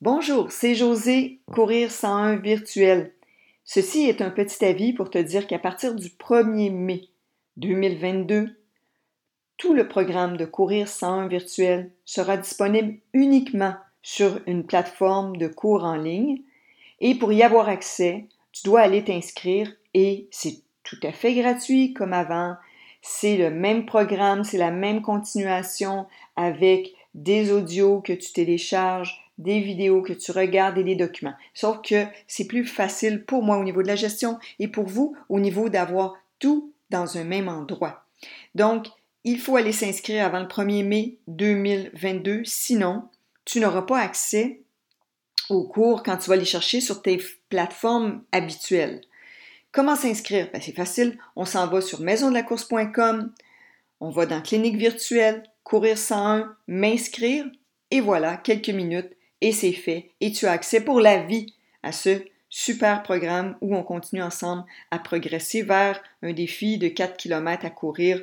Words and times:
Bonjour, 0.00 0.52
c'est 0.52 0.76
José, 0.76 1.40
Courir 1.52 1.90
101 1.90 2.36
virtuel. 2.36 3.12
Ceci 3.64 4.08
est 4.08 4.22
un 4.22 4.30
petit 4.30 4.64
avis 4.64 4.92
pour 4.92 5.10
te 5.10 5.18
dire 5.18 5.48
qu'à 5.48 5.58
partir 5.58 5.96
du 5.96 6.10
1er 6.10 6.70
mai 6.70 7.08
2022, 7.56 8.56
tout 9.56 9.74
le 9.74 9.88
programme 9.88 10.36
de 10.36 10.44
Courir 10.44 10.86
101 10.86 11.26
virtuel 11.26 11.90
sera 12.04 12.36
disponible 12.36 13.00
uniquement 13.12 13.74
sur 14.00 14.40
une 14.46 14.64
plateforme 14.64 15.36
de 15.36 15.48
cours 15.48 15.82
en 15.82 15.96
ligne 15.96 16.42
et 17.00 17.16
pour 17.16 17.32
y 17.32 17.42
avoir 17.42 17.68
accès, 17.68 18.26
tu 18.52 18.62
dois 18.66 18.82
aller 18.82 19.02
t'inscrire 19.02 19.68
et 19.94 20.28
c'est 20.30 20.62
tout 20.84 21.00
à 21.02 21.10
fait 21.10 21.34
gratuit 21.34 21.92
comme 21.92 22.12
avant. 22.12 22.54
C'est 23.02 23.36
le 23.36 23.50
même 23.50 23.84
programme, 23.84 24.44
c'est 24.44 24.58
la 24.58 24.70
même 24.70 25.02
continuation 25.02 26.06
avec 26.36 26.94
des 27.14 27.50
audios 27.50 28.00
que 28.00 28.12
tu 28.12 28.32
télécharges, 28.32 29.27
des 29.38 29.60
vidéos 29.60 30.02
que 30.02 30.12
tu 30.12 30.32
regardes 30.32 30.78
et 30.78 30.84
des 30.84 30.96
documents. 30.96 31.34
Sauf 31.54 31.80
que 31.82 32.04
c'est 32.26 32.46
plus 32.46 32.66
facile 32.66 33.24
pour 33.24 33.42
moi 33.42 33.56
au 33.56 33.64
niveau 33.64 33.82
de 33.82 33.88
la 33.88 33.96
gestion 33.96 34.38
et 34.58 34.68
pour 34.68 34.86
vous 34.86 35.16
au 35.28 35.40
niveau 35.40 35.68
d'avoir 35.68 36.14
tout 36.38 36.72
dans 36.90 37.16
un 37.16 37.24
même 37.24 37.48
endroit. 37.48 38.04
Donc, 38.54 38.86
il 39.24 39.38
faut 39.38 39.56
aller 39.56 39.72
s'inscrire 39.72 40.24
avant 40.24 40.40
le 40.40 40.46
1er 40.46 40.84
mai 40.84 41.18
2022, 41.28 42.42
sinon 42.44 43.04
tu 43.44 43.60
n'auras 43.60 43.82
pas 43.82 43.98
accès 43.98 44.60
aux 45.48 45.64
cours 45.64 46.02
quand 46.02 46.16
tu 46.18 46.30
vas 46.30 46.36
les 46.36 46.44
chercher 46.44 46.80
sur 46.80 47.02
tes 47.02 47.18
plateformes 47.48 48.22
habituelles. 48.32 49.00
Comment 49.72 49.96
s'inscrire? 49.96 50.50
Ben, 50.52 50.60
c'est 50.60 50.74
facile, 50.74 51.18
on 51.36 51.44
s'en 51.44 51.66
va 51.66 51.80
sur 51.80 52.00
maisondelacourse.com, 52.00 53.32
on 54.00 54.10
va 54.10 54.26
dans 54.26 54.40
clinique 54.40 54.76
virtuelle, 54.76 55.42
courir 55.62 55.98
101, 55.98 56.56
m'inscrire, 56.66 57.44
et 57.90 58.00
voilà, 58.00 58.36
quelques 58.36 58.70
minutes, 58.70 59.12
et 59.40 59.52
c'est 59.52 59.72
fait, 59.72 60.10
et 60.20 60.32
tu 60.32 60.46
as 60.46 60.52
accès 60.52 60.80
pour 60.80 61.00
la 61.00 61.18
vie 61.18 61.54
à 61.82 61.92
ce 61.92 62.22
super 62.50 63.02
programme 63.02 63.56
où 63.60 63.76
on 63.76 63.82
continue 63.82 64.22
ensemble 64.22 64.64
à 64.90 64.98
progresser 64.98 65.62
vers 65.62 66.02
un 66.22 66.32
défi 66.32 66.78
de 66.78 66.88
4 66.88 67.16
km 67.16 67.64
à 67.64 67.70
courir 67.70 68.22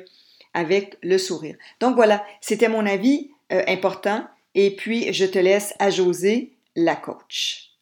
avec 0.54 0.96
le 1.02 1.18
sourire. 1.18 1.56
Donc 1.80 1.94
voilà, 1.96 2.24
c'était 2.40 2.68
mon 2.68 2.86
avis 2.86 3.30
euh, 3.52 3.62
important, 3.68 4.26
et 4.54 4.74
puis 4.74 5.12
je 5.12 5.24
te 5.24 5.38
laisse 5.38 5.74
à 5.78 5.90
José, 5.90 6.52
la 6.74 6.96
coach. 6.96 7.76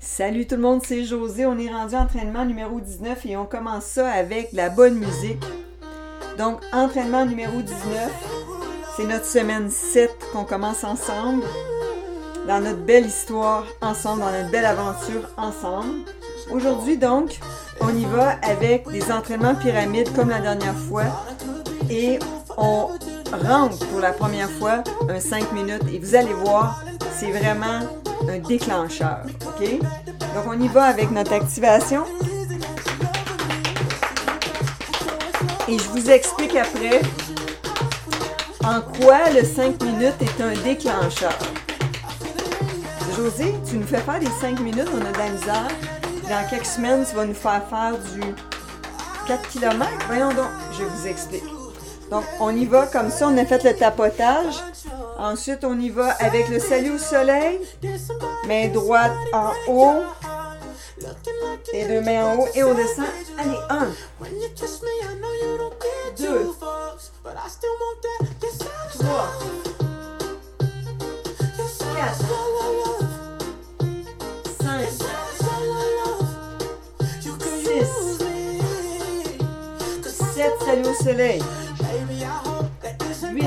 Salut 0.00 0.46
tout 0.46 0.54
le 0.54 0.62
monde, 0.62 0.82
c'est 0.84 1.04
José. 1.04 1.44
On 1.44 1.58
est 1.58 1.70
rendu 1.70 1.96
entraînement 1.96 2.44
numéro 2.44 2.80
19 2.80 3.26
et 3.26 3.36
on 3.36 3.46
commence 3.46 3.84
ça 3.84 4.10
avec 4.10 4.52
la 4.52 4.70
bonne 4.70 4.94
musique. 4.94 5.42
Donc, 6.38 6.60
entraînement 6.72 7.26
numéro 7.26 7.60
19, 7.60 8.37
c'est 8.98 9.04
notre 9.04 9.26
semaine 9.26 9.70
7 9.70 10.10
qu'on 10.32 10.42
commence 10.42 10.82
ensemble, 10.82 11.44
dans 12.48 12.58
notre 12.58 12.80
belle 12.80 13.06
histoire 13.06 13.64
ensemble, 13.80 14.22
dans 14.22 14.32
notre 14.32 14.50
belle 14.50 14.64
aventure 14.64 15.22
ensemble. 15.36 16.00
Aujourd'hui, 16.50 16.98
donc, 16.98 17.38
on 17.80 17.90
y 17.94 18.04
va 18.06 18.30
avec 18.42 18.90
des 18.90 19.12
entraînements 19.12 19.54
pyramides 19.54 20.12
comme 20.16 20.30
la 20.30 20.40
dernière 20.40 20.74
fois 20.74 21.04
et 21.88 22.18
on 22.56 22.88
rentre 23.30 23.78
pour 23.86 24.00
la 24.00 24.10
première 24.10 24.50
fois 24.50 24.82
un 25.08 25.20
5 25.20 25.52
minutes 25.52 25.84
et 25.92 26.00
vous 26.00 26.16
allez 26.16 26.34
voir, 26.34 26.82
c'est 27.16 27.30
vraiment 27.30 27.86
un 28.28 28.38
déclencheur. 28.40 29.20
OK? 29.46 29.78
Donc, 30.34 30.44
on 30.48 30.60
y 30.60 30.66
va 30.66 30.86
avec 30.86 31.12
notre 31.12 31.34
activation. 31.34 32.02
Et 35.68 35.78
je 35.78 35.88
vous 35.90 36.10
explique 36.10 36.56
après 36.56 37.02
en 38.68 38.82
quoi 38.82 39.30
le 39.30 39.42
5 39.44 39.82
minutes 39.82 40.20
est 40.20 40.42
un 40.42 40.52
déclencheur? 40.62 41.38
José, 43.16 43.54
tu 43.66 43.76
nous 43.76 43.86
fais 43.86 43.98
faire 43.98 44.20
des 44.20 44.30
5 44.40 44.60
minutes, 44.60 44.88
on 44.92 45.00
a 45.06 45.10
de 45.10 45.18
la 45.18 45.28
misère. 45.30 45.68
Dans 46.28 46.50
quelques 46.50 46.66
semaines, 46.66 47.04
tu 47.08 47.16
vas 47.16 47.24
nous 47.24 47.34
faire 47.34 47.62
faire 47.70 47.94
du 48.12 48.20
4 49.26 49.48
km. 49.48 49.90
Voyons 50.06 50.28
donc, 50.34 50.50
je 50.78 50.84
vous 50.84 51.06
explique. 51.06 51.44
Donc, 52.10 52.24
on 52.40 52.54
y 52.54 52.66
va 52.66 52.86
comme 52.86 53.10
ça, 53.10 53.28
on 53.28 53.38
a 53.38 53.46
fait 53.46 53.64
le 53.64 53.74
tapotage. 53.74 54.56
Ensuite, 55.18 55.64
on 55.64 55.78
y 55.78 55.88
va 55.88 56.10
avec 56.20 56.48
le 56.50 56.58
salut 56.58 56.90
au 56.90 56.98
soleil. 56.98 57.60
Main 58.46 58.68
droite 58.68 59.12
en 59.32 59.52
haut. 59.66 60.02
Les 61.72 61.84
deux 61.86 62.00
mains 62.00 62.24
en 62.24 62.36
haut 62.38 62.48
et 62.54 62.64
on 62.64 62.74
descend. 62.74 63.06
Allez, 63.38 63.58
un. 63.70 63.88
Deux. 66.18 66.50
Trois. 68.98 69.30
Quatre. 71.94 72.24
Cinq. 74.60 74.88
Six. 77.64 77.90
Sept, 80.34 80.54
salut 80.64 80.88
au 80.88 80.94
soleil. 80.94 81.42
8, 83.32 83.44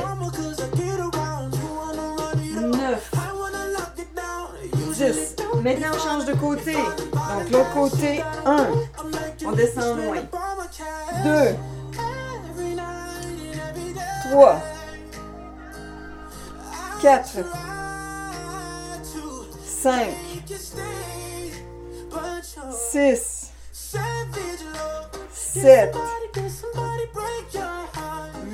9, 2.56 3.12
10. 4.94 5.41
Maintenant, 5.64 5.90
on 5.94 6.00
change 6.00 6.26
de 6.26 6.34
côté. 6.34 6.74
Donc, 6.74 7.50
l'autre 7.52 7.74
côté, 7.74 8.24
1. 8.46 8.68
On 9.46 9.52
descend 9.52 10.00
moins. 10.00 10.24
2, 11.24 11.56
3, 14.32 14.62
4, 17.02 17.30
5, 19.66 20.10
6, 22.92 23.52
7, 25.32 25.96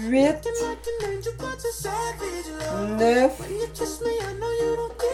8, 0.09 0.35
9 2.97 3.31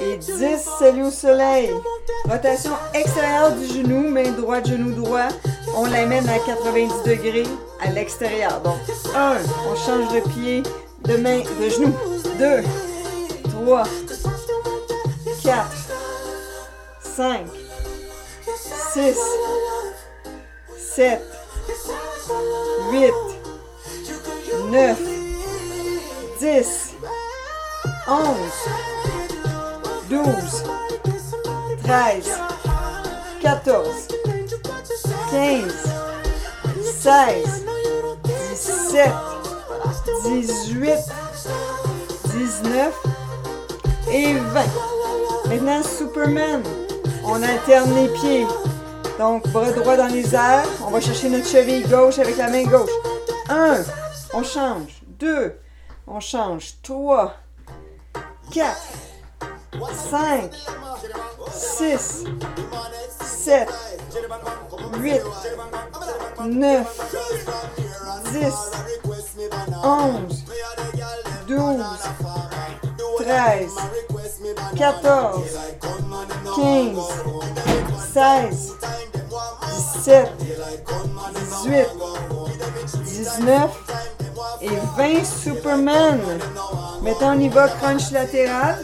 et 0.01 0.17
10. 0.17 0.69
Salut 0.79 1.03
au 1.03 1.11
soleil. 1.11 1.71
Rotation 2.25 2.73
extérieure 2.93 3.53
du 3.53 3.65
genou, 3.65 4.07
main 4.07 4.31
droite, 4.31 4.67
genou 4.67 4.91
droit. 4.91 5.29
On 5.75 5.85
l'amène 5.85 6.29
à 6.29 6.37
90 6.37 7.03
degrés 7.05 7.47
à 7.81 7.89
l'extérieur. 7.89 8.61
Donc, 8.61 8.77
1, 9.15 9.37
on 9.67 9.75
change 9.75 10.13
de 10.13 10.19
pied, 10.29 10.63
de 11.05 11.17
main, 11.17 11.39
de 11.39 11.69
genou. 11.69 11.93
2, 12.37 12.63
3, 13.49 13.83
4, 15.43 15.71
5, 17.01 17.47
6, 18.93 19.17
7, 20.77 21.21
8, 22.91 23.11
9, 24.73 24.97
10, 26.39 26.95
11, 28.07 28.25
12, 30.09 30.63
13, 31.83 32.39
14, 33.39 34.07
15, 35.29 35.63
16, 36.91 37.65
17, 38.49 39.11
18, 40.23 40.89
19 42.33 42.93
et 44.11 44.33
20. 44.33 44.61
Maintenant, 45.49 45.83
Superman. 45.83 46.63
On 47.23 47.43
alterne 47.43 47.93
les 47.93 48.07
pieds. 48.07 48.47
Donc, 49.19 49.47
bras 49.49 49.71
droit 49.71 49.97
dans 49.97 50.07
les 50.07 50.33
airs. 50.33 50.65
On 50.83 50.89
va 50.89 50.99
chercher 50.99 51.29
notre 51.29 51.47
cheville 51.47 51.87
gauche 51.87 52.17
avec 52.17 52.37
la 52.37 52.49
main 52.49 52.63
gauche. 52.63 52.89
1. 53.49 54.02
On 54.33 54.43
change. 54.43 55.01
2. 55.19 55.53
On 56.07 56.19
change. 56.19 56.73
3. 56.81 57.33
4. 58.51 58.75
5. 60.09 60.51
6. 61.51 62.25
7. 63.21 63.67
8. 65.03 65.21
9. 66.39 66.85
10. 68.31 68.53
11. 69.83 70.45
12. 71.47 71.83
13. 73.19 73.69
14. 74.75 75.43
15. 76.55 76.95
16. 78.13 78.73
17. 80.03 80.27
18. 81.65 82.03
19 83.05 84.12
et 84.61 84.69
20 84.97 85.23
Superman. 85.25 86.19
Maintenant, 87.01 87.35
on 87.35 87.39
y 87.39 87.49
crunch 87.49 88.11
latéral 88.11 88.77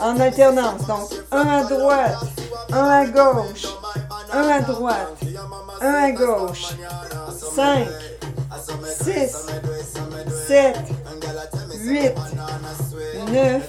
en 0.00 0.18
alternance. 0.20 0.86
Donc, 0.86 1.10
un 1.32 1.48
à 1.48 1.64
droite, 1.64 2.18
un 2.72 2.84
à 2.84 3.06
gauche, 3.06 3.66
un 4.32 4.48
à 4.48 4.60
droite, 4.60 5.16
un 5.80 5.94
à 5.94 6.10
gauche. 6.12 6.74
5, 7.54 7.88
6, 9.02 9.46
7, 10.46 10.76
8, 11.80 12.12
8, 13.24 13.32
9, 13.32 13.62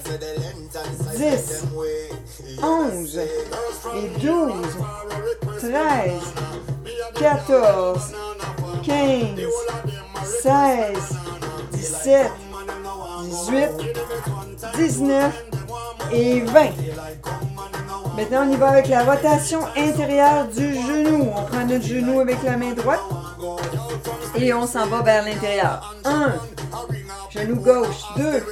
10, 1.17 1.63
11 2.61 3.17
et 3.17 4.09
12, 4.19 4.53
13, 5.59 6.11
14, 7.19 8.13
15, 8.83 9.39
16, 10.43 10.97
17, 11.73 12.31
18, 13.23 13.69
19 14.77 15.43
et 16.11 16.41
20. 16.41 16.69
Maintenant, 18.15 18.47
on 18.47 18.51
y 18.51 18.55
va 18.55 18.69
avec 18.69 18.87
la 18.87 19.03
rotation 19.03 19.61
intérieure 19.77 20.47
du 20.47 20.73
genou. 20.73 21.31
On 21.35 21.43
prend 21.43 21.65
notre 21.65 21.85
genou 21.85 22.19
avec 22.19 22.41
la 22.43 22.57
main 22.57 22.73
droite 22.73 23.01
et 24.35 24.53
on 24.53 24.67
s'en 24.67 24.87
va 24.87 25.01
vers 25.01 25.23
l'intérieur. 25.23 25.95
1, 26.05 26.33
genou 27.29 27.55
gauche, 27.55 28.03
2, 28.17 28.43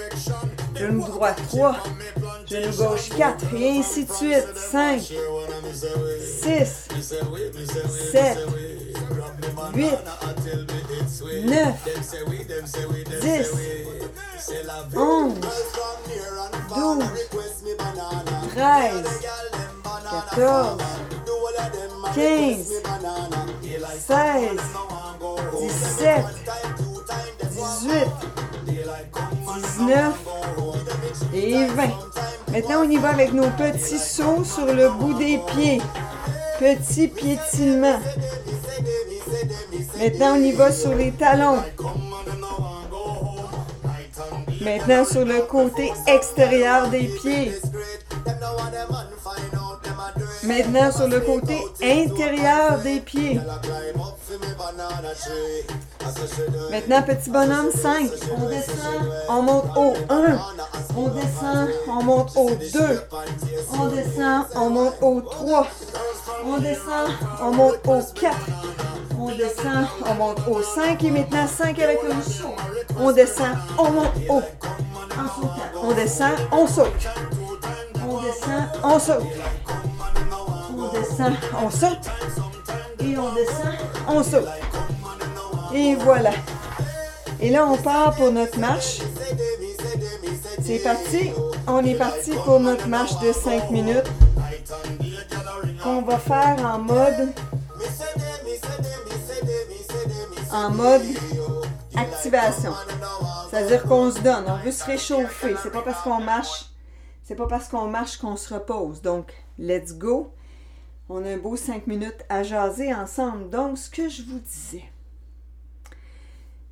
genou 0.76 1.02
droit, 1.02 1.34
3, 1.50 1.76
genou 2.50 2.78
gauche, 2.78 3.10
4, 3.18 3.46
et 3.56 3.80
ainsi 3.80 4.06
de 4.06 4.14
suite. 4.14 4.48
5, 4.56 5.02
6, 5.02 6.88
7, 8.12 8.38
8, 9.78 9.86
9, 11.46 11.76
10, 13.22 13.52
11, 14.96 15.34
12, 16.76 17.04
13, 18.56 19.04
14, 20.32 20.78
15, 22.16 22.82
16, 24.08 24.60
17, 25.62 26.26
18, 27.52 28.08
19 29.78 30.16
et 31.36 31.66
20. 31.66 31.90
Maintenant, 32.52 32.82
on 32.84 32.90
y 32.90 32.98
va 32.98 33.10
avec 33.10 33.32
nos 33.32 33.50
petits 33.52 34.00
sauts 34.00 34.44
sur 34.44 34.74
le 34.74 34.90
bout 34.90 35.14
des 35.14 35.40
pieds. 35.54 35.82
Petit 36.58 37.08
piétinement. 37.10 38.00
Maintenant, 39.98 40.36
on 40.36 40.44
y 40.44 40.52
va 40.52 40.72
sur 40.72 40.94
les 40.94 41.12
talons. 41.12 41.58
Maintenant, 44.62 45.06
sur 45.06 45.26
le 45.26 45.42
côté 45.42 45.92
extérieur 46.08 46.90
des 46.90 47.10
pieds. 47.22 47.52
Maintenant, 50.44 50.92
sur 50.92 51.08
le 51.08 51.20
côté 51.20 51.58
intérieur 51.82 52.80
des 52.80 53.00
pieds. 53.00 53.40
Maintenant, 56.72 57.02
petit 57.04 57.30
bonhomme, 57.30 57.72
5. 57.72 58.10
On 58.38 58.50
descend, 58.50 59.12
on 59.30 59.42
monte 59.42 59.66
au 59.76 59.94
1. 60.10 60.40
On 60.96 61.08
descend, 61.10 61.70
on 61.88 62.04
monte 62.04 62.32
au 62.36 62.50
2. 62.50 63.02
On 63.74 63.88
descend, 63.88 64.46
on 64.56 64.70
monte 64.70 64.96
au 65.02 65.22
3. 65.22 65.68
On 66.46 66.58
descend, 66.58 67.10
on 67.42 67.52
monte 67.52 67.88
au 67.88 68.02
4. 68.20 68.38
On 69.20 69.28
descend, 69.36 69.88
on 70.06 70.14
monte 70.14 70.48
au 70.48 70.62
5. 70.62 71.04
Et 71.04 71.12
maintenant, 71.12 71.48
5 71.48 71.80
avec 71.80 72.00
le 72.04 72.22
saut. 72.22 72.56
On 73.00 73.12
descend, 73.12 73.58
on 73.78 73.92
monte 73.92 74.14
haut. 74.30 74.44
On 75.82 75.94
descend, 75.94 76.34
on 76.52 76.68
saute. 76.68 77.08
On 78.28 78.34
descend, 78.34 78.68
on 78.84 79.00
saute. 79.00 79.24
On 80.78 80.92
descend, 80.92 81.34
on 81.64 81.70
saute. 81.70 82.10
Et 83.00 83.18
on 83.18 83.34
descend, 83.34 83.76
on 84.10 84.22
saute. 84.24 84.48
Et 85.74 85.96
voilà. 85.96 86.32
Et 87.40 87.50
là, 87.50 87.66
on 87.66 87.78
part 87.78 88.16
pour 88.16 88.32
notre 88.32 88.60
marche. 88.60 89.00
C'est 90.62 90.80
parti. 90.80 91.32
On 91.68 91.86
est 91.86 91.96
parti 91.96 92.32
pour 92.44 92.60
notre 92.60 92.88
marche 92.88 93.18
de 93.20 93.32
5 93.32 93.72
minutes 93.72 94.12
qu'on 95.82 96.02
va 96.02 96.18
faire 96.18 96.58
en 96.66 96.80
mode 96.80 97.30
en 100.52 100.70
mode 100.72 101.02
activation. 101.96 102.74
C'est-à-dire 103.50 103.84
qu'on 103.84 104.12
se 104.12 104.20
donne, 104.20 104.44
on 104.48 104.58
veut 104.58 104.72
se 104.72 104.84
réchauffer. 104.84 105.56
C'est 105.64 105.72
pas 105.72 105.82
parce 105.82 106.02
qu'on 106.02 106.20
marche, 106.20 106.66
c'est 107.28 107.36
pas 107.36 107.48
parce 107.48 107.68
qu'on 107.68 107.88
marche 107.88 108.20
qu'on 108.20 108.38
se 108.38 108.54
repose. 108.54 109.02
Donc, 109.02 109.34
let's 109.60 109.98
go. 109.98 110.32
On 111.10 111.26
a 111.26 111.32
un 111.32 111.38
beau 111.38 111.58
5 111.58 111.86
minutes 111.86 112.24
à 112.30 112.42
jaser 112.42 112.94
ensemble. 112.94 113.50
Donc, 113.50 113.78
ce 113.78 113.90
que 113.90 114.08
je 114.08 114.24
vous 114.24 114.40
disais. 114.40 114.86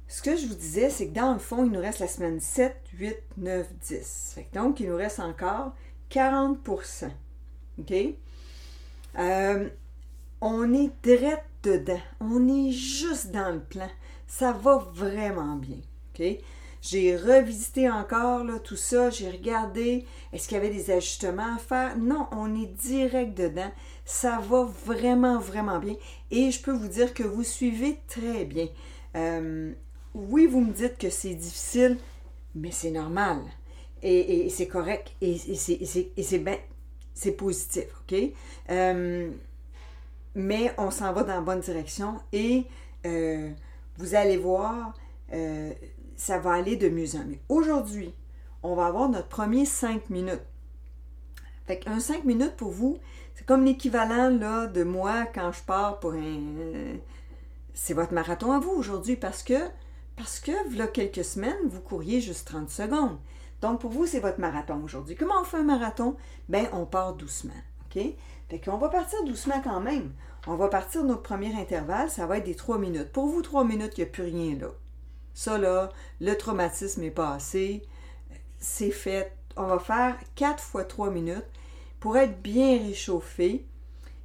Ce 0.07 0.21
que 0.21 0.37
je 0.37 0.47
vous 0.47 0.55
disais, 0.55 0.89
c'est 0.89 1.09
que 1.09 1.13
dans 1.13 1.33
le 1.33 1.39
fond, 1.39 1.65
il 1.65 1.71
nous 1.73 1.81
reste 1.81 1.99
la 1.99 2.07
semaine 2.07 2.39
7, 2.39 2.73
8, 2.93 3.17
9, 3.35 3.67
10. 3.81 4.35
donc, 4.53 4.79
il 4.79 4.87
nous 4.87 4.95
reste 4.95 5.19
encore 5.19 5.73
40% 6.09 7.09
OK? 7.77 7.93
Euh, 9.19 9.69
on 10.39 10.73
est 10.73 10.91
direct 11.03 11.43
dedans. 11.63 11.99
On 12.21 12.47
est 12.47 12.71
juste 12.71 13.31
dans 13.31 13.53
le 13.53 13.59
plan. 13.59 13.89
Ça 14.25 14.53
va 14.53 14.77
vraiment 14.77 15.57
bien. 15.57 15.81
OK? 16.13 16.25
J'ai 16.87 17.15
revisité 17.17 17.89
encore 17.89 18.45
tout 18.63 18.75
ça, 18.75 19.09
j'ai 19.09 19.27
regardé, 19.31 20.05
est-ce 20.31 20.47
qu'il 20.47 20.55
y 20.55 20.59
avait 20.59 20.69
des 20.69 20.91
ajustements 20.91 21.55
à 21.55 21.57
faire? 21.57 21.97
Non, 21.97 22.27
on 22.31 22.53
est 22.61 22.67
direct 22.67 23.35
dedans. 23.35 23.71
Ça 24.05 24.39
va 24.39 24.65
vraiment, 24.85 25.39
vraiment 25.39 25.79
bien. 25.79 25.95
Et 26.29 26.51
je 26.51 26.61
peux 26.61 26.73
vous 26.73 26.87
dire 26.87 27.15
que 27.15 27.23
vous 27.23 27.43
suivez 27.43 27.97
très 28.07 28.45
bien. 28.45 28.67
Euh, 29.15 29.73
oui, 30.13 30.45
vous 30.45 30.61
me 30.61 30.71
dites 30.71 30.99
que 30.99 31.09
c'est 31.09 31.33
difficile, 31.33 31.97
mais 32.53 32.69
c'est 32.69 32.91
normal. 32.91 33.39
Et, 34.03 34.47
c'est 34.49 34.67
correct. 34.67 35.11
Et, 35.21 35.37
c'est 35.39 36.39
bien. 36.39 36.57
C'est 37.15 37.31
positif, 37.31 37.85
OK? 38.01 38.15
Euh, 38.69 39.31
mais 40.35 40.71
on 40.77 40.91
s'en 40.91 41.13
va 41.13 41.23
dans 41.23 41.33
la 41.33 41.41
bonne 41.41 41.61
direction 41.61 42.19
et 42.31 42.65
euh, 43.07 43.49
vous 43.97 44.13
allez 44.13 44.37
voir, 44.37 44.93
ça 46.15 46.39
va 46.39 46.53
aller 46.53 46.75
de 46.75 46.89
mieux 46.89 47.15
en 47.15 47.25
mieux. 47.25 47.39
Aujourd'hui, 47.49 48.13
on 48.63 48.75
va 48.75 48.87
avoir 48.87 49.09
notre 49.09 49.27
premier 49.27 49.65
5 49.65 50.09
minutes. 50.09 50.41
Fait 51.65 51.79
qu'un 51.79 51.99
5 51.99 52.23
minutes 52.25 52.55
pour 52.55 52.71
vous, 52.71 52.97
c'est 53.33 53.45
comme 53.45 53.65
l'équivalent 53.65 54.31
de 54.31 54.83
moi 54.83 55.25
quand 55.33 55.51
je 55.51 55.63
pars 55.63 55.99
pour 55.99 56.13
un. 56.13 56.97
C'est 57.73 57.93
votre 57.93 58.13
marathon 58.13 58.51
à 58.51 58.59
vous 58.59 58.71
aujourd'hui 58.71 59.15
parce 59.15 59.43
que, 59.43 59.59
parce 60.15 60.39
que, 60.39 60.77
là, 60.77 60.87
quelques 60.87 61.25
semaines, 61.25 61.57
vous 61.65 61.81
couriez 61.81 62.21
juste 62.21 62.47
30 62.47 62.69
secondes. 62.69 63.17
Donc, 63.61 63.81
pour 63.81 63.91
vous, 63.91 64.05
c'est 64.05 64.19
votre 64.19 64.39
marathon 64.39 64.81
aujourd'hui. 64.83 65.15
Comment 65.15 65.41
on 65.41 65.43
fait 65.43 65.57
un 65.57 65.63
marathon? 65.63 66.15
Ben, 66.47 66.67
on 66.71 66.85
part 66.85 67.15
doucement. 67.15 67.53
OK? 67.85 68.01
Fait 68.49 68.59
qu'on 68.59 68.77
va 68.77 68.89
partir 68.89 69.23
doucement 69.25 69.61
quand 69.63 69.81
même. 69.81 70.11
On 70.47 70.55
va 70.55 70.67
partir 70.67 71.03
notre 71.03 71.23
premier 71.23 71.53
intervalle, 71.59 72.09
ça 72.09 72.27
va 72.27 72.37
être 72.37 72.45
des 72.45 72.55
3 72.55 72.77
minutes. 72.77 73.11
Pour 73.11 73.25
vous, 73.25 73.41
3 73.41 73.63
minutes, 73.65 73.97
il 73.97 74.01
n'y 74.01 74.07
a 74.07 74.11
plus 74.11 74.23
rien 74.23 74.55
là. 74.59 74.67
Ça, 75.35 75.57
là, 75.57 75.89
le 76.21 76.33
traumatisme 76.33 77.03
est 77.03 77.11
passé. 77.11 77.83
C'est 78.57 78.89
fait. 78.89 79.35
On 79.57 79.67
va 79.67 79.79
faire 79.79 80.17
4 80.35 80.63
fois 80.63 80.85
3 80.85 81.11
minutes 81.11 81.45
pour 81.99 82.17
être 82.17 82.41
bien 82.41 82.79
réchauffé. 82.79 83.65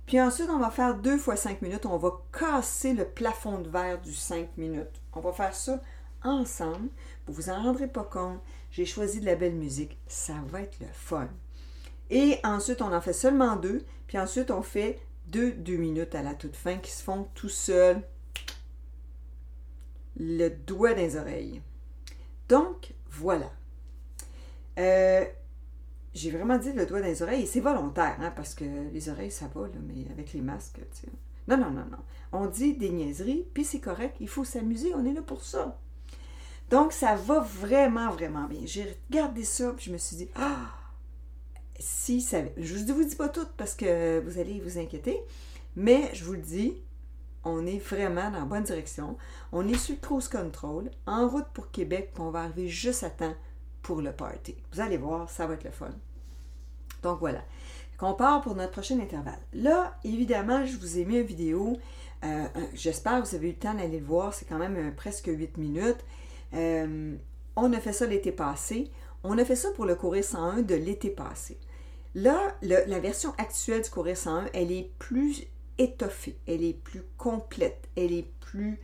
Puis 0.07 0.21
ensuite, 0.21 0.49
on 0.50 0.59
va 0.59 0.71
faire 0.71 0.95
2 0.95 1.19
fois 1.19 1.37
5 1.37 1.62
minutes. 1.62 1.85
On 1.85 1.99
va 1.99 2.12
casser 2.33 2.95
le 2.95 3.05
plafond 3.05 3.59
de 3.59 3.69
verre 3.69 4.00
du 4.00 4.14
5 4.14 4.57
minutes. 4.57 5.02
On 5.12 5.21
va 5.21 5.33
faire 5.33 5.55
ça 5.55 5.83
ensemble. 6.23 6.88
Vous 7.26 7.35
vous 7.35 7.50
en 7.50 7.61
rendrez 7.61 7.88
pas 7.88 8.05
compte. 8.05 8.40
J'ai 8.71 8.87
choisi 8.87 9.21
de 9.21 9.26
la 9.26 9.35
belle 9.35 9.57
musique. 9.57 9.99
Ça 10.07 10.35
va 10.49 10.62
être 10.62 10.79
le 10.81 10.87
fun. 10.93 11.29
Et 12.09 12.38
ensuite, 12.45 12.83
on 12.83 12.93
en 12.93 13.00
fait 13.00 13.12
seulement 13.12 13.57
deux. 13.57 13.85
Puis 14.07 14.17
ensuite, 14.19 14.52
on 14.52 14.62
fait 14.62 15.00
deux 15.26 15.52
2 15.52 15.76
minutes 15.76 16.14
à 16.14 16.23
la 16.23 16.35
toute 16.35 16.57
fin 16.57 16.76
qui 16.79 16.93
se 16.93 17.02
font 17.02 17.26
tout 17.35 17.49
seuls 17.49 18.00
le 20.21 20.50
doigt 20.50 20.93
dans 20.93 21.00
les 21.00 21.17
oreilles. 21.17 21.62
Donc, 22.49 22.93
voilà. 23.11 23.50
Euh, 24.79 25.25
j'ai 26.15 26.31
vraiment 26.31 26.59
dit 26.59 26.73
le 26.73 26.85
doigt 26.85 27.00
dans 27.00 27.07
les 27.07 27.23
oreilles, 27.23 27.47
c'est 27.47 27.61
volontaire, 27.61 28.17
hein, 28.21 28.31
parce 28.37 28.55
que 28.55 28.65
les 28.93 29.09
oreilles, 29.09 29.31
ça 29.31 29.47
va, 29.55 29.62
mais 29.87 30.11
avec 30.11 30.35
les 30.35 30.43
masques, 30.43 30.81
tu 30.93 31.00
sais. 31.00 31.09
Non, 31.49 31.57
non, 31.57 31.71
non, 31.71 31.87
non. 31.91 31.99
On 32.33 32.47
dit 32.47 32.75
des 32.75 32.91
niaiseries, 32.91 33.47
puis 33.55 33.65
c'est 33.65 33.81
correct, 33.81 34.17
il 34.21 34.29
faut 34.29 34.45
s'amuser, 34.45 34.95
on 34.95 35.07
est 35.07 35.15
là 35.15 35.23
pour 35.23 35.43
ça. 35.43 35.79
Donc, 36.69 36.93
ça 36.93 37.17
va 37.17 37.41
vraiment, 37.41 38.11
vraiment 38.11 38.47
bien. 38.47 38.61
J'ai 38.65 38.95
regardé 39.09 39.43
ça, 39.43 39.73
puis 39.73 39.87
je 39.87 39.93
me 39.93 39.99
suis 39.99 40.17
dit, 40.17 40.29
ah, 40.37 40.69
si 41.79 42.21
ça... 42.21 42.43
Je 42.59 42.77
ne 42.77 42.93
vous 42.93 43.05
dis 43.05 43.17
pas 43.17 43.31
tout 43.31 43.47
parce 43.57 43.75
que 43.75 44.21
vous 44.21 44.39
allez 44.39 44.61
vous 44.61 44.79
inquiéter, 44.79 45.19
mais 45.77 46.11
je 46.12 46.25
vous 46.25 46.35
le 46.35 46.43
dis, 46.43 46.77
on 47.45 47.67
est 47.67 47.79
vraiment 47.79 48.31
dans 48.31 48.41
la 48.41 48.45
bonne 48.45 48.65
direction. 48.65 49.17
On 49.53 49.67
est 49.69 49.79
sur 49.79 49.95
le 49.95 50.01
cruise 50.01 50.29
control, 50.29 50.91
en 51.07 51.29
route 51.29 51.47
pour 51.55 51.71
Québec, 51.71 52.11
puis 52.13 52.23
on 52.23 52.31
va 52.31 52.41
arriver 52.41 52.69
juste 52.69 53.03
à 53.03 53.11
temps 53.11 53.35
pour 53.83 54.03
le 54.03 54.13
party. 54.13 54.57
Vous 54.73 54.81
allez 54.81 54.97
voir, 54.97 55.29
ça 55.31 55.47
va 55.47 55.55
être 55.55 55.65
le 55.65 55.71
fun. 55.71 55.91
Donc 57.03 57.21
voilà. 57.21 57.43
On 58.03 58.15
part 58.15 58.41
pour 58.41 58.55
notre 58.55 58.73
prochain 58.73 58.99
intervalle. 58.99 59.39
Là, 59.53 59.99
évidemment, 60.05 60.65
je 60.65 60.77
vous 60.79 60.99
ai 60.99 61.05
mis 61.05 61.19
une 61.19 61.27
vidéo. 61.27 61.77
Euh, 62.25 62.47
J'espère 62.73 63.21
que 63.23 63.29
vous 63.29 63.35
avez 63.35 63.49
eu 63.49 63.53
le 63.53 63.59
temps 63.59 63.75
d'aller 63.75 64.01
le 64.01 64.07
voir. 64.07 64.33
C'est 64.33 64.47
quand 64.47 64.59
même 64.59 64.77
euh, 64.77 64.91
presque 64.91 65.27
8 65.27 65.59
minutes. 65.59 66.03
Euh, 66.55 67.15
on 67.57 67.73
a 67.73 67.81
fait 67.81 67.93
ça 67.93 68.07
l'été 68.07 68.33
passé. 68.33 68.91
On 69.23 69.37
a 69.37 69.45
fait 69.45 69.57
ça 69.57 69.71
pour 69.73 69.85
le 69.85 69.97
courir 69.97 70.25
101 70.25 70.63
de 70.63 70.75
l'été 70.75 71.11
passé. 71.11 71.59
Là, 72.15 72.57
la 72.63 72.99
version 72.99 73.35
actuelle 73.37 73.83
du 73.83 73.91
courir 73.91 74.17
101, 74.17 74.47
elle 74.55 74.73
est 74.73 74.91
plus 74.99 75.45
étoffée, 75.81 76.37
elle 76.47 76.63
est 76.63 76.75
plus 76.75 77.03
complète, 77.17 77.89
elle 77.97 78.13
est 78.13 78.31
plus 78.41 78.79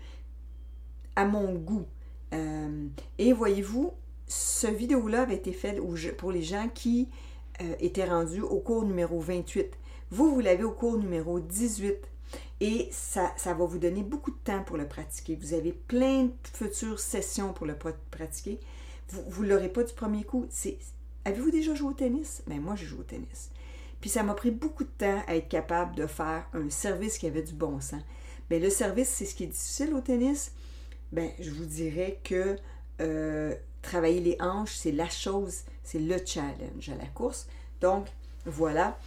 à 1.14 1.24
mon 1.26 1.54
goût. 1.54 1.86
Euh, 2.32 2.86
et 3.18 3.32
voyez-vous, 3.32 3.92
ce 4.26 4.66
vidéo-là 4.66 5.22
avait 5.22 5.36
été 5.36 5.52
fait 5.52 5.78
pour 6.16 6.32
les 6.32 6.42
gens 6.42 6.68
qui 6.74 7.08
euh, 7.60 7.74
étaient 7.80 8.04
rendus 8.04 8.40
au 8.40 8.58
cours 8.60 8.84
numéro 8.84 9.20
28. 9.20 9.66
Vous, 10.10 10.34
vous 10.34 10.40
l'avez 10.40 10.64
au 10.64 10.72
cours 10.72 10.98
numéro 10.98 11.38
18. 11.38 11.96
Et 12.60 12.88
ça, 12.90 13.32
va 13.44 13.52
vous 13.52 13.78
donner 13.78 14.02
beaucoup 14.02 14.30
de 14.30 14.38
temps 14.42 14.62
pour 14.64 14.78
le 14.78 14.88
pratiquer. 14.88 15.36
Vous 15.36 15.52
avez 15.52 15.72
plein 15.72 16.24
de 16.24 16.32
futures 16.52 16.98
sessions 16.98 17.52
pour 17.52 17.66
le 17.66 17.76
pratiquer. 18.10 18.58
Vous 19.10 19.44
ne 19.44 19.50
l'aurez 19.50 19.68
pas 19.68 19.84
du 19.84 19.92
premier 19.92 20.24
coup. 20.24 20.46
Avez-vous 21.24 21.50
déjà 21.50 21.74
joué 21.74 21.90
au 21.90 21.92
tennis? 21.92 22.42
Ben, 22.46 22.60
moi, 22.60 22.74
j'ai 22.74 22.86
joué 22.86 23.00
au 23.00 23.04
tennis. 23.04 23.50
Puis 24.00 24.10
ça 24.10 24.22
m'a 24.22 24.34
pris 24.34 24.50
beaucoup 24.50 24.84
de 24.84 24.90
temps 24.90 25.22
à 25.26 25.36
être 25.36 25.48
capable 25.48 25.94
de 25.96 26.06
faire 26.06 26.48
un 26.52 26.70
service 26.70 27.18
qui 27.18 27.26
avait 27.26 27.42
du 27.42 27.54
bon 27.54 27.80
sens. 27.80 28.02
Mais 28.50 28.58
le 28.58 28.70
service, 28.70 29.08
c'est 29.08 29.24
ce 29.24 29.34
qui 29.34 29.44
est 29.44 29.48
difficile 29.48 29.94
au 29.94 30.00
tennis. 30.00 30.52
Ben, 31.12 31.30
je 31.40 31.50
vous 31.50 31.64
dirais 31.64 32.20
que 32.22 32.56
euh, 33.00 33.54
travailler 33.82 34.20
les 34.20 34.36
hanches, 34.40 34.74
c'est 34.74 34.92
la 34.92 35.08
chose, 35.08 35.62
c'est 35.82 35.98
le 35.98 36.16
challenge 36.24 36.88
à 36.88 36.96
la 36.96 37.06
course. 37.06 37.48
Donc, 37.80 38.06
voilà. 38.44 38.98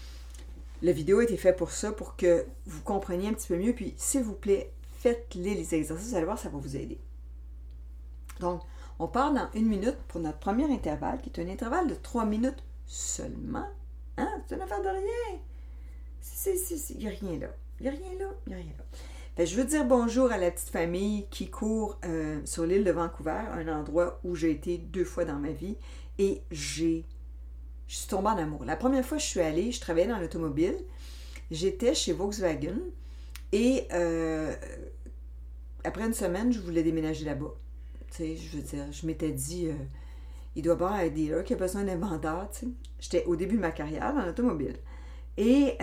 La 0.81 0.91
vidéo 0.91 1.19
a 1.19 1.23
été 1.23 1.37
faite 1.37 1.57
pour 1.57 1.71
ça, 1.71 1.91
pour 1.91 2.15
que 2.15 2.45
vous 2.65 2.81
compreniez 2.81 3.29
un 3.29 3.33
petit 3.33 3.47
peu 3.47 3.57
mieux. 3.57 3.73
Puis, 3.73 3.93
s'il 3.97 4.23
vous 4.23 4.33
plaît, 4.33 4.71
faites-les 4.99 5.55
les 5.55 5.75
exercices. 5.75 6.09
Vous 6.09 6.15
allez 6.15 6.25
voir, 6.25 6.39
ça 6.39 6.49
va 6.49 6.57
vous 6.57 6.75
aider. 6.75 6.99
Donc, 8.39 8.61
on 8.97 9.07
part 9.07 9.33
dans 9.33 9.49
une 9.53 9.67
minute 9.67 9.97
pour 10.07 10.21
notre 10.21 10.39
premier 10.39 10.71
intervalle, 10.71 11.21
qui 11.21 11.29
est 11.29 11.41
un 11.41 11.49
intervalle 11.49 11.87
de 11.87 11.95
trois 11.95 12.25
minutes 12.25 12.63
seulement. 12.85 13.67
Hein? 14.19 14.41
C'est 14.47 14.55
une 14.55 14.61
affaire 14.61 14.81
de 14.81 14.89
rien? 14.89 15.39
Il 16.89 16.97
n'y 16.97 17.07
a 17.07 17.09
rien 17.09 17.39
là. 17.39 17.47
Il 17.79 17.83
n'y 17.83 17.87
a 17.87 17.91
rien 17.91 18.19
là. 18.19 18.25
Il 18.47 18.53
a 18.53 18.57
rien 18.57 18.73
là. 18.77 18.83
Ben, 19.37 19.47
je 19.47 19.55
veux 19.55 19.63
dire 19.63 19.85
bonjour 19.85 20.31
à 20.31 20.37
la 20.37 20.51
petite 20.51 20.69
famille 20.69 21.27
qui 21.29 21.49
court 21.49 21.97
euh, 22.03 22.41
sur 22.45 22.65
l'île 22.65 22.83
de 22.83 22.91
Vancouver, 22.91 23.41
un 23.53 23.67
endroit 23.69 24.19
où 24.25 24.35
j'ai 24.35 24.51
été 24.51 24.77
deux 24.77 25.05
fois 25.05 25.23
dans 25.23 25.37
ma 25.37 25.51
vie 25.51 25.77
et 26.17 26.41
j'ai. 26.51 27.05
Je 27.87 27.95
suis 27.95 28.07
tombée 28.07 28.27
en 28.29 28.37
amour. 28.37 28.65
La 28.65 28.75
première 28.75 29.05
fois 29.05 29.17
que 29.17 29.23
je 29.23 29.29
suis 29.29 29.39
allée, 29.39 29.71
je 29.71 29.79
travaillais 29.79 30.07
dans 30.07 30.19
l'automobile. 30.19 30.75
J'étais 31.51 31.95
chez 31.95 32.13
Volkswagen 32.13 32.77
et 33.51 33.87
euh, 33.93 34.53
après 35.83 36.05
une 36.05 36.13
semaine, 36.13 36.51
je 36.51 36.59
voulais 36.59 36.83
déménager 36.83 37.25
là-bas. 37.25 37.53
Tu 38.11 38.17
sais, 38.17 38.35
je 38.35 38.57
veux 38.57 38.63
dire, 38.63 38.91
je 38.91 39.07
m'étais 39.07 39.31
dit, 39.31 39.67
euh, 39.67 39.73
il 40.59 40.61
doit 40.61 40.73
y 40.73 40.75
avoir 40.75 40.93
un 40.93 41.07
dealer 41.07 41.43
qui 41.43 41.53
a 41.53 41.57
besoin 41.57 41.83
d'un 41.83 41.97
vendeur. 41.97 42.49
Tu 42.51 42.59
sais. 42.59 42.67
J'étais 42.99 43.25
au 43.25 43.35
début 43.35 43.55
de 43.55 43.61
ma 43.61 43.71
carrière 43.71 44.13
dans 44.13 44.25
l'automobile. 44.25 44.77
Et, 45.37 45.77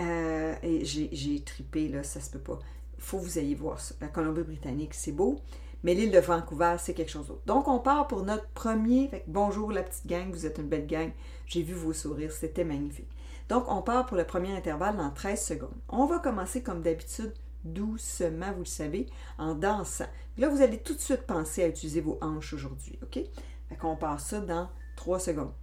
et 0.63 0.85
j'ai 0.85 1.43
tripé, 1.43 1.87
là, 1.89 2.03
ça 2.03 2.19
se 2.19 2.29
peut 2.29 2.39
pas 2.39 2.59
faut 2.97 3.19
que 3.19 3.23
vous 3.23 3.39
ayez 3.39 3.55
voir 3.55 3.79
ça. 3.79 3.95
La 4.01 4.07
Colombie-Britannique, 4.07 4.93
c'est 4.93 5.11
beau, 5.11 5.39
mais 5.83 5.93
l'île 5.93 6.11
de 6.11 6.19
Vancouver, 6.19 6.75
c'est 6.79 6.93
quelque 6.93 7.11
chose 7.11 7.27
d'autre. 7.27 7.43
Donc, 7.45 7.67
on 7.67 7.79
part 7.79 8.07
pour 8.07 8.23
notre 8.23 8.47
premier. 8.49 9.09
bonjour 9.27 9.71
la 9.71 9.83
petite 9.83 10.07
gang, 10.07 10.31
vous 10.31 10.45
êtes 10.45 10.57
une 10.57 10.67
belle 10.67 10.87
gang. 10.87 11.11
J'ai 11.45 11.61
vu 11.61 11.73
vos 11.73 11.93
sourires, 11.93 12.31
c'était 12.31 12.63
magnifique. 12.63 13.09
Donc, 13.49 13.65
on 13.69 13.81
part 13.81 14.05
pour 14.05 14.17
le 14.17 14.25
premier 14.25 14.55
intervalle 14.55 14.97
dans 14.97 15.09
13 15.09 15.41
secondes. 15.41 15.77
On 15.89 16.05
va 16.05 16.19
commencer 16.19 16.61
comme 16.61 16.81
d'habitude 16.81 17.33
doucement, 17.63 18.51
vous 18.53 18.59
le 18.59 18.65
savez, 18.65 19.07
en 19.37 19.53
dansant. 19.53 20.07
Là, 20.37 20.49
vous 20.49 20.61
allez 20.61 20.77
tout 20.77 20.93
de 20.93 20.99
suite 20.99 21.25
penser 21.25 21.63
à 21.63 21.67
utiliser 21.67 22.01
vos 22.01 22.17
hanches 22.21 22.53
aujourd'hui, 22.53 22.99
OK? 23.03 23.19
Fait 23.69 23.75
qu'on 23.75 23.95
part 23.95 24.19
ça 24.19 24.39
dans 24.39 24.69
3 24.95 25.19
secondes. 25.19 25.53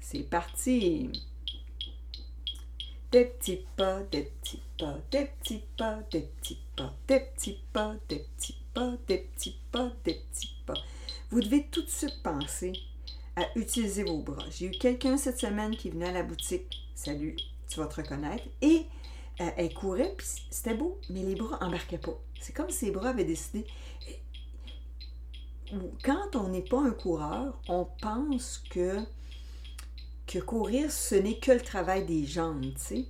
C'est 0.00 0.22
parti! 0.22 1.10
Des 3.10 3.24
petits 3.24 3.64
pas, 3.76 4.02
des 4.02 4.24
petits 4.24 4.62
pas, 4.78 4.98
des 5.10 5.24
petits 5.24 5.64
pas, 5.76 6.00
des 6.10 6.20
petits 6.20 6.64
pas, 6.76 6.94
des 7.00 7.18
petits 7.26 7.58
pas, 7.72 7.94
des 8.08 8.18
petits 8.18 8.58
pas, 8.74 8.96
des 9.06 9.18
petits 9.18 9.58
pas, 9.72 9.92
des 10.04 10.14
petits 10.14 10.56
pas. 10.66 10.74
Vous 11.30 11.40
devez 11.40 11.66
tout 11.68 11.82
de 11.82 11.88
suite 11.88 12.22
penser 12.22 12.72
à 13.36 13.46
utiliser 13.54 14.04
vos 14.04 14.18
bras. 14.18 14.44
J'ai 14.50 14.66
eu 14.66 14.70
quelqu'un 14.72 15.16
cette 15.16 15.40
semaine 15.40 15.76
qui 15.76 15.90
venait 15.90 16.08
à 16.08 16.12
la 16.12 16.22
boutique. 16.22 16.84
Salut, 16.94 17.36
tu 17.68 17.80
vas 17.80 17.86
te 17.86 17.96
reconnaître. 17.96 18.44
Et 18.60 18.84
euh, 19.40 19.50
elle 19.56 19.72
courait, 19.72 20.14
puis 20.16 20.26
c'était 20.50 20.74
beau, 20.74 20.98
mais 21.08 21.22
les 21.22 21.34
bras 21.34 21.58
embarquaient 21.62 21.98
pas. 21.98 22.18
C'est 22.40 22.54
comme 22.54 22.70
si 22.70 22.86
ses 22.86 22.90
bras 22.90 23.10
avaient 23.10 23.24
décidé. 23.24 23.64
Quand 26.02 26.34
on 26.34 26.48
n'est 26.48 26.62
pas 26.62 26.80
un 26.80 26.92
coureur, 26.92 27.60
on 27.68 27.86
pense 28.00 28.62
que 28.70 29.00
que 30.26 30.38
courir, 30.38 30.92
ce 30.92 31.14
n'est 31.14 31.38
que 31.38 31.52
le 31.52 31.60
travail 31.60 32.04
des 32.04 32.26
jambes, 32.26 32.60
tu 32.60 32.72
sais. 32.76 33.04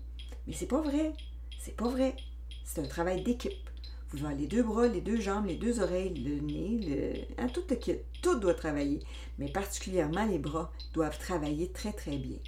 Mais 0.46 0.52
c'est 0.52 0.66
pas 0.66 0.80
vrai. 0.80 1.12
C'est 1.58 1.76
pas 1.76 1.88
vrai. 1.88 2.14
C'est 2.64 2.80
un 2.80 2.86
travail 2.86 3.22
d'équipe. 3.22 3.68
Vous 4.10 4.24
avez 4.24 4.36
les 4.36 4.46
deux 4.46 4.62
bras, 4.62 4.86
les 4.86 5.00
deux 5.00 5.20
jambes, 5.20 5.46
les 5.46 5.56
deux 5.56 5.80
oreilles, 5.80 6.14
le 6.14 6.40
nez, 6.40 7.26
le... 7.36 7.42
Hein, 7.42 7.48
tout, 7.48 7.62
tout 8.22 8.38
doit 8.38 8.54
travailler. 8.54 9.00
Mais 9.38 9.48
particulièrement 9.48 10.24
les 10.26 10.38
bras 10.38 10.72
doivent 10.94 11.18
travailler 11.18 11.70
très 11.72 11.92
très 11.92 12.16
bien. 12.16 12.38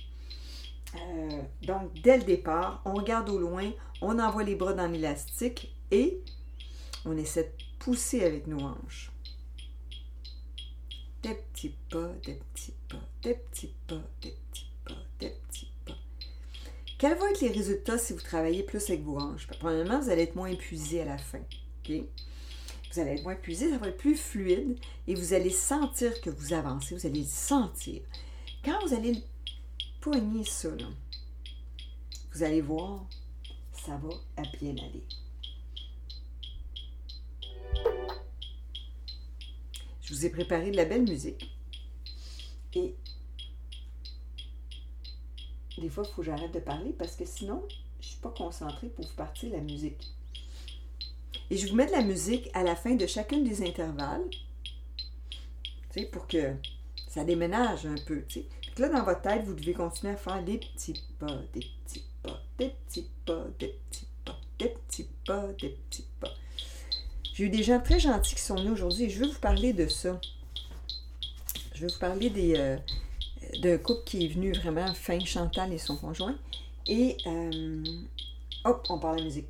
Euh, 0.94 1.42
donc, 1.62 1.92
dès 2.02 2.18
le 2.18 2.24
départ, 2.24 2.80
on 2.84 2.94
regarde 2.94 3.28
au 3.28 3.38
loin, 3.38 3.70
on 4.00 4.18
envoie 4.18 4.42
les 4.42 4.54
bras 4.54 4.72
dans 4.72 4.86
l'élastique 4.90 5.74
et 5.90 6.20
on 7.04 7.16
essaie 7.16 7.44
de 7.44 7.84
pousser 7.84 8.24
avec 8.24 8.46
nos 8.46 8.60
hanches. 8.60 9.10
Des 11.22 11.34
petits 11.34 11.74
pas, 11.90 12.08
des 12.24 12.40
petits 12.54 12.74
pas, 12.88 13.08
des 13.22 13.34
petits 13.34 13.74
pas, 13.86 14.02
des 14.22 14.30
petits 14.30 14.66
pas, 14.84 14.94
des 15.18 15.30
petits 15.30 15.70
pas. 15.84 15.98
Quels 16.98 17.18
vont 17.18 17.26
être 17.26 17.42
les 17.42 17.52
résultats 17.52 17.98
si 17.98 18.14
vous 18.14 18.20
travaillez 18.20 18.62
plus 18.62 18.88
avec 18.88 19.02
vos 19.02 19.18
hanches? 19.18 19.46
Premièrement, 19.58 20.00
vous 20.00 20.08
allez 20.08 20.22
être 20.22 20.34
moins 20.34 20.48
épuisé 20.48 21.02
à 21.02 21.04
la 21.04 21.18
fin. 21.18 21.40
Vous 21.86 22.98
allez 22.98 23.12
être 23.12 23.22
moins 23.22 23.34
épuisé, 23.34 23.70
ça 23.70 23.78
va 23.78 23.88
être 23.88 23.96
plus 23.98 24.16
fluide 24.16 24.78
et 25.06 25.14
vous 25.14 25.34
allez 25.34 25.50
sentir 25.50 26.18
que 26.22 26.30
vous 26.30 26.52
avancez, 26.52 26.94
vous 26.94 27.06
allez 27.06 27.20
le 27.20 27.26
sentir. 27.26 28.00
Quand 28.64 28.78
vous 28.86 28.94
allez 28.94 29.22
poigner 30.00 30.44
ça, 30.44 30.70
vous 32.32 32.42
allez 32.42 32.60
voir, 32.60 33.06
ça 33.72 33.96
va 33.98 34.10
à 34.36 34.42
bien 34.58 34.72
aller. 34.72 35.04
Je 40.10 40.16
vous 40.16 40.26
ai 40.26 40.30
préparé 40.30 40.72
de 40.72 40.76
la 40.76 40.86
belle 40.86 41.04
musique. 41.04 41.48
Et 42.74 42.96
des 45.78 45.88
fois, 45.88 46.02
il 46.04 46.10
faut 46.10 46.22
que 46.22 46.26
j'arrête 46.26 46.52
de 46.52 46.58
parler 46.58 46.92
parce 46.98 47.14
que 47.14 47.24
sinon, 47.24 47.62
je 48.00 48.06
ne 48.06 48.10
suis 48.10 48.20
pas 48.20 48.34
concentrée 48.36 48.88
pour 48.88 49.06
vous 49.06 49.14
partir 49.14 49.52
la 49.52 49.60
musique. 49.60 50.10
Et 51.48 51.56
je 51.56 51.68
vous 51.68 51.76
mets 51.76 51.86
de 51.86 51.92
la 51.92 52.02
musique 52.02 52.50
à 52.54 52.64
la 52.64 52.74
fin 52.74 52.96
de 52.96 53.06
chacune 53.06 53.44
des 53.44 53.62
intervalles, 53.64 54.28
pour 56.10 56.26
que 56.26 56.54
ça 57.08 57.22
déménage 57.22 57.86
un 57.86 57.94
peu. 58.04 58.24
Là, 58.78 58.88
dans 58.88 59.04
votre 59.04 59.22
tête, 59.22 59.44
vous 59.44 59.54
devez 59.54 59.74
continuer 59.74 60.14
à 60.14 60.16
faire 60.16 60.42
des 60.42 60.58
petits 60.58 61.00
pas, 61.20 61.40
des 61.52 61.60
petits 61.84 62.04
pas, 62.24 62.42
des 62.58 62.70
petits 62.70 63.06
pas, 63.24 63.46
des 63.60 63.68
petits 63.68 64.06
pas, 64.24 64.40
des 64.58 64.68
petits 64.70 65.08
pas, 65.24 65.46
des 65.52 65.68
petits 65.68 66.02
pas. 66.02 66.09
J'ai 67.34 67.44
eu 67.44 67.48
des 67.48 67.62
gens 67.62 67.80
très 67.80 68.00
gentils 68.00 68.34
qui 68.34 68.42
sont 68.42 68.56
venus 68.56 68.72
aujourd'hui 68.72 69.04
et 69.04 69.10
je 69.10 69.20
veux 69.20 69.28
vous 69.28 69.38
parler 69.38 69.72
de 69.72 69.88
ça. 69.88 70.20
Je 71.74 71.82
veux 71.82 71.88
vous 71.88 71.98
parler 71.98 72.28
des, 72.28 72.54
euh, 72.56 72.76
d'un 73.62 73.78
couple 73.78 74.02
qui 74.04 74.26
est 74.26 74.28
venu 74.28 74.52
vraiment 74.52 74.92
fin, 74.94 75.18
Chantal 75.20 75.72
et 75.72 75.78
son 75.78 75.96
conjoint. 75.96 76.34
Et, 76.86 77.16
euh, 77.26 77.84
hop, 78.64 78.86
on 78.90 78.98
parle 78.98 79.18
de 79.18 79.24
musique. 79.24 79.48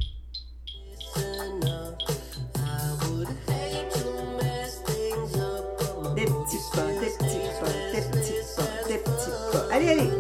Des 6.15 6.27
petits 6.27 6.59
pas, 6.73 6.87
des 6.87 7.11
petits 7.19 7.41
pas, 7.61 7.73
des 7.93 8.03
petits 8.11 8.33
pas, 8.57 8.89
des 8.89 8.99
petits 8.99 9.31
pas. 9.53 9.69
Allez, 9.73 9.89
allez! 9.89 10.11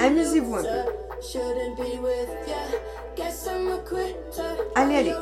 Amusez-vous 0.00 0.54
un 0.56 0.62
peu. 0.62 0.92
Allez, 4.74 4.96
allez. 4.96 5.12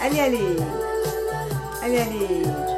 Allez, 0.00 0.20
allez. 0.20 0.56
Allez, 1.82 1.98
allez. 2.00 2.71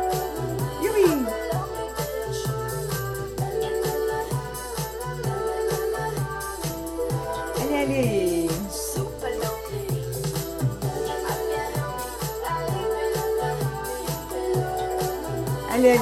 Et 15.84 15.98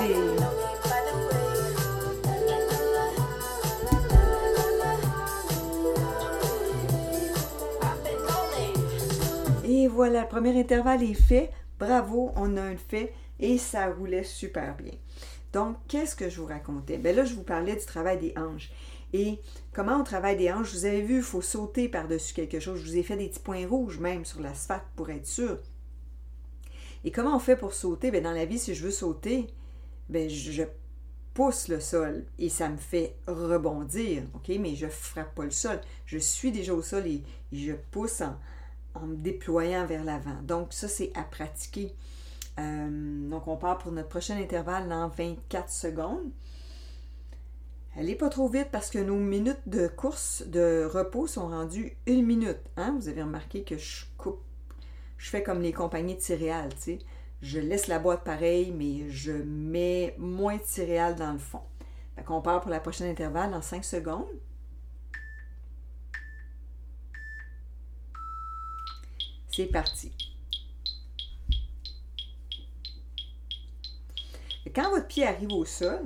voilà, 9.88 10.20
le 10.20 10.28
premier 10.28 10.60
intervalle 10.60 11.02
est 11.02 11.14
fait. 11.14 11.50
Bravo, 11.80 12.30
on 12.36 12.56
a 12.56 12.62
un 12.62 12.76
fait 12.76 13.12
et 13.40 13.58
ça 13.58 13.90
roulait 13.90 14.22
super 14.22 14.76
bien. 14.76 14.92
Donc, 15.52 15.74
qu'est-ce 15.88 16.14
que 16.14 16.30
je 16.30 16.40
vous 16.40 16.46
racontais? 16.46 16.98
Ben 16.98 17.16
là, 17.16 17.24
je 17.24 17.34
vous 17.34 17.42
parlais 17.42 17.74
du 17.74 17.84
travail 17.84 18.18
des 18.18 18.32
hanches. 18.36 18.70
Et 19.12 19.40
comment 19.72 19.96
on 19.96 20.04
travaille 20.04 20.36
des 20.36 20.52
hanches? 20.52 20.74
Vous 20.74 20.84
avez 20.84 21.02
vu, 21.02 21.16
il 21.16 21.22
faut 21.22 21.42
sauter 21.42 21.88
par-dessus 21.88 22.34
quelque 22.34 22.60
chose. 22.60 22.78
Je 22.78 22.88
vous 22.88 22.98
ai 22.98 23.02
fait 23.02 23.16
des 23.16 23.26
petits 23.26 23.40
points 23.40 23.66
rouges 23.66 23.98
même 23.98 24.24
sur 24.24 24.40
l'asphalte 24.40 24.86
pour 24.94 25.10
être 25.10 25.26
sûr. 25.26 25.58
Et 27.02 27.10
comment 27.10 27.34
on 27.34 27.40
fait 27.40 27.56
pour 27.56 27.74
sauter? 27.74 28.12
Bien, 28.12 28.20
dans 28.20 28.30
la 28.30 28.44
vie, 28.44 28.60
si 28.60 28.76
je 28.76 28.84
veux 28.84 28.92
sauter, 28.92 29.48
bien, 30.08 30.28
je 30.28 30.64
pousse 31.34 31.68
le 31.68 31.80
sol 31.80 32.24
et 32.38 32.48
ça 32.48 32.68
me 32.68 32.76
fait 32.76 33.16
rebondir, 33.26 34.24
OK? 34.34 34.48
Mais 34.60 34.74
je 34.74 34.86
frappe 34.86 35.34
pas 35.34 35.44
le 35.44 35.50
sol. 35.50 35.80
Je 36.06 36.18
suis 36.18 36.52
déjà 36.52 36.74
au 36.74 36.82
sol 36.82 37.06
et, 37.06 37.22
je 37.52 37.72
pousse 37.90 38.20
en, 38.20 38.36
en, 38.94 39.06
me 39.06 39.16
déployant 39.16 39.86
vers 39.86 40.04
l'avant. 40.04 40.40
Donc, 40.42 40.72
ça, 40.72 40.88
c'est 40.88 41.10
à 41.14 41.22
pratiquer. 41.22 41.94
Euh, 42.58 43.28
donc, 43.30 43.48
on 43.48 43.56
part 43.56 43.78
pour 43.78 43.92
notre 43.92 44.08
prochain 44.08 44.36
intervalle 44.36 44.88
dans 44.88 45.08
24 45.08 45.70
secondes. 45.70 46.30
Allez 47.96 48.14
pas 48.14 48.30
trop 48.30 48.48
vite 48.48 48.68
parce 48.72 48.88
que 48.88 48.98
nos 48.98 49.16
minutes 49.16 49.60
de 49.66 49.86
course, 49.86 50.44
de 50.46 50.88
repos 50.90 51.26
sont 51.26 51.48
rendues 51.48 51.96
une 52.06 52.24
minute. 52.24 52.60
Hein? 52.76 52.96
Vous 52.98 53.08
avez 53.08 53.22
remarqué 53.22 53.64
que 53.64 53.76
je 53.76 54.06
coupe, 54.16 54.40
je 55.18 55.28
fais 55.28 55.42
comme 55.42 55.60
les 55.60 55.74
compagnies 55.74 56.14
de 56.14 56.20
céréales, 56.20 56.74
tu 56.76 56.82
sais. 56.82 56.98
Je 57.42 57.58
laisse 57.58 57.88
la 57.88 57.98
boîte 57.98 58.22
pareille, 58.22 58.70
mais 58.70 59.10
je 59.10 59.32
mets 59.32 60.14
moins 60.16 60.56
de 60.56 60.62
céréales 60.64 61.16
dans 61.16 61.32
le 61.32 61.38
fond. 61.38 61.62
Fait 62.14 62.22
qu'on 62.22 62.40
part 62.40 62.60
pour 62.60 62.70
la 62.70 62.78
prochaine 62.78 63.10
intervalle 63.10 63.52
en 63.52 63.60
5 63.62 63.84
secondes. 63.84 64.26
C'est 69.48 69.66
parti. 69.66 70.12
quand 74.74 74.90
votre 74.90 75.06
pied 75.06 75.26
arrive 75.26 75.52
au 75.52 75.64
sol, 75.64 76.00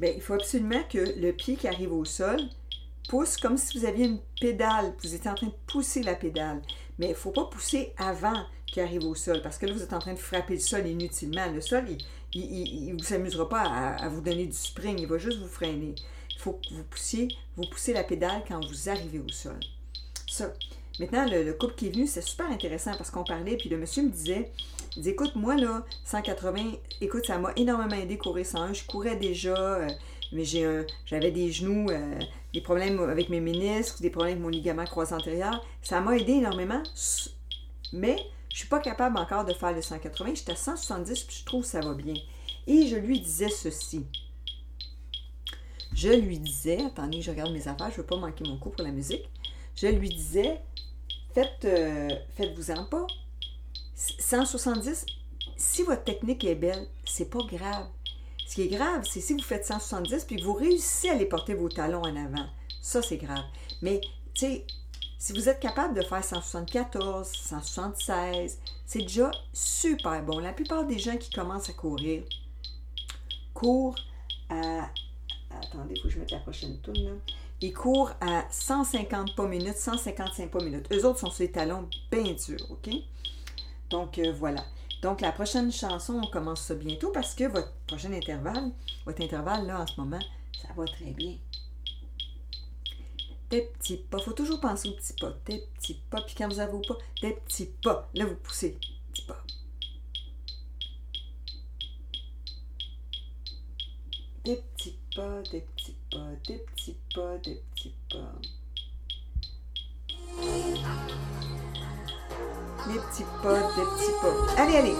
bien, 0.00 0.10
il 0.14 0.20
faut 0.20 0.34
absolument 0.34 0.82
que 0.90 0.98
le 0.98 1.32
pied 1.32 1.56
qui 1.56 1.66
arrive 1.66 1.92
au 1.92 2.04
sol 2.04 2.38
pousse 3.08 3.36
comme 3.36 3.56
si 3.56 3.78
vous 3.78 3.86
aviez 3.86 4.06
une 4.06 4.20
pédale. 4.40 4.94
Vous 5.02 5.14
étiez 5.14 5.30
en 5.30 5.34
train 5.34 5.46
de 5.46 5.54
pousser 5.66 6.02
la 6.02 6.14
pédale. 6.14 6.60
Mais 6.98 7.06
il 7.06 7.10
ne 7.10 7.14
faut 7.14 7.30
pas 7.30 7.46
pousser 7.46 7.94
avant 7.96 8.44
arrive 8.80 9.04
au 9.04 9.14
sol, 9.14 9.42
parce 9.42 9.58
que 9.58 9.66
là, 9.66 9.72
vous 9.72 9.82
êtes 9.82 9.92
en 9.92 9.98
train 9.98 10.14
de 10.14 10.18
frapper 10.18 10.54
le 10.54 10.60
sol 10.60 10.86
inutilement. 10.86 11.46
Le 11.52 11.60
sol, 11.60 11.84
il 12.34 12.94
ne 12.94 13.02
vous 13.02 13.14
amusera 13.14 13.48
pas 13.48 13.62
à, 13.62 14.08
vous 14.08 14.20
donner 14.20 14.46
du 14.46 14.56
spring, 14.56 14.98
il 14.98 15.06
va 15.06 15.18
juste 15.18 15.38
vous 15.38 15.48
freiner. 15.48 15.94
Il 16.30 16.38
faut 16.38 16.52
que 16.52 16.74
vous 16.74 16.84
poussiez, 16.84 17.28
vous 17.56 17.64
poussez 17.70 17.92
la 17.92 18.04
pédale 18.04 18.42
quand 18.46 18.64
vous 18.64 18.88
arrivez 18.88 19.18
au 19.18 19.28
sol. 19.28 19.58
Ça. 20.28 20.52
Maintenant, 20.98 21.26
le, 21.28 21.52
couple 21.52 21.74
qui 21.74 21.88
est 21.88 21.90
venu, 21.90 22.06
c'est 22.06 22.22
super 22.22 22.50
intéressant 22.50 22.92
parce 22.96 23.10
qu'on 23.10 23.24
parlait, 23.24 23.56
puis 23.56 23.68
le 23.68 23.76
monsieur 23.76 24.02
me 24.02 24.08
disait, 24.08 24.50
écoute, 25.04 25.34
moi, 25.34 25.54
là, 25.54 25.84
180, 26.04 26.72
écoute, 27.02 27.26
ça 27.26 27.38
m'a 27.38 27.52
énormément 27.56 28.00
aidé 28.00 28.16
courir 28.16 28.46
101. 28.46 28.72
Je 28.72 28.84
courais 28.84 29.16
déjà, 29.16 29.56
euh, 29.56 29.88
mais 30.32 30.44
j'avais 30.44 31.30
des 31.30 31.52
genoux, 31.52 31.90
euh, 31.90 32.18
des 32.54 32.62
problèmes 32.62 32.98
avec 33.00 33.28
mes 33.28 33.40
ménisques, 33.40 34.00
des 34.00 34.08
problèmes 34.08 34.34
avec 34.34 34.42
mon 34.42 34.48
ligament 34.48 34.84
croisé 34.84 35.14
antérieur. 35.14 35.62
Ça 35.82 36.00
m'a 36.00 36.16
aidé 36.16 36.32
énormément, 36.32 36.82
mais 37.92 38.16
je 38.56 38.60
suis 38.60 38.70
pas 38.70 38.80
capable 38.80 39.18
encore 39.18 39.44
de 39.44 39.52
faire 39.52 39.72
le 39.72 39.82
180. 39.82 40.34
J'étais 40.34 40.52
à 40.52 40.56
170, 40.56 41.24
puis 41.24 41.36
je 41.40 41.44
trouve 41.44 41.60
que 41.60 41.68
ça 41.68 41.80
va 41.80 41.92
bien. 41.92 42.14
Et 42.66 42.86
je 42.86 42.96
lui 42.96 43.20
disais 43.20 43.50
ceci. 43.50 44.06
Je 45.92 46.08
lui 46.08 46.38
disais, 46.38 46.82
attendez, 46.86 47.20
je 47.20 47.30
regarde 47.30 47.52
mes 47.52 47.68
affaires, 47.68 47.90
je 47.90 47.98
veux 47.98 48.06
pas 48.06 48.16
manquer 48.16 48.44
mon 48.44 48.56
coup 48.56 48.70
pour 48.70 48.82
la 48.82 48.92
musique. 48.92 49.28
Je 49.74 49.88
lui 49.88 50.08
disais, 50.08 50.58
faites, 51.34 51.66
euh, 51.66 52.08
faites-vous-en 52.38 52.86
pas. 52.86 53.06
170, 53.94 55.04
si 55.58 55.82
votre 55.82 56.04
technique 56.04 56.42
est 56.44 56.54
belle, 56.54 56.86
c'est 57.04 57.28
pas 57.28 57.42
grave. 57.42 57.88
Ce 58.46 58.54
qui 58.54 58.62
est 58.62 58.68
grave, 58.68 59.06
c'est 59.06 59.20
si 59.20 59.34
vous 59.34 59.42
faites 59.42 59.66
170 59.66 60.24
puis 60.24 60.40
vous 60.40 60.54
réussissez 60.54 61.10
à 61.10 61.12
aller 61.12 61.26
porter 61.26 61.52
vos 61.52 61.68
talons 61.68 62.04
en 62.04 62.16
avant. 62.16 62.46
Ça, 62.80 63.02
c'est 63.02 63.18
grave. 63.18 63.44
Mais, 63.82 64.00
tu 64.32 64.46
sais, 64.46 64.66
si 65.26 65.32
vous 65.32 65.48
êtes 65.48 65.58
capable 65.58 65.94
de 65.94 66.02
faire 66.02 66.22
174, 66.22 67.26
176, 67.26 68.60
c'est 68.86 69.00
déjà 69.00 69.32
super 69.52 70.22
bon. 70.22 70.38
La 70.38 70.52
plupart 70.52 70.86
des 70.86 71.00
gens 71.00 71.16
qui 71.16 71.30
commencent 71.30 71.68
à 71.68 71.72
courir 71.72 72.22
courent 73.52 73.96
à. 74.48 74.88
Attendez, 75.50 75.94
il 75.96 76.00
faut 76.00 76.06
que 76.06 76.14
je 76.14 76.20
mette 76.20 76.30
la 76.30 76.38
prochaine 76.38 76.78
tourne 76.78 77.02
là. 77.02 77.10
Ils 77.60 77.74
courent 77.74 78.12
à 78.20 78.44
150 78.52 79.34
pas 79.34 79.48
minutes, 79.48 79.76
155 79.76 80.48
pas 80.48 80.62
minutes. 80.62 80.86
Eux 80.92 81.04
autres 81.04 81.18
sont 81.18 81.30
sur 81.30 81.42
les 81.42 81.50
talons 81.50 81.88
bien 82.08 82.32
durs, 82.34 82.70
OK? 82.70 82.88
Donc, 83.90 84.20
euh, 84.20 84.32
voilà. 84.32 84.64
Donc, 85.02 85.20
la 85.22 85.32
prochaine 85.32 85.72
chanson, 85.72 86.20
on 86.22 86.30
commence 86.30 86.60
ça 86.60 86.76
bientôt 86.76 87.10
parce 87.10 87.34
que 87.34 87.48
votre 87.48 87.72
prochain 87.88 88.12
intervalle, 88.12 88.70
votre 89.04 89.22
intervalle, 89.24 89.66
là, 89.66 89.80
en 89.80 89.86
ce 89.88 90.00
moment, 90.00 90.20
ça 90.62 90.68
va 90.76 90.84
très 90.84 91.10
bien. 91.10 91.34
Des 93.50 93.62
petits 93.62 93.98
pas. 93.98 94.18
Faut 94.18 94.32
toujours 94.32 94.60
penser 94.60 94.88
aux 94.88 94.92
petits 94.92 95.12
pas. 95.12 95.32
Des 95.46 95.58
petits 95.76 96.00
pas. 96.10 96.20
Puis 96.22 96.34
quand 96.36 96.48
vous 96.48 96.58
avez 96.58 96.80
pas, 96.86 96.96
des 97.22 97.32
petits 97.32 97.70
pas. 97.82 98.08
Là, 98.14 98.26
vous 98.26 98.36
poussez. 98.36 98.78
Petits 99.12 99.22
pas. 99.22 99.42
Des 104.44 104.56
petits 104.56 104.96
pas, 105.14 105.42
des 105.50 105.60
petits 105.60 105.96
pas, 106.10 106.18
des 106.46 106.58
petits 106.58 106.96
pas, 107.12 107.36
des 107.38 107.60
petits 107.74 107.94
pas. 108.08 108.32
Des 112.86 113.00
petits 113.00 113.24
pas, 113.42 113.60
des 113.74 113.82
petits 113.82 114.12
pas. 114.22 114.62
Allez, 114.62 114.76
allez. 114.76 114.96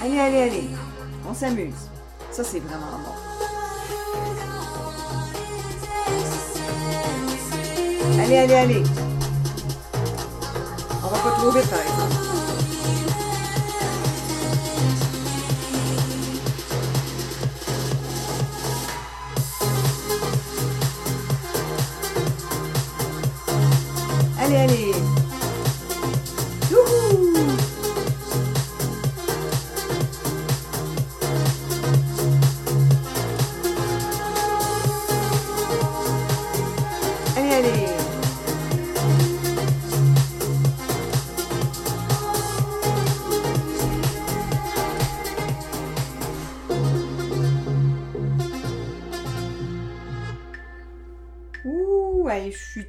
Allez, 0.00 0.18
allez, 0.20 0.42
allez. 0.42 0.68
On 1.28 1.34
s'amuse. 1.34 1.88
Ça, 2.30 2.44
c'est 2.44 2.60
vraiment 2.60 2.98
bon. 2.98 4.51
Allez, 8.24 8.38
allez, 8.38 8.54
allez. 8.54 8.82
On 11.02 11.08
va 11.08 11.18
pas 11.18 11.30
trop 11.32 11.50
vite, 11.50 11.68
par 11.68 11.80
exemple. 11.80 12.32
allez. 24.38 24.56
Allez, 24.56 24.91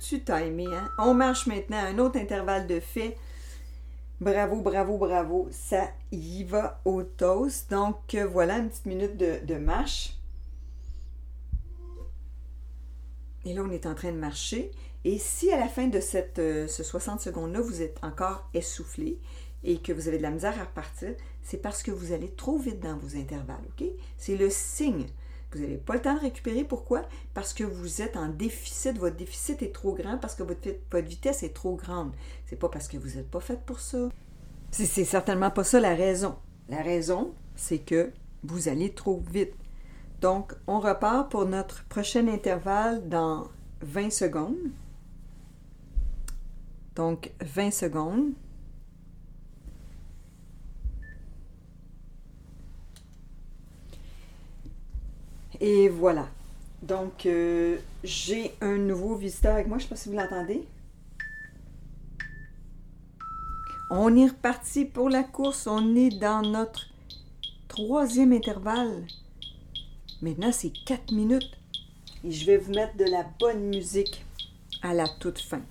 suis-tu 0.04 0.26
timé, 0.26 0.66
hein? 0.66 0.90
On 0.98 1.14
marche 1.14 1.48
maintenant 1.48 1.78
un 1.78 1.98
autre 2.00 2.20
intervalle 2.20 2.68
de 2.68 2.80
fait. 2.80 3.18
Bravo, 4.20 4.62
bravo, 4.62 4.98
bravo. 4.98 5.48
Ça 5.52 5.92
y 6.12 6.44
va 6.44 6.82
au 6.86 7.04
toast. 7.04 7.72
Donc, 7.72 8.16
euh, 8.16 8.26
voilà 8.26 8.58
une 8.58 8.70
petite 8.70 8.86
minute 8.86 9.18
de, 9.18 9.56
marche. 9.56 10.18
Et 13.46 13.54
là, 13.54 13.64
on 13.66 13.72
est 13.72 13.86
en 13.86 13.96
train 13.96 14.12
de 14.12 14.18
marcher. 14.18 14.72
Et 15.06 15.18
si 15.18 15.52
à 15.52 15.60
la 15.60 15.68
fin 15.68 15.88
de 15.88 16.00
cette, 16.00 16.40
euh, 16.40 16.68
ce 16.68 16.84
60 16.84 17.20
secondes-là, 17.20 17.60
vous 17.60 17.82
êtes 17.82 17.98
encore 18.04 18.48
essoufflé 18.54 19.20
et 19.66 19.80
que 19.80 19.92
vous 19.92 20.08
avez 20.08 20.18
de 20.18 20.24
la 20.24 20.32
misère 20.32 20.58
à 20.60 20.64
repartir, 20.64 21.16
c'est 21.42 21.62
parce 21.62 21.84
que 21.84 21.92
vous 21.92 22.14
allez 22.14 22.30
trop 22.30 22.58
vite 22.58 22.80
dans 22.80 22.98
vos 22.98 23.18
intervalles, 23.18 23.64
OK? 23.78 23.86
C'est 24.18 24.38
le 24.38 24.50
signe 24.50 25.08
vous 25.54 25.64
n'avez 25.64 25.78
pas 25.78 25.94
le 25.96 26.02
temps 26.02 26.16
de 26.16 26.20
récupérer. 26.20 26.64
Pourquoi? 26.64 27.04
Parce 27.34 27.54
que 27.54 27.64
vous 27.64 28.02
êtes 28.02 28.18
en 28.18 28.28
déficit. 28.28 28.98
Votre 28.98 29.16
déficit 29.16 29.62
est 29.62 29.74
trop 29.74 29.94
grand 29.94 30.18
parce 30.18 30.36
que 30.36 30.44
votre, 30.44 30.70
vitesse 31.00 31.44
est 31.44 31.54
trop 31.54 31.76
grande. 31.76 32.12
C'est 32.46 32.56
pas 32.58 32.70
parce 32.70 32.88
que 32.88 32.98
vous 32.98 33.16
n'êtes 33.16 33.30
pas 33.30 33.40
fait 33.40 33.60
pour 33.66 33.80
ça. 33.80 34.10
C'est 34.72 35.06
certainement 35.06 35.52
pas 35.52 35.64
ça 35.64 35.80
la 35.80 35.96
raison. 35.96 36.36
La 36.70 36.82
raison, 36.82 37.34
c'est 37.56 37.80
que 37.80 38.12
vous 38.44 38.68
allez 38.68 38.94
trop 38.94 39.22
vite. 39.32 39.54
Donc, 40.22 40.54
on 40.68 40.80
repart 40.80 41.30
pour 41.30 41.46
notre 41.46 41.84
prochain 41.86 42.28
intervalle 42.28 43.08
dans 43.08 43.48
20 43.82 44.10
secondes. 44.10 44.72
Donc, 46.96 47.32
20 47.42 47.72
secondes. 47.72 48.32
Et 55.66 55.88
voilà. 55.88 56.28
Donc, 56.82 57.26
euh, 57.26 57.78
j'ai 58.04 58.54
un 58.60 58.76
nouveau 58.76 59.16
visiteur 59.16 59.54
avec 59.54 59.68
moi. 59.68 59.78
Je 59.78 59.86
ne 59.86 59.88
sais 59.88 59.96
pas 59.96 59.96
si 59.96 60.10
vous 60.10 60.18
l'entendez. 60.18 60.68
On 63.90 64.14
est 64.18 64.28
reparti 64.28 64.84
pour 64.84 65.10
la 65.10 65.24
course. 65.24 65.66
On 65.66 65.96
est 65.96 66.20
dans 66.20 66.42
notre 66.42 66.88
troisième 67.70 68.34
intervalle. 68.34 69.06
Maintenant, 70.22 70.52
c'est 70.52 70.74
4 70.86 71.14
minutes. 71.14 71.58
Et 72.26 72.32
je 72.32 72.46
vais 72.46 72.58
vous 72.58 72.74
mettre 72.74 72.98
de 72.98 73.06
la 73.06 73.26
bonne 73.40 73.70
musique 73.70 74.26
à 74.82 74.94
la 74.94 75.08
toute 75.08 75.40
fin. 75.40 75.62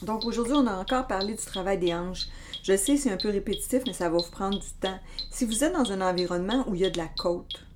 Donc 0.00 0.24
aujourd'hui, 0.24 0.54
on 0.54 0.66
a 0.66 0.76
encore 0.76 1.06
parlé 1.06 1.34
du 1.34 1.44
travail 1.44 1.76
des 1.76 1.92
hanches. 1.92 2.28
Je 2.62 2.74
sais, 2.78 2.96
c'est 2.96 3.12
un 3.12 3.18
peu 3.18 3.28
répétitif, 3.28 3.82
mais 3.86 3.92
ça 3.92 4.08
va 4.08 4.16
vous 4.16 4.30
prendre 4.30 4.58
du 4.58 4.72
temps. 4.80 4.98
Si 5.30 5.44
vous 5.44 5.64
êtes 5.64 5.74
dans 5.74 5.92
un 5.92 6.00
environnement 6.00 6.64
où 6.66 6.74
il 6.74 6.80
y 6.80 6.86
a 6.86 6.90
de 6.90 6.96
la 6.96 7.08
côte, 7.08 7.66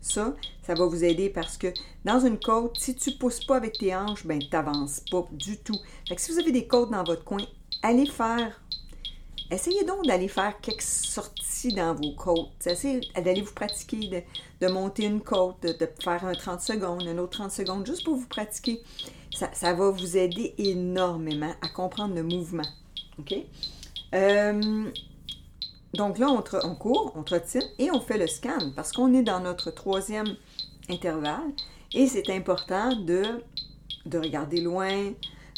ça, 0.00 0.34
ça 0.62 0.74
va 0.74 0.86
vous 0.86 1.04
aider 1.04 1.28
parce 1.28 1.56
que 1.56 1.68
dans 2.04 2.20
une 2.20 2.38
côte, 2.38 2.78
si 2.78 2.94
tu 2.94 3.10
ne 3.10 3.16
pousses 3.16 3.44
pas 3.44 3.56
avec 3.56 3.78
tes 3.78 3.94
hanches, 3.94 4.26
ben 4.26 4.38
tu 4.38 4.48
n'avances 4.52 5.00
pas 5.10 5.26
du 5.32 5.58
tout. 5.58 5.78
Fait 6.08 6.18
si 6.18 6.32
vous 6.32 6.38
avez 6.38 6.52
des 6.52 6.66
côtes 6.66 6.90
dans 6.90 7.04
votre 7.04 7.24
coin, 7.24 7.44
allez 7.82 8.06
faire. 8.06 8.60
Essayez 9.50 9.84
donc 9.84 10.06
d'aller 10.06 10.28
faire 10.28 10.60
quelques 10.60 10.82
sorties 10.82 11.74
dans 11.74 11.94
vos 11.94 12.12
côtes. 12.12 12.66
Essayez 12.66 13.00
d'aller 13.16 13.42
vous 13.42 13.52
pratiquer, 13.52 14.24
de, 14.60 14.68
monter 14.68 15.06
une 15.06 15.20
côte, 15.20 15.60
de, 15.62 15.88
faire 16.02 16.24
un 16.24 16.34
30 16.34 16.60
secondes, 16.60 17.02
un 17.06 17.18
autre 17.18 17.38
30 17.38 17.50
secondes, 17.50 17.84
juste 17.86 18.04
pour 18.04 18.14
vous 18.14 18.28
pratiquer. 18.28 18.80
Ça, 19.34 19.50
ça 19.52 19.74
va 19.74 19.90
vous 19.90 20.16
aider 20.16 20.54
énormément 20.56 21.52
à 21.62 21.68
comprendre 21.68 22.14
le 22.14 22.22
mouvement. 22.22 22.66
OK? 23.18 23.34
Euh, 24.14 24.90
donc 25.94 26.18
là, 26.18 26.28
on, 26.30 26.74
court, 26.74 27.12
on 27.16 27.22
trottine 27.22 27.64
et 27.78 27.90
on 27.90 28.00
fait 28.00 28.18
le 28.18 28.26
scan 28.26 28.70
parce 28.76 28.92
qu'on 28.92 29.12
est 29.12 29.22
dans 29.22 29.40
notre 29.40 29.70
troisième 29.70 30.36
intervalle 30.88 31.52
et 31.92 32.06
c'est 32.06 32.30
important 32.30 32.94
de, 32.94 33.24
de 34.06 34.18
regarder 34.18 34.60
loin, 34.60 35.12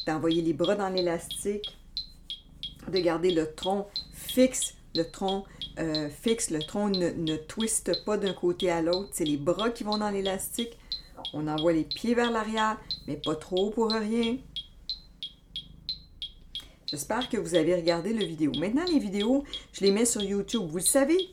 d'envoyer 0.07 0.41
les 0.41 0.55
bras 0.55 0.75
dans 0.75 0.89
l'élastique, 0.89 1.77
de 2.91 2.99
garder 2.99 3.31
le 3.31 3.53
tronc 3.55 3.87
fixe, 4.15 4.75
le 4.95 5.05
tronc 5.05 5.45
euh, 5.79 6.09
fixe, 6.09 6.51
le 6.51 6.61
tronc 6.61 6.89
ne 6.89 7.37
twiste 7.37 8.05
pas 8.05 8.17
d'un 8.17 8.33
côté 8.33 8.71
à 8.71 8.81
l'autre, 8.81 9.11
c'est 9.13 9.25
les 9.25 9.37
bras 9.37 9.71
qui 9.71 9.85
vont 9.85 9.99
dans 9.99 10.11
l'élastique. 10.11 10.79
On 11.35 11.47
envoie 11.47 11.73
les 11.73 11.85
pieds 11.85 12.15
vers 12.15 12.31
l'arrière, 12.31 12.79
mais 13.07 13.17
pas 13.17 13.37
trop 13.37 13.71
pour 13.71 13.91
rien. 13.93 14.37
J'espère 16.93 17.31
que 17.31 17.39
vous 17.39 17.55
avez 17.55 17.75
regardé 17.75 18.13
la 18.13 18.23
vidéo. 18.23 18.53
Maintenant, 18.59 18.85
les 18.85 18.99
vidéos, 18.99 19.45
je 19.73 19.81
les 19.81 19.91
mets 19.91 20.05
sur 20.05 20.21
YouTube. 20.21 20.65
Vous 20.69 20.77
le 20.77 20.83
savez, 20.83 21.31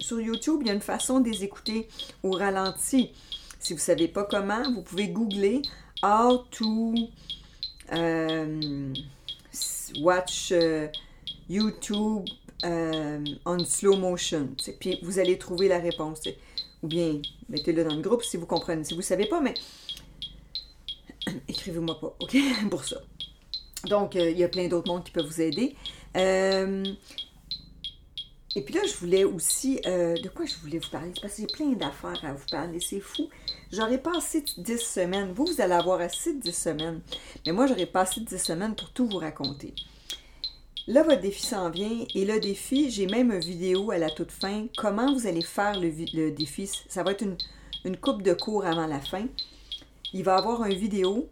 sur 0.00 0.20
YouTube, 0.20 0.62
il 0.62 0.66
y 0.66 0.70
a 0.70 0.72
une 0.72 0.80
façon 0.80 1.20
de 1.20 1.30
les 1.30 1.44
écouter 1.44 1.86
au 2.24 2.32
ralenti. 2.32 3.12
Si 3.60 3.72
vous 3.72 3.78
ne 3.78 3.84
savez 3.84 4.08
pas 4.08 4.24
comment, 4.24 4.64
vous 4.72 4.82
pouvez 4.82 5.06
googler 5.06 5.62
How 6.02 6.38
to 6.50 6.92
euh, 7.92 8.92
watch 10.00 10.50
euh, 10.50 10.88
YouTube 11.48 12.24
euh, 12.64 13.24
on 13.46 13.64
slow 13.64 13.96
motion. 13.96 14.56
Puis 14.80 14.98
vous 15.04 15.20
allez 15.20 15.38
trouver 15.38 15.68
la 15.68 15.78
réponse. 15.78 16.22
Ou 16.82 16.88
bien 16.88 17.22
mettez-le 17.48 17.84
dans 17.84 17.94
le 17.94 18.02
groupe 18.02 18.24
si 18.24 18.36
vous 18.36 18.46
comprenez. 18.46 18.82
Si 18.82 18.94
vous 18.94 19.00
ne 19.00 19.04
savez 19.04 19.26
pas, 19.26 19.40
mais 19.40 19.54
écrivez-moi 21.48 22.00
pas, 22.00 22.16
OK? 22.18 22.36
Pour 22.70 22.82
ça. 22.84 22.96
Donc, 23.88 24.16
euh, 24.16 24.30
il 24.30 24.38
y 24.38 24.44
a 24.44 24.48
plein 24.48 24.68
d'autres 24.68 24.88
mondes 24.88 25.04
qui 25.04 25.10
peuvent 25.10 25.26
vous 25.26 25.40
aider. 25.40 25.74
Euh, 26.16 26.84
et 28.56 28.62
puis 28.62 28.74
là, 28.74 28.80
je 28.86 28.94
voulais 28.94 29.24
aussi. 29.24 29.80
Euh, 29.86 30.14
de 30.14 30.28
quoi 30.28 30.46
je 30.46 30.54
voulais 30.62 30.78
vous 30.78 30.90
parler? 30.90 31.12
Parce 31.20 31.34
que 31.34 31.42
j'ai 31.42 31.46
plein 31.48 31.72
d'affaires 31.72 32.24
à 32.24 32.32
vous 32.32 32.46
parler. 32.50 32.78
C'est 32.80 33.00
fou. 33.00 33.28
J'aurais 33.72 33.98
passé 33.98 34.44
10 34.56 34.78
semaines. 34.78 35.32
Vous, 35.32 35.46
vous 35.46 35.60
allez 35.60 35.74
avoir 35.74 36.00
assez 36.00 36.34
de 36.34 36.40
10 36.40 36.52
semaines. 36.52 37.00
Mais 37.46 37.52
moi, 37.52 37.66
j'aurais 37.66 37.86
passé 37.86 38.20
10 38.20 38.38
semaines 38.38 38.74
pour 38.76 38.90
tout 38.90 39.06
vous 39.08 39.18
raconter. 39.18 39.74
Là, 40.86 41.02
votre 41.02 41.20
défi 41.20 41.44
s'en 41.44 41.70
vient. 41.70 42.04
Et 42.14 42.24
le 42.24 42.38
défi, 42.38 42.90
j'ai 42.90 43.06
même 43.06 43.32
une 43.32 43.40
vidéo 43.40 43.90
à 43.90 43.98
la 43.98 44.10
toute 44.10 44.30
fin. 44.30 44.66
Comment 44.76 45.12
vous 45.12 45.26
allez 45.26 45.42
faire 45.42 45.80
le, 45.80 46.30
défi? 46.30 46.70
Ça 46.88 47.02
va 47.02 47.10
être 47.10 47.22
une, 47.22 47.36
une 47.84 47.96
coupe 47.96 48.22
de 48.22 48.34
cours 48.34 48.64
avant 48.64 48.86
la 48.86 49.00
fin. 49.00 49.26
Il 50.12 50.22
va 50.22 50.36
y 50.36 50.38
avoir 50.38 50.64
une 50.64 50.78
vidéo 50.78 51.28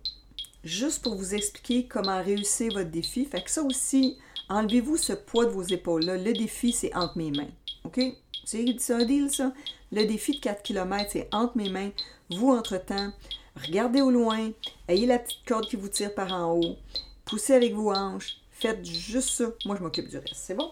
juste 0.65 1.03
pour 1.03 1.15
vous 1.17 1.35
expliquer 1.35 1.87
comment 1.87 2.23
réussir 2.23 2.73
votre 2.73 2.91
défi. 2.91 3.25
Fait 3.25 3.43
que 3.43 3.51
ça 3.51 3.63
aussi, 3.63 4.19
enlevez-vous 4.49 4.97
ce 4.97 5.13
poids 5.13 5.47
de 5.47 5.51
vos 5.51 5.63
épaules-là. 5.63 6.17
Le 6.17 6.33
défi, 6.33 6.73
c'est 6.73 6.95
entre 6.95 7.19
mes 7.19 7.31
mains. 7.31 7.51
OK? 7.85 8.01
C'est 8.45 8.91
un 8.91 9.05
deal, 9.05 9.31
ça. 9.31 9.53
Le 9.93 10.05
défi 10.05 10.33
de 10.33 10.41
4 10.41 10.63
km, 10.63 11.11
c'est 11.13 11.29
entre 11.33 11.57
mes 11.57 11.69
mains. 11.69 11.91
Vous, 12.31 12.51
entre-temps, 12.51 13.13
regardez 13.57 14.01
au 14.01 14.11
loin, 14.11 14.51
ayez 14.89 15.07
la 15.07 15.19
petite 15.19 15.45
corde 15.47 15.67
qui 15.67 15.77
vous 15.77 15.89
tire 15.89 16.15
par 16.15 16.33
en 16.33 16.55
haut, 16.55 16.77
poussez 17.25 17.55
avec 17.55 17.75
vos 17.75 17.93
hanches, 17.93 18.37
faites 18.53 18.85
juste 18.85 19.31
ça. 19.31 19.45
Moi, 19.65 19.77
je 19.77 19.83
m'occupe 19.83 20.09
du 20.09 20.17
reste. 20.17 20.35
C'est 20.35 20.55
bon? 20.55 20.71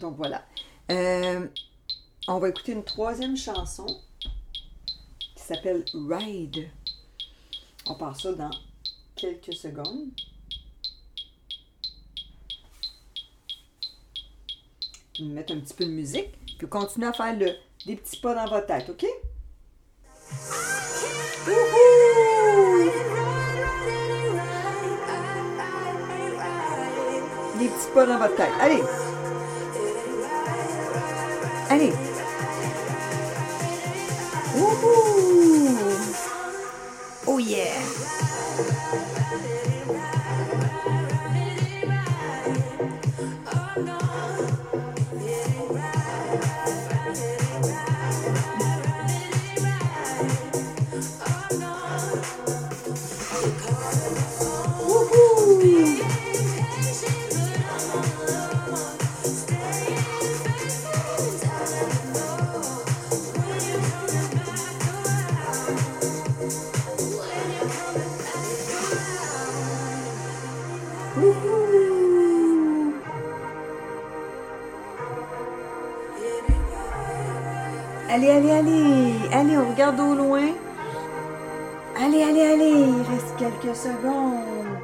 Donc, 0.00 0.16
voilà. 0.16 0.44
Euh, 0.90 1.46
on 2.28 2.38
va 2.38 2.48
écouter 2.48 2.72
une 2.72 2.84
troisième 2.84 3.36
chanson 3.36 3.86
qui 5.34 5.42
s'appelle 5.42 5.84
Ride. 5.94 6.68
On 7.86 7.94
part 7.94 8.18
ça 8.18 8.32
dans 8.32 8.50
quelques 9.16 9.54
secondes. 9.54 10.10
Mettre 15.20 15.52
un 15.52 15.60
petit 15.60 15.74
peu 15.74 15.84
de 15.84 15.90
musique, 15.90 16.28
puis 16.56 16.66
continuer 16.66 17.08
à 17.08 17.12
faire 17.12 17.36
le, 17.36 17.52
des 17.84 17.96
petits 17.96 18.16
pas 18.20 18.34
dans 18.34 18.48
votre 18.48 18.66
tête, 18.66 18.88
OK? 18.88 19.04
Les 27.58 27.68
petits 27.68 27.90
pas 27.92 28.06
dans 28.06 28.18
votre 28.18 28.36
tête. 28.36 28.48
Allez! 28.60 28.82
Allez! 31.68 32.09
Allez, 39.32 39.79
regarde 79.80 80.00
au 80.00 80.14
loin. 80.14 80.54
Allez, 81.96 82.22
allez, 82.22 82.42
allez. 82.42 82.70
Il 82.70 83.02
reste 83.02 83.34
quelques 83.38 83.74
secondes. 83.74 84.78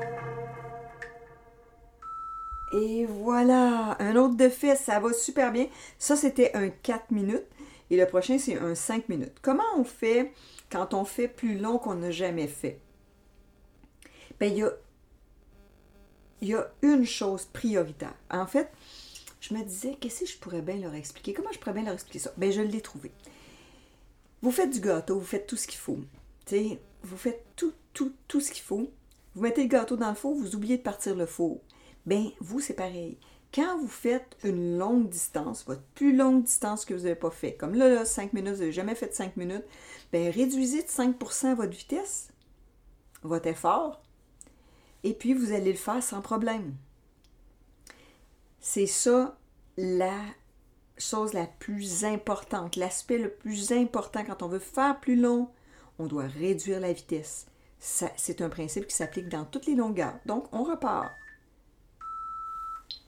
Et 2.73 3.05
voilà. 3.05 3.97
Un 4.01 4.17
autre 4.17 4.37
de 4.37 4.49
fait, 4.49 4.75
ça 4.75 4.99
va 4.99 5.13
super 5.13 5.53
bien. 5.53 5.67
Ça, 5.99 6.17
c'était 6.17 6.55
un 6.55 6.71
4 6.71 7.11
minutes. 7.11 7.45
Et 7.91 7.99
le 7.99 8.07
prochain, 8.07 8.39
c'est 8.39 8.57
un 8.57 8.75
5 8.75 9.11
minutes. 9.11 9.37
Comment 9.43 9.65
on 9.77 9.85
fait 9.85 10.33
quand 10.73 10.95
on 10.95 11.05
fait 11.05 11.29
plus 11.29 11.59
long 11.59 11.77
qu'on 11.77 11.97
n'a 11.97 12.11
jamais 12.11 12.49
fait? 12.49 12.81
Bien, 14.41 14.71
il 16.41 16.49
y 16.49 16.55
a, 16.55 16.71
une 16.81 17.05
chose 17.05 17.45
prioritaire. 17.45 18.15
En 18.31 18.47
fait, 18.47 18.71
je 19.41 19.53
me 19.53 19.63
disais, 19.63 19.97
qu'est-ce 20.01 20.21
que 20.21 20.27
je 20.27 20.39
pourrais 20.39 20.63
bien 20.63 20.77
leur 20.77 20.95
expliquer? 20.95 21.35
Comment 21.35 21.53
je 21.53 21.59
pourrais 21.59 21.75
bien 21.75 21.85
leur 21.85 21.95
expliquer 21.95 22.19
ça? 22.19 22.33
Bien, 22.39 22.51
je 22.51 22.63
l'ai 22.63 22.81
trouvé. 22.81 23.13
Vous 24.47 24.53
faites 24.53 24.71
du 24.71 24.79
gâteau, 24.79 25.19
vous 25.19 25.27
faites 25.27 25.49
tout 25.49 25.57
ce 25.57 25.67
qu'il 25.67 25.81
faut. 25.81 25.99
sais, 26.45 26.79
vous 27.03 27.17
faites 27.17 27.45
tout, 27.57 27.73
tout, 27.93 28.13
tout 28.29 28.41
ce 28.41 28.53
qu'il 28.53 28.63
faut. 28.63 28.93
Vous 29.35 29.43
mettez 29.43 29.65
le 29.65 29.69
gâteau 29.69 29.97
dans 29.97 30.11
le 30.11 30.15
four, 30.15 30.37
vous 30.37 30.55
oubliez 30.55 30.77
de 30.77 30.85
partir 30.85 31.17
le 31.17 31.27
four. 31.27 31.61
Bien, 32.07 32.31
vous, 32.39 32.61
c'est 32.61 32.75
pareil. 32.75 33.19
Quand 33.53 33.77
vous 33.77 33.89
faites 33.89 34.37
une 34.45 34.79
longue 34.79 35.09
distance, 35.09 35.65
votre 35.67 35.83
plus 35.97 36.15
longue 36.17 36.45
distance 36.45 36.85
que 36.85 36.95
vous 36.95 37.03
n'avez 37.03 37.17
pas 37.17 37.33
fait, 37.33 37.55
comme 37.55 37.75
là, 37.75 37.89
là 37.89 38.05
5 38.05 38.35
minutes, 38.35 38.53
vous 38.53 38.61
n'avez 38.61 38.71
jamais 38.71 38.95
fait 38.95 39.13
5 39.13 39.37
minutes, 39.37 39.65
bien, 40.13 40.31
réduisez 40.31 40.85
de 40.85 40.89
5% 40.89 41.57
votre 41.57 41.77
vitesse, 41.77 42.29
votre 43.25 43.49
effort, 43.49 44.01
et 45.03 45.13
puis 45.13 45.35
vous 45.35 45.51
allez 45.51 45.73
le 45.73 45.77
faire 45.77 46.05
sans 46.05 46.21
problème. 46.21 46.77
C'est 48.61 48.87
ça 48.87 49.37
la 49.77 50.21
chose 50.99 51.33
la 51.33 51.47
plus 51.47 52.05
importante, 52.05 52.77
l'aspect 52.77 53.19
le 53.19 53.31
plus 53.31 53.73
important 53.73 54.25
quand 54.25 54.43
on 54.43 54.49
veut 54.49 54.59
faire 54.59 54.99
plus 55.01 55.17
long, 55.17 55.51
on 55.99 56.07
doit 56.07 56.27
réduire 56.27 56.81
la 56.81 56.93
vitesse. 56.93 57.47
C'est 57.79 58.41
un 58.41 58.49
principe 58.49 58.87
qui 58.87 58.95
s'applique 58.95 59.29
dans 59.29 59.45
toutes 59.45 59.67
les 59.67 59.75
longueurs. 59.75 60.19
Donc, 60.27 60.47
on 60.53 60.65
repart. 60.65 61.13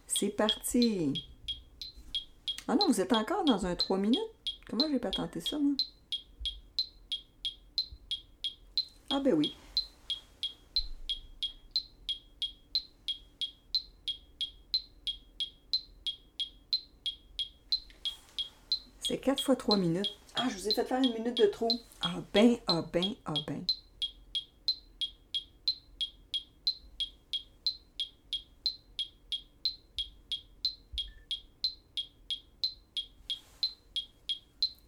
c'est 0.07 0.29
parti. 0.29 1.25
Ah 2.67 2.75
non, 2.75 2.87
vous 2.89 3.01
êtes 3.01 3.13
encore 3.13 3.45
dans 3.45 3.67
un 3.67 3.75
3 3.75 3.99
minutes? 3.99 4.21
Comment 4.69 4.89
j'ai 4.91 4.99
pas 4.99 5.11
tenté 5.11 5.41
ça, 5.41 5.59
moi? 5.59 5.75
Ah 9.11 9.21
ben 9.21 9.35
oui. 9.35 9.55
C'est 19.09 19.17
4 19.17 19.43
fois 19.43 19.57
3 19.57 19.79
minutes. 19.79 20.13
Ah, 20.35 20.49
je 20.51 20.55
vous 20.55 20.69
ai 20.69 20.75
fait 20.75 20.85
faire 20.85 20.99
une 20.99 21.15
minute 21.15 21.39
de 21.39 21.47
trop. 21.47 21.71
Ah 22.03 22.21
ben, 22.35 22.59
ah 22.67 22.85
ben, 22.93 23.15
ah 23.25 23.33
ben. 23.47 23.65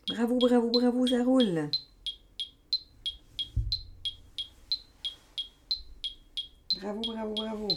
Bravo, 0.06 0.38
bravo, 0.38 0.68
bravo, 0.68 1.06
ça 1.06 1.24
roule. 1.24 1.70
Bravo, 6.78 7.00
bravo, 7.00 7.35
bravo. 7.35 7.68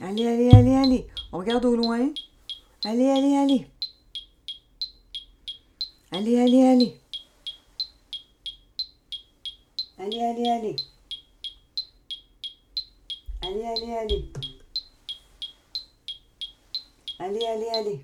Allez, 0.00 0.26
allez, 0.28 0.50
allez, 0.54 0.76
allez. 0.76 1.06
On 1.32 1.38
regarde 1.38 1.64
au 1.64 1.74
loin. 1.74 2.12
Allez, 2.84 3.10
allez, 3.10 3.36
allez. 3.36 3.66
Allez, 6.12 6.40
allez, 6.40 6.62
allez. 6.62 7.00
Allez, 9.98 10.22
allez, 10.22 10.48
allez. 10.48 10.76
Allez, 13.42 13.66
allez, 13.66 13.92
allez. 13.92 14.24
Allez, 17.18 17.46
allez, 17.46 17.68
allez. 17.74 18.00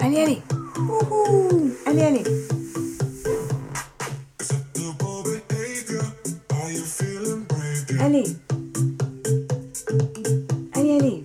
Allez, 0.00 0.20
allez. 0.20 0.42
Allez, 1.84 2.02
allez. 2.02 2.57
Allez. 8.08 8.24
Allez, 10.72 10.98
allez. 10.98 11.22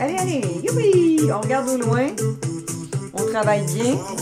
Allez, 0.00 0.16
allez. 0.18 0.40
Youpi. 0.64 1.30
On 1.32 1.40
regarde 1.40 1.68
au 1.68 1.76
loin. 1.78 2.08
On 3.14 3.24
travaille 3.30 3.64
bien. 3.72 4.21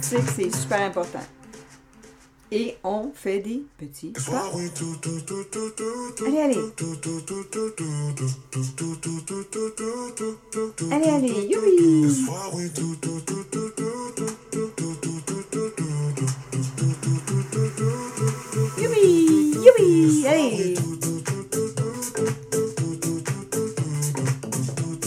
C'est 0.00 0.54
super 0.54 0.80
important. 0.80 1.20
Et 2.50 2.76
on 2.82 3.10
fait 3.14 3.40
des 3.40 3.62
petits 3.76 4.08
pas. 4.08 4.50
Allez, 6.26 6.40
allez. 6.40 6.56
Allez, 10.90 11.10
allez. 11.10 11.46
Youpi. 11.50 12.24
Youpi. 18.78 19.06
Youpi. 19.64 20.26
Allez. 20.26 20.74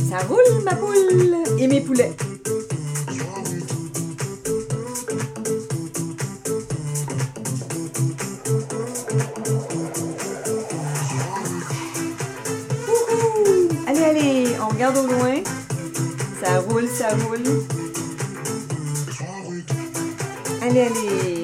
Ça 0.09 0.19
roule, 0.27 0.63
ma 0.63 0.75
poule. 0.75 1.37
Et 1.57 1.67
mes 1.67 1.81
poulets. 1.81 2.11
Regarde 14.81 14.97
au 14.97 15.07
loin. 15.07 15.43
Ça 16.41 16.59
roule, 16.61 16.87
ça 16.87 17.15
roule. 17.15 17.43
Allez, 20.59 20.79
allez. 20.79 21.43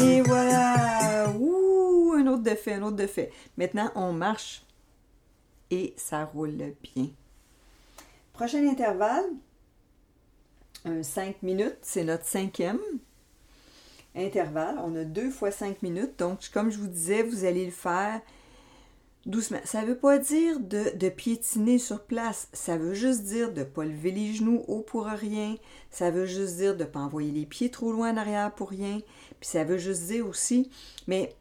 Et 0.00 0.22
voilà. 0.22 1.30
Ouh, 1.38 2.14
un 2.16 2.26
autre 2.26 2.42
défait, 2.42 2.74
un 2.74 2.82
autre 2.82 2.96
défait. 2.96 3.30
Maintenant, 3.58 3.90
on 3.96 4.12
marche 4.12 4.62
et 5.70 5.92
ça 5.98 6.24
roule 6.24 6.74
bien. 6.82 7.08
Prochain 8.32 8.66
intervalle, 8.66 9.26
un 10.86 11.02
5 11.02 11.42
minutes, 11.42 11.76
c'est 11.82 12.04
notre 12.04 12.24
cinquième 12.24 12.78
intervalle. 14.16 14.80
On 14.82 14.94
a 14.96 15.04
deux 15.04 15.30
fois 15.30 15.50
5 15.50 15.82
minutes. 15.82 16.18
Donc, 16.18 16.50
comme 16.52 16.70
je 16.70 16.78
vous 16.78 16.88
disais, 16.88 17.22
vous 17.22 17.44
allez 17.44 17.64
le 17.64 17.70
faire 17.70 18.20
doucement. 19.26 19.58
Ça 19.64 19.82
ne 19.82 19.86
veut 19.86 19.98
pas 19.98 20.18
dire 20.18 20.60
de, 20.60 21.08
piétiner 21.08 21.78
sur 21.78 22.04
place. 22.04 22.48
Ça 22.52 22.78
veut 22.78 22.94
juste 22.94 23.24
dire 23.24 23.52
de 23.52 23.60
ne 23.60 23.64
pas 23.64 23.84
lever 23.84 24.12
les 24.12 24.32
genoux 24.32 24.64
haut 24.68 24.82
pour 24.82 25.06
rien. 25.06 25.56
Ça 25.90 26.10
veut 26.10 26.26
juste 26.26 26.56
dire 26.56 26.76
de 26.76 26.84
ne 26.84 26.88
pas 26.88 27.00
envoyer 27.00 27.32
les 27.32 27.46
pieds 27.46 27.70
trop 27.70 27.92
loin 27.92 28.12
en 28.12 28.16
arrière 28.16 28.54
pour 28.54 28.70
rien. 28.70 29.00
Puis 29.40 29.48
ça 29.48 29.64
veut 29.64 29.78
juste 29.78 30.06
dire 30.06 30.26
aussi, 30.26 30.70
mais 31.06 31.34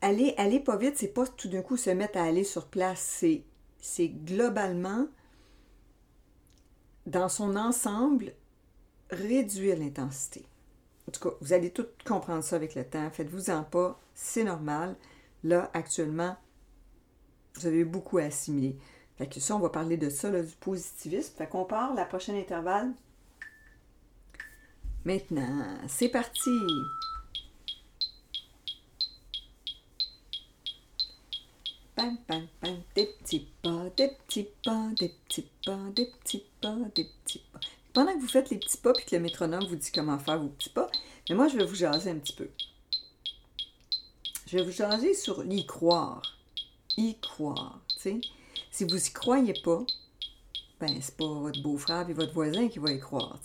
aller, 0.00 0.34
aller 0.36 0.60
pas 0.60 0.76
vite, 0.76 0.96
c'est 0.96 1.08
pas 1.08 1.26
tout 1.26 1.48
d'un 1.48 1.62
coup 1.62 1.76
se 1.76 1.90
mettre 1.90 2.18
à 2.18 2.24
aller 2.24 2.44
sur 2.44 2.66
place. 2.66 3.24
C'est 3.80 4.08
globalement, 4.08 5.06
dans 7.06 7.28
son 7.28 7.56
ensemble, 7.56 8.32
réduire 9.10 9.78
l'intensité. 9.78 10.44
Vous 11.40 11.52
allez 11.52 11.70
tout 11.70 11.86
comprendre 12.04 12.42
ça 12.42 12.56
avec 12.56 12.74
le 12.74 12.84
temps. 12.84 13.10
Faites-vous-en 13.10 13.64
pas, 13.64 14.00
c'est 14.14 14.44
normal. 14.44 14.96
Là, 15.44 15.70
actuellement, 15.74 16.36
vous 17.54 17.66
avez 17.66 17.84
beaucoup 17.84 18.18
à 18.18 18.24
assimiler. 18.24 18.76
Fait 19.16 19.26
que 19.26 19.40
ça, 19.40 19.56
on 19.56 19.60
va 19.60 19.70
parler 19.70 19.96
de 19.96 20.10
ça, 20.10 20.30
là, 20.30 20.42
du 20.42 20.54
positivisme. 20.56 21.34
Fait 21.36 21.48
qu'on 21.48 21.64
part 21.64 21.94
la 21.94 22.04
prochaine 22.04 22.36
intervalle. 22.36 22.92
Maintenant, 25.04 25.78
c'est 25.88 26.08
parti! 26.08 26.50
Des 32.94 33.06
petits 33.06 33.48
pas, 33.62 33.88
des 33.96 34.08
petits 34.08 34.48
pas, 34.64 34.88
des 34.98 35.08
petits 35.08 35.48
pas, 35.64 35.78
des 35.94 36.06
petits 36.06 36.44
pas, 36.60 36.76
des 36.94 37.04
petits 37.04 37.42
pas. 37.52 37.60
Pendant 37.96 38.12
que 38.12 38.20
vous 38.20 38.28
faites 38.28 38.50
les 38.50 38.58
petits 38.58 38.76
pas 38.76 38.92
puis 38.92 39.06
que 39.06 39.16
le 39.16 39.22
métronome 39.22 39.64
vous 39.64 39.76
dit 39.76 39.90
comment 39.90 40.18
faire 40.18 40.38
vos 40.38 40.48
petits 40.48 40.68
pas, 40.68 40.90
mais 41.30 41.34
moi, 41.34 41.48
je 41.48 41.56
vais 41.56 41.64
vous 41.64 41.74
jaser 41.74 42.10
un 42.10 42.18
petit 42.18 42.34
peu. 42.34 42.50
Je 44.46 44.58
vais 44.58 44.62
vous 44.62 44.70
jaser 44.70 45.14
sur 45.14 45.42
y 45.42 45.64
croire. 45.64 46.36
Y 46.98 47.18
croire. 47.22 47.80
Si 47.96 48.84
vous 48.84 49.02
y 49.02 49.12
croyez 49.14 49.54
pas, 49.64 49.82
ben, 50.78 50.94
c'est 51.00 51.16
pas 51.16 51.24
votre 51.24 51.62
beau-frère 51.62 52.06
et 52.10 52.12
votre 52.12 52.34
voisin 52.34 52.68
qui 52.68 52.80
va 52.80 52.92
y 52.92 53.00
croire. 53.00 53.40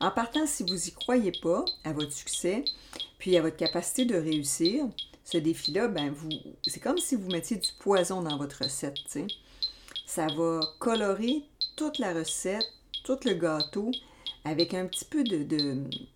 En 0.00 0.10
partant, 0.10 0.44
si 0.48 0.64
vous 0.64 0.88
y 0.88 0.90
croyez 0.90 1.30
pas 1.30 1.64
à 1.84 1.92
votre 1.92 2.12
succès, 2.12 2.64
puis 3.20 3.36
à 3.36 3.42
votre 3.42 3.56
capacité 3.56 4.06
de 4.06 4.16
réussir, 4.16 4.86
ce 5.22 5.38
défi-là, 5.38 5.86
ben 5.86 6.10
vous, 6.10 6.30
c'est 6.66 6.80
comme 6.80 6.98
si 6.98 7.14
vous 7.14 7.30
mettiez 7.30 7.58
du 7.58 7.70
poison 7.78 8.22
dans 8.22 8.38
votre 8.38 8.64
recette. 8.64 9.20
Ça 10.04 10.26
va 10.26 10.62
colorer 10.80 11.44
toute 11.76 12.00
la 12.00 12.12
recette, 12.12 12.72
tout 13.04 13.18
le 13.24 13.34
gâteau, 13.34 13.90
avec 14.44 14.74
un 14.74 14.86
petit 14.86 15.04
peu 15.04 15.24
de, 15.24 15.42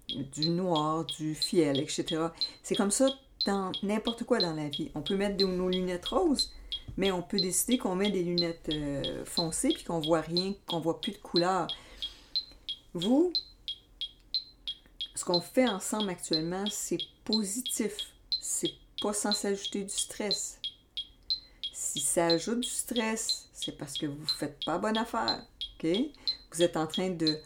du 0.08 0.48
noir, 0.48 1.04
du 1.04 1.34
fiel, 1.34 1.80
etc. 1.80 2.28
C'est 2.62 2.76
comme 2.76 2.90
ça 2.90 3.08
dans 3.46 3.72
n'importe 3.82 4.24
quoi 4.24 4.38
dans 4.38 4.54
la 4.54 4.68
vie. 4.68 4.90
On 4.94 5.02
peut 5.02 5.16
mettre 5.16 5.44
nos 5.44 5.68
lunettes 5.68 6.06
roses, 6.06 6.52
mais 6.96 7.10
on 7.10 7.22
peut 7.22 7.38
décider 7.38 7.78
qu'on 7.78 7.94
met 7.94 8.10
des 8.10 8.22
lunettes 8.22 8.68
euh, 8.70 9.24
foncées 9.24 9.70
puis 9.70 9.84
qu'on 9.84 10.00
voit 10.00 10.20
rien, 10.20 10.54
qu'on 10.66 10.80
voit 10.80 11.00
plus 11.00 11.12
de 11.12 11.18
couleur. 11.18 11.66
Vous, 12.94 13.32
ce 15.14 15.24
qu'on 15.24 15.40
fait 15.40 15.68
ensemble 15.68 16.10
actuellement, 16.10 16.64
c'est 16.70 17.00
positif. 17.24 17.96
C'est 18.40 18.74
pas 19.00 19.12
sans 19.12 19.32
s'ajouter 19.32 19.84
du 19.84 19.94
stress. 19.94 20.58
Si 21.72 22.00
ça 22.00 22.26
ajoute 22.26 22.60
du 22.60 22.68
stress, 22.68 23.48
c'est 23.52 23.76
parce 23.76 23.98
que 23.98 24.06
vous 24.06 24.22
ne 24.22 24.28
faites 24.28 24.64
pas 24.64 24.78
bonne 24.78 24.96
affaire. 24.96 25.44
OK? 25.82 25.88
Vous 26.52 26.62
êtes 26.62 26.76
en 26.76 26.86
train 26.86 27.10
de 27.10 27.38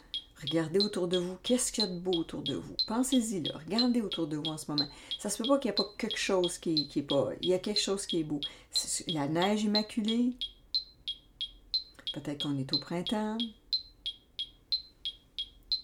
regarder 0.42 0.81
autour 0.81 1.09
de 1.09 1.19
vous. 1.19 1.37
Qu'est-ce 1.42 1.73
qu'il 1.73 1.85
y 1.85 1.87
a 1.87 1.90
de 1.90 1.99
beau 1.99 2.12
autour 2.12 2.42
de 2.42 2.55
vous? 2.55 2.77
Pensez-y, 2.87 3.42
là. 3.42 3.55
Regardez 3.64 4.01
autour 4.01 4.27
de 4.27 4.37
vous 4.37 4.47
en 4.47 4.59
ce 4.59 4.71
moment. 4.71 4.88
Ça 5.19 5.31
se 5.31 5.38
peut 5.38 5.49
pas 5.49 5.59
qu'il 5.59 5.71
n'y 5.71 5.75
ait 5.75 5.77
pas 5.77 5.90
quelque 5.97 6.19
chose 6.19 6.59
qui, 6.59 6.88
qui 6.88 7.01
est 7.01 7.03
pas. 7.03 7.31
Il 7.40 7.49
y 7.49 7.55
a 7.55 7.59
quelque 7.59 7.81
chose 7.81 8.05
qui 8.07 8.21
est 8.21 8.25
beau. 8.25 8.40
La 9.07 9.29
neige 9.29 9.62
immaculée. 9.62 10.33
Peut-être 12.12 12.42
qu'on 12.42 12.59
est 12.59 12.73
au 12.73 12.79
printemps. 12.79 13.38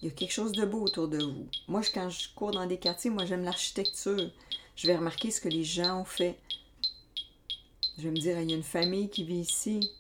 Il 0.00 0.08
y 0.08 0.10
a 0.10 0.14
quelque 0.14 0.32
chose 0.32 0.52
de 0.52 0.64
beau 0.64 0.80
autour 0.80 1.06
de 1.06 1.22
vous. 1.22 1.46
Moi, 1.68 1.82
quand 1.94 2.10
je 2.10 2.28
cours 2.34 2.50
dans 2.50 2.66
des 2.66 2.78
quartiers, 2.78 3.10
moi, 3.10 3.24
j'aime 3.24 3.44
l'architecture. 3.44 4.30
Je 4.74 4.86
vais 4.88 4.96
remarquer 4.96 5.30
ce 5.30 5.40
que 5.40 5.48
les 5.48 5.62
gens 5.62 6.00
ont 6.00 6.04
fait. 6.04 6.36
Je 7.98 8.02
vais 8.02 8.10
me 8.10 8.16
dire, 8.16 8.40
il 8.40 8.50
y 8.50 8.52
a 8.52 8.56
une 8.56 8.64
famille 8.64 9.08
qui 9.08 9.22
vit 9.22 9.40
ici. 9.40 9.92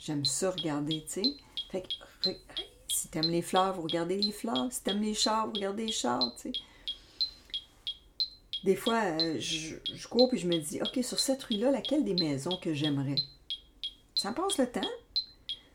J'aime 0.00 0.24
ça 0.24 0.52
regarder, 0.52 1.02
tu 1.02 1.24
sais. 1.24 1.45
Si 2.88 3.08
t'aimes 3.08 3.30
les 3.30 3.42
fleurs, 3.42 3.74
vous 3.74 3.82
regardez 3.82 4.20
les 4.20 4.32
fleurs. 4.32 4.68
Si 4.70 4.82
t'aimes 4.82 5.02
les 5.02 5.14
chars, 5.14 5.46
vous 5.46 5.54
regardez 5.54 5.86
les 5.86 5.92
chars, 5.92 6.32
tu 6.36 6.52
sais. 6.52 6.58
Des 8.64 8.74
fois, 8.74 9.02
euh, 9.04 9.36
je, 9.38 9.76
je, 9.94 10.08
cours 10.08 10.28
puis 10.28 10.38
je 10.38 10.48
me 10.48 10.58
dis, 10.58 10.80
OK, 10.82 10.98
sur 11.04 11.20
cette 11.20 11.42
rue-là, 11.44 11.70
laquelle 11.70 12.04
des 12.04 12.14
maisons 12.14 12.56
que 12.56 12.74
j'aimerais? 12.74 13.16
Ça 14.14 14.32
passe 14.32 14.58
le 14.58 14.70
temps. 14.70 14.80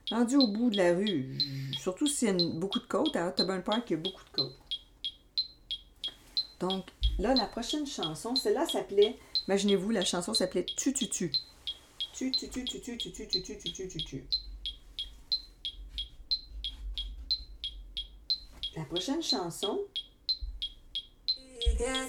Rendu 0.09 0.35
au 0.35 0.47
bout 0.47 0.69
de 0.69 0.75
la 0.75 0.93
rue, 0.93 1.37
surtout 1.79 2.05
s'il 2.05 2.27
y 2.27 2.31
a 2.31 2.49
beaucoup 2.49 2.79
de 2.79 2.85
côtes, 2.85 3.15
à 3.15 3.29
Otterburn 3.29 3.61
Park, 3.61 3.83
il 3.89 3.93
y 3.93 3.95
a 3.95 3.97
beaucoup 3.99 4.23
de 4.25 4.43
côtes. 4.43 4.57
Donc, 6.59 6.85
là, 7.17 7.33
la 7.33 7.45
prochaine 7.45 7.87
chanson, 7.87 8.35
celle-là 8.35 8.67
s'appelait, 8.67 9.17
imaginez-vous, 9.47 9.91
la 9.91 10.03
chanson 10.03 10.33
s'appelait 10.33 10.65
Tu 10.65 10.91
Tu 10.91 11.07
Tu. 11.07 11.31
Tu 12.13 12.29
Tu 12.31 12.49
Tu 12.49 12.65
Tu 12.65 12.81
Tu 12.81 12.97
Tu 12.97 13.11
Tu 13.11 13.27
Tu 13.27 13.41
Tu 13.41 13.55
Tu 13.55 13.71
Tu 13.71 13.87
Tu 13.87 14.03
Tu. 14.03 14.23
La 18.75 18.83
prochaine 18.85 19.21
chanson, 19.21 19.79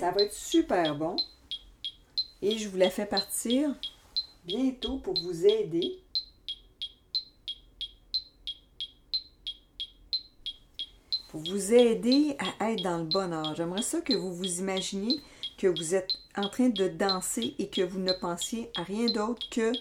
ça 0.00 0.10
va 0.10 0.22
être 0.22 0.32
super 0.32 0.94
bon. 0.96 1.16
Et 2.40 2.58
je 2.58 2.68
vous 2.68 2.76
la 2.76 2.90
fais 2.90 3.06
partir 3.06 3.74
bientôt 4.44 4.98
pour 4.98 5.14
vous 5.20 5.46
aider 5.46 5.98
pour 11.32 11.40
vous 11.40 11.72
aider 11.72 12.36
à 12.60 12.70
être 12.70 12.82
dans 12.82 12.98
le 12.98 13.04
bonheur. 13.04 13.54
J'aimerais 13.56 13.82
ça 13.82 14.02
que 14.02 14.12
vous 14.12 14.34
vous 14.34 14.58
imaginiez 14.60 15.18
que 15.56 15.66
vous 15.66 15.94
êtes 15.94 16.12
en 16.36 16.48
train 16.50 16.68
de 16.68 16.88
danser 16.88 17.54
et 17.58 17.68
que 17.68 17.80
vous 17.80 18.00
ne 18.00 18.12
pensiez 18.12 18.70
à 18.76 18.82
rien 18.82 19.06
d'autre 19.06 19.48
que 19.50 19.72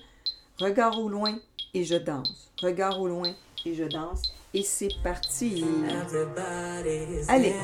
regard 0.60 0.98
au 0.98 1.10
loin 1.10 1.38
et 1.74 1.84
je 1.84 1.96
danse. 1.96 2.52
Regard 2.62 3.02
au 3.02 3.08
loin 3.08 3.34
et 3.66 3.76
je 3.76 3.84
danse. 3.84 4.32
Et 4.54 4.64
c'est 4.64 4.90
parti. 5.02 5.64
Allez. 7.30 7.56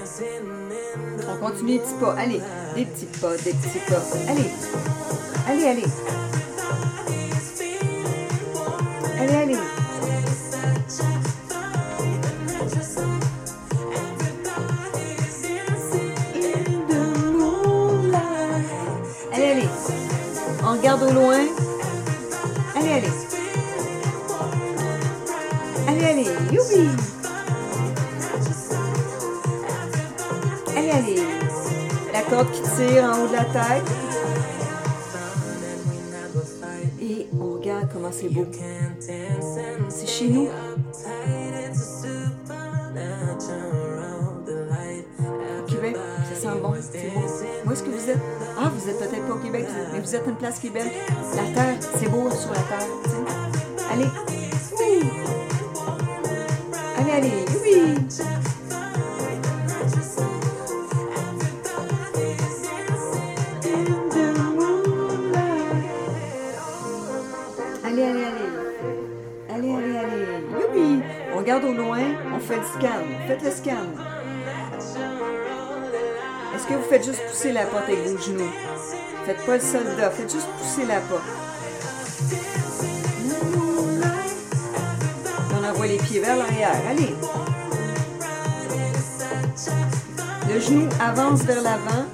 On 1.28 1.45
continue 1.45 1.73
les 1.73 1.80
petits 1.80 1.93
pas. 2.00 2.13
Allez. 2.13 2.41
Des 2.76 2.86
petits 2.86 3.06
pas, 3.19 3.36
des 3.36 3.52
petits 3.52 3.80
pas. 3.89 4.02
Allez. 4.30 4.50
Allez, 5.50 5.65
allez. 5.65 5.84
Allez, 9.19 9.36
allez. 9.36 9.58
On 20.63 20.71
regarde 20.71 21.04
au 21.04 21.12
loin. 21.12 21.39
Allez, 22.76 22.91
allez. 22.91 23.08
Allez, 23.08 23.26
Allez, 30.75 30.91
allez. 30.91 31.21
La 32.13 32.21
corde 32.21 32.51
qui 32.51 32.61
tire 32.61 33.03
en 33.03 33.23
haut 33.23 33.27
de 33.27 33.33
la 33.33 33.45
tête. 33.45 33.83
Et 37.01 37.27
on 37.39 37.53
regarde 37.53 37.89
comment 37.91 38.11
c'est 38.11 38.29
beau. 38.29 38.45
C'est 39.89 40.07
chez 40.07 40.27
nous. 40.27 40.49
Québec, 45.67 45.97
ça 46.29 46.35
sent 46.41 46.59
bon. 46.61 46.69
Où 46.69 46.75
est-ce 47.71 47.83
que 47.83 47.89
vous 47.89 48.09
êtes? 48.09 48.21
Ah, 48.59 48.69
vous 48.73 48.89
êtes 48.89 48.99
peut-être 48.99 49.27
pas 49.27 49.33
au 49.33 49.37
Québec, 49.37 49.65
mais 49.91 49.99
vous 49.99 50.15
êtes 50.15 50.27
une 50.27 50.35
place 50.35 50.59
qui 50.59 50.69
belle. 50.69 50.91
La 51.35 51.43
terre, 51.53 51.77
c'est 51.97 52.09
beau 52.09 52.29
sur 52.29 52.51
la 52.51 52.61
terre. 52.61 52.87
Allez. 53.91 54.37
Allez, 57.17 57.32
allez. 57.32 57.95
Allez, 67.84 68.03
allez, 68.03 68.23
allez. 68.23 68.38
Allez, 69.49 69.73
allez. 69.73 71.01
On 71.34 71.38
regarde 71.39 71.63
au 71.63 71.73
loin, 71.73 71.97
on 72.36 72.39
fait 72.39 72.58
le 72.58 72.63
scan. 72.77 73.01
Faites 73.27 73.41
le 73.41 73.49
scan. 73.49 73.71
Est-ce 76.56 76.67
que 76.67 76.73
vous 76.75 76.84
faites 76.88 77.03
juste 77.03 77.25
pousser 77.27 77.51
la 77.51 77.65
porte 77.65 77.86
avec 77.86 78.06
vos 78.06 78.21
genoux? 78.21 78.51
Faites 79.25 79.43
pas 79.43 79.56
le 79.56 79.62
soldat, 79.62 80.12
faites 80.12 80.32
juste 80.32 80.49
pousser 80.60 80.86
la 80.86 80.99
porte. 80.99 81.23
Les 85.88 85.97
pieds 85.97 86.19
vers 86.19 86.36
l'arrière. 86.36 86.76
Allez. 86.89 87.15
Le 90.54 90.60
genou 90.60 90.88
avance 91.00 91.41
vers 91.41 91.62
l'avant 91.62 92.06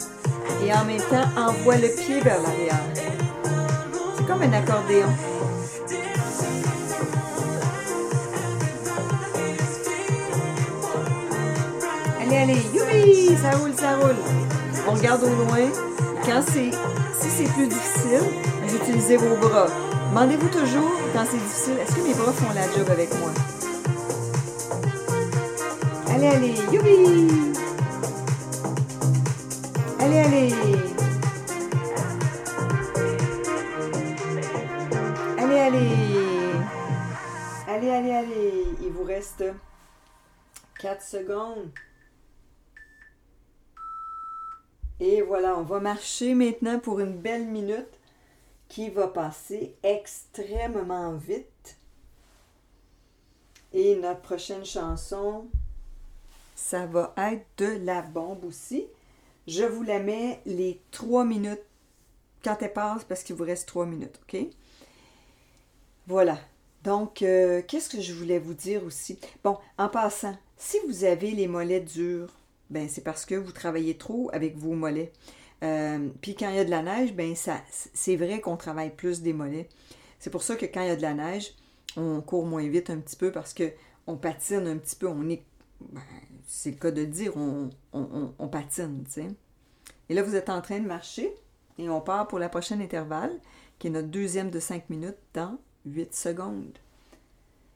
et 0.64 0.74
en 0.74 0.86
même 0.86 1.02
temps 1.02 1.28
envoie 1.38 1.78
le 1.78 1.90
pied 1.90 2.20
vers 2.22 2.42
l'arrière. 2.42 2.80
C'est 4.18 4.26
comme 4.26 4.42
un 4.42 4.54
accordéon. 4.54 5.10
Allez, 12.22 12.38
allez, 12.38 12.62
youpi, 12.74 13.36
ça 13.42 13.58
roule, 13.58 13.74
ça 13.76 13.96
roule. 13.98 14.16
On 14.88 14.94
regarde 14.94 15.24
au 15.24 15.28
loin. 15.28 15.70
Quand 16.26 16.42
c'est, 16.46 16.72
si 17.20 17.30
c'est 17.30 17.52
plus 17.54 17.68
difficile, 17.68 18.22
vous 18.66 18.76
utilisez 18.76 19.18
vos 19.18 19.36
bras. 19.36 19.68
Demandez-vous 20.10 20.48
toujours, 20.48 20.92
quand 21.14 21.26
c'est 21.30 21.38
difficile, 21.38 21.74
est-ce 21.82 21.96
que 21.96 22.08
mes 22.08 22.14
bras 22.14 22.32
font 22.32 22.54
la 22.54 22.64
job 22.78 22.88
avec 22.90 23.10
moi? 23.20 23.32
Allez, 26.26 26.56
allez! 26.58 27.28
Allez, 30.00 30.20
allez! 30.20 30.54
Allez, 35.38 35.60
allez! 35.60 35.90
Allez, 37.68 37.90
allez, 37.90 38.12
allez! 38.12 38.66
Il 38.82 38.92
vous 38.92 39.04
reste 39.04 39.44
4 40.80 41.02
secondes. 41.04 41.72
Et 45.02 45.22
voilà, 45.22 45.58
on 45.58 45.64
va 45.64 45.82
marcher 45.82 46.36
maintenant 46.36 46.80
pour 46.80 47.02
une 47.02 47.18
belle 47.18 47.48
minute 47.48 48.00
qui 48.70 48.90
va 48.90 49.10
passer 49.10 49.76
extrêmement 49.84 51.16
vite. 51.16 51.78
Et 53.74 53.98
notre 53.98 54.22
prochaine 54.22 54.66
chanson, 54.66 55.48
ça 56.56 56.86
va 56.86 57.14
être 57.18 57.46
de 57.58 57.86
la 57.86 58.02
bombe 58.02 58.46
aussi. 58.46 58.86
Je 59.48 59.64
vous 59.64 59.84
la 59.84 60.00
mets 60.00 60.42
les 60.46 60.80
trois 60.92 61.26
minutes 61.26 61.64
quand 62.44 62.58
elle 62.62 62.74
passe 62.74 63.04
parce 63.04 63.24
qu'il 63.24 63.36
vous 63.36 63.44
reste 63.44 63.68
trois 63.68 63.86
minutes, 63.86 64.20
OK? 64.24 64.40
Voilà. 66.08 66.38
Donc, 66.84 67.22
euh, 67.22 67.62
qu'est-ce 67.66 67.90
que 67.90 68.02
je 68.02 68.14
voulais 68.14 68.40
vous 68.40 68.54
dire 68.54 68.84
aussi? 68.84 69.18
Bon, 69.44 69.58
en 69.78 69.88
passant, 69.88 70.38
si 70.58 70.78
vous 70.88 71.06
avez 71.06 71.32
les 71.32 71.48
mollets 71.48 71.80
durs, 71.80 72.34
ben 72.70 72.90
c'est 72.90 73.04
parce 73.04 73.26
que 73.26 73.36
vous 73.36 73.52
travaillez 73.52 73.98
trop 73.98 74.30
avec 74.34 74.58
vos 74.58 74.74
mollets. 74.74 75.12
Euh, 75.64 76.10
puis 76.22 76.36
quand 76.36 76.50
il 76.50 76.56
y 76.56 76.60
a 76.60 76.66
de 76.66 76.70
la 76.70 76.82
neige, 76.82 77.14
ben 77.14 77.36
ça, 77.36 77.62
c'est 77.94 78.18
vrai 78.18 78.42
qu'on 78.42 78.58
travaille 78.58 78.90
plus 78.90 79.22
des 79.22 79.32
mollets. 79.32 79.70
C'est 80.20 80.30
pour 80.30 80.44
ça 80.44 80.56
que 80.56 80.66
quand 80.66 80.82
il 80.82 80.88
y 80.88 80.92
a 80.92 80.96
de 80.96 81.02
la 81.02 81.14
neige, 81.14 81.54
on 81.96 82.22
court 82.22 82.46
moins 82.46 82.68
vite 82.68 82.90
un 82.90 82.98
petit 82.98 83.16
peu 83.16 83.32
parce 83.32 83.54
que 83.54 83.72
on 84.08 84.18
patine 84.18 84.68
un 84.68 84.78
petit 84.78 84.96
peu. 84.96 85.08
On 85.08 85.30
est, 85.30 85.44
ben, 85.92 86.02
c'est 86.48 86.72
le 86.72 86.78
cas 86.78 86.92
de 86.92 87.06
dire, 87.06 87.34
on, 87.36 88.48
patine, 88.48 89.04
tu 89.06 89.12
sais. 89.12 89.28
Et 90.10 90.14
là, 90.14 90.24
vous 90.24 90.36
êtes 90.36 90.50
en 90.50 90.62
train 90.62 90.80
de 90.80 90.88
marcher 90.88 91.34
et 91.78 91.90
on 91.90 92.02
part 92.02 92.28
pour 92.28 92.40
la 92.40 92.50
prochaine 92.50 92.82
intervalle, 92.82 93.40
qui 93.80 93.88
est 93.88 93.90
notre 93.90 94.10
deuxième 94.10 94.52
de 94.52 94.60
5 94.60 94.90
minutes 94.90 95.18
dans 95.34 95.58
8 95.86 96.14
secondes. 96.14 96.78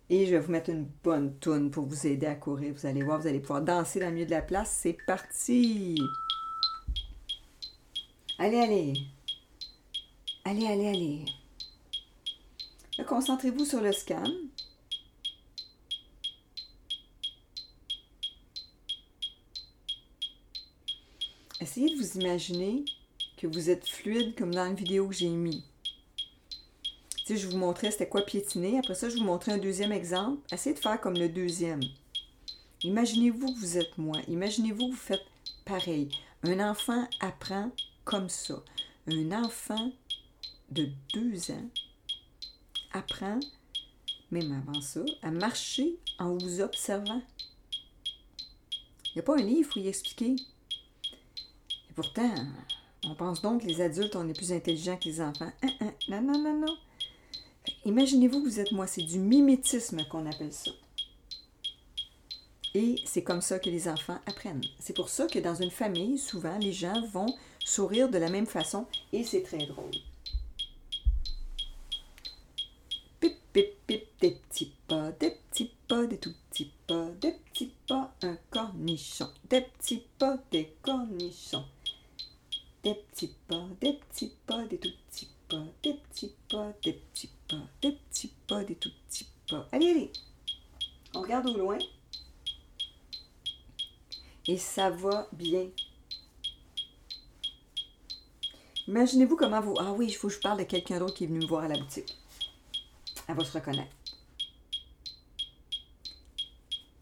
Et 0.09 0.25
je 0.25 0.31
vais 0.31 0.39
vous 0.39 0.51
mettre 0.51 0.69
une 0.69 0.87
bonne 1.03 1.33
toune 1.35 1.69
pour 1.69 1.85
vous 1.85 2.07
aider 2.07 2.27
à 2.27 2.35
courir. 2.35 2.73
Vous 2.73 2.85
allez 2.85 3.03
voir, 3.03 3.19
vous 3.19 3.27
allez 3.27 3.39
pouvoir 3.39 3.61
danser 3.61 3.99
dans 3.99 4.07
le 4.07 4.13
milieu 4.13 4.25
de 4.25 4.31
la 4.31 4.41
place. 4.41 4.77
C'est 4.81 4.97
parti! 5.05 5.99
Allez, 8.39 8.57
allez! 8.57 8.93
Allez, 10.45 10.67
allez, 10.67 10.87
allez! 10.87 11.25
Concentrez-vous 13.05 13.65
sur 13.65 13.81
le 13.81 13.91
scan. 13.91 14.23
Essayez 21.77 21.95
de 21.95 22.01
vous 22.01 22.19
imaginer 22.19 22.85
que 23.37 23.45
vous 23.45 23.69
êtes 23.69 23.87
fluide 23.87 24.35
comme 24.35 24.51
dans 24.51 24.63
la 24.63 24.73
vidéo 24.73 25.09
que 25.09 25.13
j'ai 25.13 25.29
mis. 25.29 25.63
Si 27.23 27.37
je 27.37 27.47
vous 27.47 27.55
montrais 27.55 27.91
c'était 27.91 28.09
quoi 28.09 28.23
piétiner. 28.23 28.79
Après 28.79 28.95
ça, 28.95 29.09
je 29.09 29.17
vous 29.17 29.23
montrais 29.23 29.51
un 29.51 29.57
deuxième 29.59 29.91
exemple. 29.91 30.41
Essayez 30.51 30.73
de 30.73 30.79
faire 30.79 30.99
comme 30.99 31.13
le 31.13 31.29
deuxième. 31.29 31.81
Imaginez-vous 32.81 33.53
que 33.53 33.59
vous 33.59 33.77
êtes 33.77 33.95
moi. 33.99 34.17
Imaginez-vous 34.27 34.87
que 34.87 34.91
vous 34.91 34.97
faites 34.97 35.25
pareil. 35.65 36.09
Un 36.41 36.67
enfant 36.67 37.07
apprend 37.19 37.69
comme 38.05 38.29
ça. 38.29 38.63
Un 39.05 39.31
enfant 39.31 39.91
de 40.71 40.89
deux 41.13 41.51
ans 41.51 41.69
apprend, 42.91 43.39
même 44.31 44.63
avant 44.67 44.81
ça, 44.81 45.01
à 45.21 45.29
marcher 45.29 45.95
en 46.17 46.35
vous 46.37 46.59
observant. 46.59 47.21
Il 49.05 49.17
n'y 49.17 49.19
a 49.19 49.23
pas 49.23 49.37
un 49.37 49.43
livre 49.43 49.69
pour 49.69 49.77
y 49.77 49.87
expliquer. 49.87 50.37
Pourtant, 51.97 52.31
on 53.05 53.15
pense 53.15 53.41
donc 53.41 53.63
que 53.63 53.65
les 53.65 53.81
adultes, 53.81 54.15
on 54.15 54.29
est 54.29 54.37
plus 54.37 54.53
intelligents 54.53 54.97
que 54.97 55.05
les 55.05 55.19
enfants. 55.19 55.51
Hein, 55.63 55.69
hein, 55.79 55.93
non, 56.07 56.21
non, 56.21 56.37
non, 56.37 56.59
non. 56.59 56.77
Imaginez-vous 57.85 58.43
que 58.43 58.47
vous 58.47 58.59
êtes 58.59 58.71
moi, 58.71 58.85
c'est 58.85 59.01
du 59.01 59.17
mimétisme 59.17 60.05
qu'on 60.05 60.27
appelle 60.27 60.53
ça. 60.53 60.69
Et 62.75 63.01
c'est 63.03 63.23
comme 63.23 63.41
ça 63.41 63.57
que 63.57 63.71
les 63.71 63.87
enfants 63.87 64.19
apprennent. 64.27 64.61
C'est 64.77 64.95
pour 64.95 65.09
ça 65.09 65.25
que 65.25 65.39
dans 65.39 65.55
une 65.55 65.71
famille, 65.71 66.19
souvent, 66.19 66.59
les 66.59 66.71
gens 66.71 67.03
vont 67.07 67.35
sourire 67.65 68.09
de 68.09 68.19
la 68.19 68.29
même 68.29 68.45
façon 68.45 68.85
et 69.11 69.23
c'est 69.23 69.41
très 69.41 69.65
drôle. 69.65 69.89
Pip, 73.19 73.73
pip, 73.87 74.07
des 74.21 74.31
petits 74.31 74.71
pas, 74.87 75.11
des 75.13 75.31
petits 75.31 75.71
pas, 75.87 76.05
des 76.05 76.19
tout 76.19 76.33
petits 76.51 76.71
pas, 76.85 77.09
des 77.19 77.31
petits 77.31 77.73
pas, 77.87 78.13
un 78.21 78.37
cornichon, 78.51 79.29
des 79.49 79.61
petits 79.61 80.03
pas, 80.19 80.37
des 80.51 80.75
cornichons. 80.83 81.65
Des 82.83 82.93
petits 82.95 83.33
pas, 83.47 83.67
des 83.81 83.93
petits 83.93 84.33
pas, 84.45 84.65
des 84.65 84.77
tout 84.77 84.91
petits 85.09 85.29
pas, 85.49 85.63
des 85.83 85.93
petits 85.93 86.33
pas, 86.49 86.73
des 86.83 86.93
petits 86.93 87.29
pas, 87.47 87.63
des 87.81 87.91
petits 87.91 88.31
pas, 88.47 88.63
des 88.63 88.75
tout 88.75 88.91
petits 89.07 89.27
pas. 89.49 89.67
Allez, 89.71 89.89
allez. 89.89 90.11
On 91.13 91.21
regarde 91.21 91.47
au 91.47 91.57
loin. 91.57 91.77
Et 94.47 94.57
ça 94.57 94.89
va 94.89 95.27
bien. 95.33 95.67
Imaginez-vous 98.87 99.35
comment 99.35 99.59
vous... 99.59 99.75
Ah 99.79 99.91
oui, 99.91 100.07
il 100.07 100.13
faut 100.13 100.29
que 100.29 100.33
je 100.33 100.39
parle 100.39 100.59
de 100.59 100.63
quelqu'un 100.63 100.99
d'autre 100.99 101.15
qui 101.15 101.25
est 101.25 101.27
venu 101.27 101.39
me 101.39 101.47
voir 101.47 101.65
à 101.65 101.67
la 101.67 101.77
boutique. 101.77 102.15
Elle 103.27 103.35
va 103.35 103.43
se 103.43 103.51
reconnaître. 103.51 103.91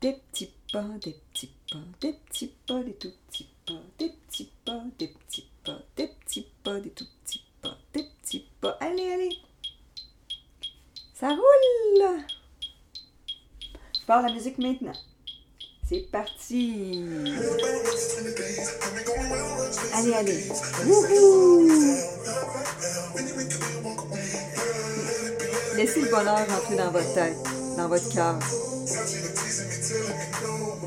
Des 0.01 0.13
petits 0.13 0.49
pas, 0.71 0.87
des 1.03 1.13
petits 1.13 1.51
pas, 1.71 1.77
des 2.01 2.13
petits 2.13 2.51
pas, 2.65 2.83
des 2.83 2.93
tout 2.95 3.11
petits 3.27 3.47
pas, 3.65 3.81
des 3.99 4.09
petits 4.09 4.49
pas, 4.65 4.83
des 4.97 5.07
petits 5.07 5.41
pas, 5.41 5.54
pas, 6.65 6.79
des 6.79 6.89
tout 6.89 7.05
petits 7.23 7.43
pas, 7.61 7.77
des 7.93 8.03
petits 8.03 8.45
pas. 8.59 8.75
Allez, 8.81 9.11
allez. 9.13 9.37
Ça 11.13 11.29
roule. 11.29 12.25
Je 13.93 14.05
pars 14.07 14.23
la 14.23 14.33
musique 14.33 14.57
maintenant. 14.57 14.93
C'est 15.87 16.11
parti. 16.11 17.03
Allez, 19.93 20.13
allez. 20.13 20.49
Wouhou. 20.85 21.69
Laissez 25.75 26.01
le 26.01 26.09
bonheur 26.09 26.47
rentrer 26.49 26.75
dans 26.77 26.91
votre 26.91 27.13
tête, 27.13 27.37
dans 27.77 27.87
votre 27.87 28.09
cœur. 28.11 28.39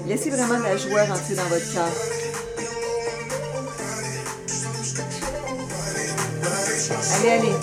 Laissez 0.06 0.30
vraiment 0.30 0.58
la 0.58 0.76
joie 0.76 1.04
rentrer 1.04 1.36
dans 1.36 1.46
votre 1.46 1.72
cœur. 1.72 2.17
Allez, 7.20 7.30
allez. 7.30 7.54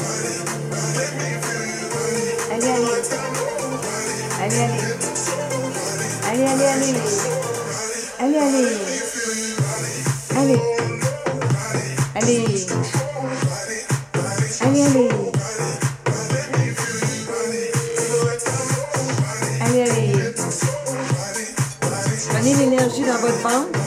Allez, 2.52 2.70
allez. 2.70 2.92
Allez, 4.42 4.60
allez. 4.60 4.84
Allez, 6.28 6.46
allez, 6.46 6.66
allez. 6.66 6.96
Allez, 8.20 8.38
allez. 8.38 8.68
Allez. 10.36 10.60
Allez. 10.60 10.60
Allez, 12.16 12.38
allez. 12.38 12.86
dans 23.06 23.18
votre 23.20 23.38
ventre 23.42 23.80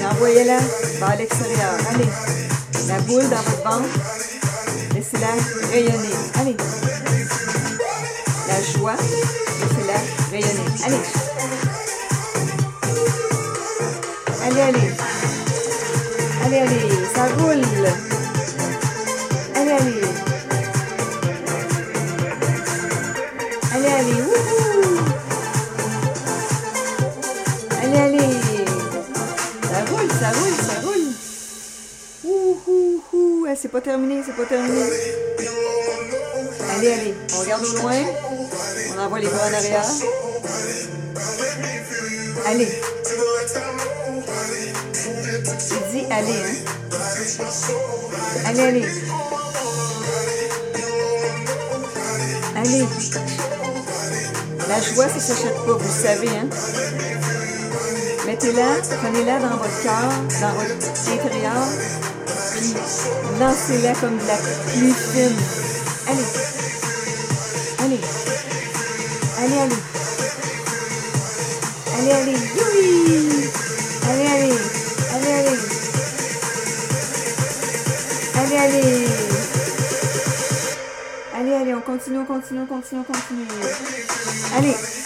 et 0.00 0.06
envoyez-la 0.06 0.58
vers 1.00 1.16
l'extérieur. 1.18 1.74
Allez. 1.90 2.08
La 2.88 3.00
boule 3.00 3.28
dans 3.28 3.36
votre 3.36 3.62
ventre, 3.64 4.21
rayonner. 5.72 6.14
Allez. 6.38 6.56
La 8.46 8.62
joie, 8.62 8.96
laissez-la 9.60 9.98
rayonner. 10.30 10.68
Allez. 10.84 11.02
Allez, 14.44 14.60
allez. 14.60 14.90
Allez, 16.44 16.58
allez. 16.58 16.90
Ça 17.14 17.24
roule. 17.38 17.62
Allez, 19.54 19.70
allez. 19.70 20.02
Allez, 23.74 23.88
allez. 23.88 24.42
c'est 33.62 33.68
pas 33.68 33.80
terminé, 33.80 34.22
c'est 34.26 34.36
pas 34.36 34.44
terminé. 34.44 35.31
Allez, 36.82 36.94
allez, 36.94 37.14
on 37.32 37.38
regarde 37.38 37.64
au 37.64 37.76
loin. 37.76 37.92
On 38.90 39.00
envoie 39.00 39.20
les 39.20 39.28
bras 39.28 39.46
en 39.48 39.54
arrière. 39.54 39.84
Allez. 42.44 42.68
Il 45.70 45.92
dit 45.92 46.06
allez, 46.10 46.32
hein? 46.32 46.56
Allez, 48.46 48.62
allez. 48.62 48.84
Allez. 52.56 52.86
La 54.68 54.80
joie, 54.80 55.08
ça 55.08 55.20
s'achète 55.20 55.54
pas, 55.64 55.72
vous 55.74 55.78
le 55.78 56.02
savez, 56.02 56.30
hein? 56.30 56.48
Mettez-la, 58.26 58.80
prenez-la 59.00 59.38
dans 59.38 59.56
votre 59.56 59.82
cœur, 59.84 60.10
dans 60.40 60.52
votre 60.54 60.74
intérieur 61.12 61.62
lancez-la 63.38 63.92
comme 63.94 64.18
de 64.18 64.26
la 64.26 64.36
pluie 64.36 64.92
fine. 64.92 65.36
Allez. 66.08 66.61
Allez, 69.62 69.74
allez. 71.94 72.12
Allez. 72.12 72.36
Oui. 72.56 73.50
Allez, 74.08 74.26
allez. 74.26 74.56
Allez, 75.14 75.32
allez. 75.32 75.58
Allez, 78.34 78.58
allez. 78.58 79.08
Allez, 81.34 81.54
allez, 81.54 81.74
on 81.74 81.80
continue, 81.80 82.18
on 82.18 82.24
continue, 82.24 82.60
on 82.60 82.66
continue, 82.66 83.00
on 83.00 83.04
continue. 83.04 83.46
Allez. 84.56 85.01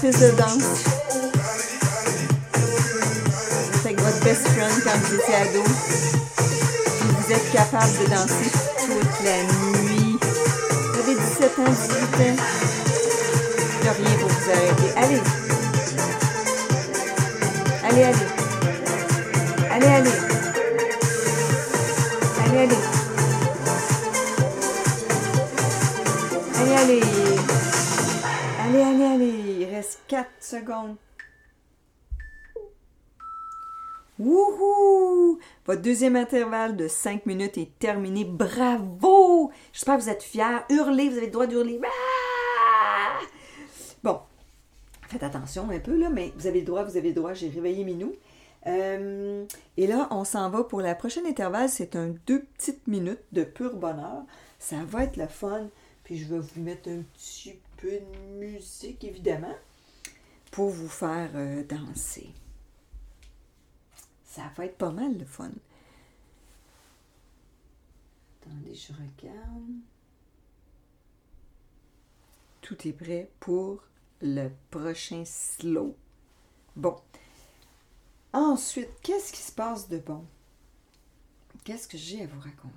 Piste 0.00 0.20
de 0.20 0.30
danse. 0.30 0.84
Avec 3.84 4.00
votre 4.00 4.20
best 4.24 4.46
friend 4.48 4.82
quand 4.84 4.96
vous 5.02 5.14
étiez 5.16 5.34
ado. 5.34 5.62
vous 5.64 7.32
êtes 7.32 7.52
capable 7.52 7.92
de 7.98 8.10
danser 8.10 8.50
toute 8.86 9.24
la 9.24 9.42
nuit. 9.42 10.18
Vous 10.20 11.00
avez 11.00 11.14
17 11.14 11.58
ans, 11.58 11.64
18 11.64 12.30
ans. 12.30 12.77
Reste 29.88 30.00
4 30.08 30.28
secondes. 30.40 30.96
Wouhou! 34.18 35.38
Votre 35.64 35.80
deuxième 35.80 36.16
intervalle 36.16 36.76
de 36.76 36.88
5 36.88 37.24
minutes 37.24 37.56
est 37.56 37.78
terminé. 37.78 38.24
Bravo! 38.24 39.50
J'espère 39.72 39.96
que 39.96 40.02
vous 40.02 40.08
êtes 40.10 40.22
fiers. 40.22 40.64
Hurlez, 40.70 41.08
vous 41.08 41.16
avez 41.16 41.26
le 41.26 41.32
droit 41.32 41.46
d'hurler. 41.46 41.80
Ah! 41.86 43.20
Bon, 44.02 44.20
faites 45.08 45.22
attention 45.22 45.70
un 45.70 45.78
peu, 45.78 45.96
là, 45.96 46.10
mais 46.10 46.32
vous 46.36 46.46
avez 46.46 46.60
le 46.60 46.66
droit, 46.66 46.82
vous 46.82 46.96
avez 46.96 47.08
le 47.08 47.14
droit. 47.14 47.32
J'ai 47.32 47.48
réveillé 47.48 47.84
Minou. 47.84 48.12
Euh, 48.66 49.46
et 49.76 49.86
là, 49.86 50.08
on 50.10 50.24
s'en 50.24 50.50
va 50.50 50.64
pour 50.64 50.80
la 50.80 50.96
prochaine 50.96 51.26
intervalle. 51.26 51.70
C'est 51.70 51.96
un 51.96 52.14
deux 52.26 52.42
petites 52.42 52.86
minutes 52.88 53.22
de 53.32 53.44
pur 53.44 53.76
bonheur. 53.76 54.24
Ça 54.58 54.76
va 54.84 55.04
être 55.04 55.16
le 55.16 55.28
fun. 55.28 55.68
Puis 56.02 56.18
je 56.18 56.34
vais 56.34 56.40
vous 56.40 56.60
mettre 56.60 56.90
un 56.90 57.02
petit 57.14 57.54
peu 57.76 57.90
de 57.90 58.44
musique, 58.44 59.04
évidemment, 59.04 59.54
pour 60.50 60.70
vous 60.70 60.88
faire 60.88 61.30
euh, 61.34 61.62
danser. 61.64 62.32
Ça 64.24 64.50
va 64.56 64.66
être 64.66 64.78
pas 64.78 64.90
mal 64.90 65.16
le 65.18 65.24
fun. 65.24 65.50
Attendez, 68.40 68.74
je 68.74 68.92
regarde. 68.92 69.80
Tout 72.60 72.86
est 72.86 72.92
prêt 72.92 73.30
pour 73.40 73.82
le 74.20 74.50
prochain 74.70 75.24
slow. 75.24 75.96
Bon. 76.76 76.96
Ensuite, 78.32 78.90
qu'est-ce 79.02 79.32
qui 79.32 79.40
se 79.40 79.52
passe 79.52 79.88
de 79.88 79.98
bon? 79.98 80.24
Qu'est-ce 81.64 81.88
que 81.88 81.98
j'ai 81.98 82.22
à 82.22 82.26
vous 82.26 82.40
raconter? 82.40 82.74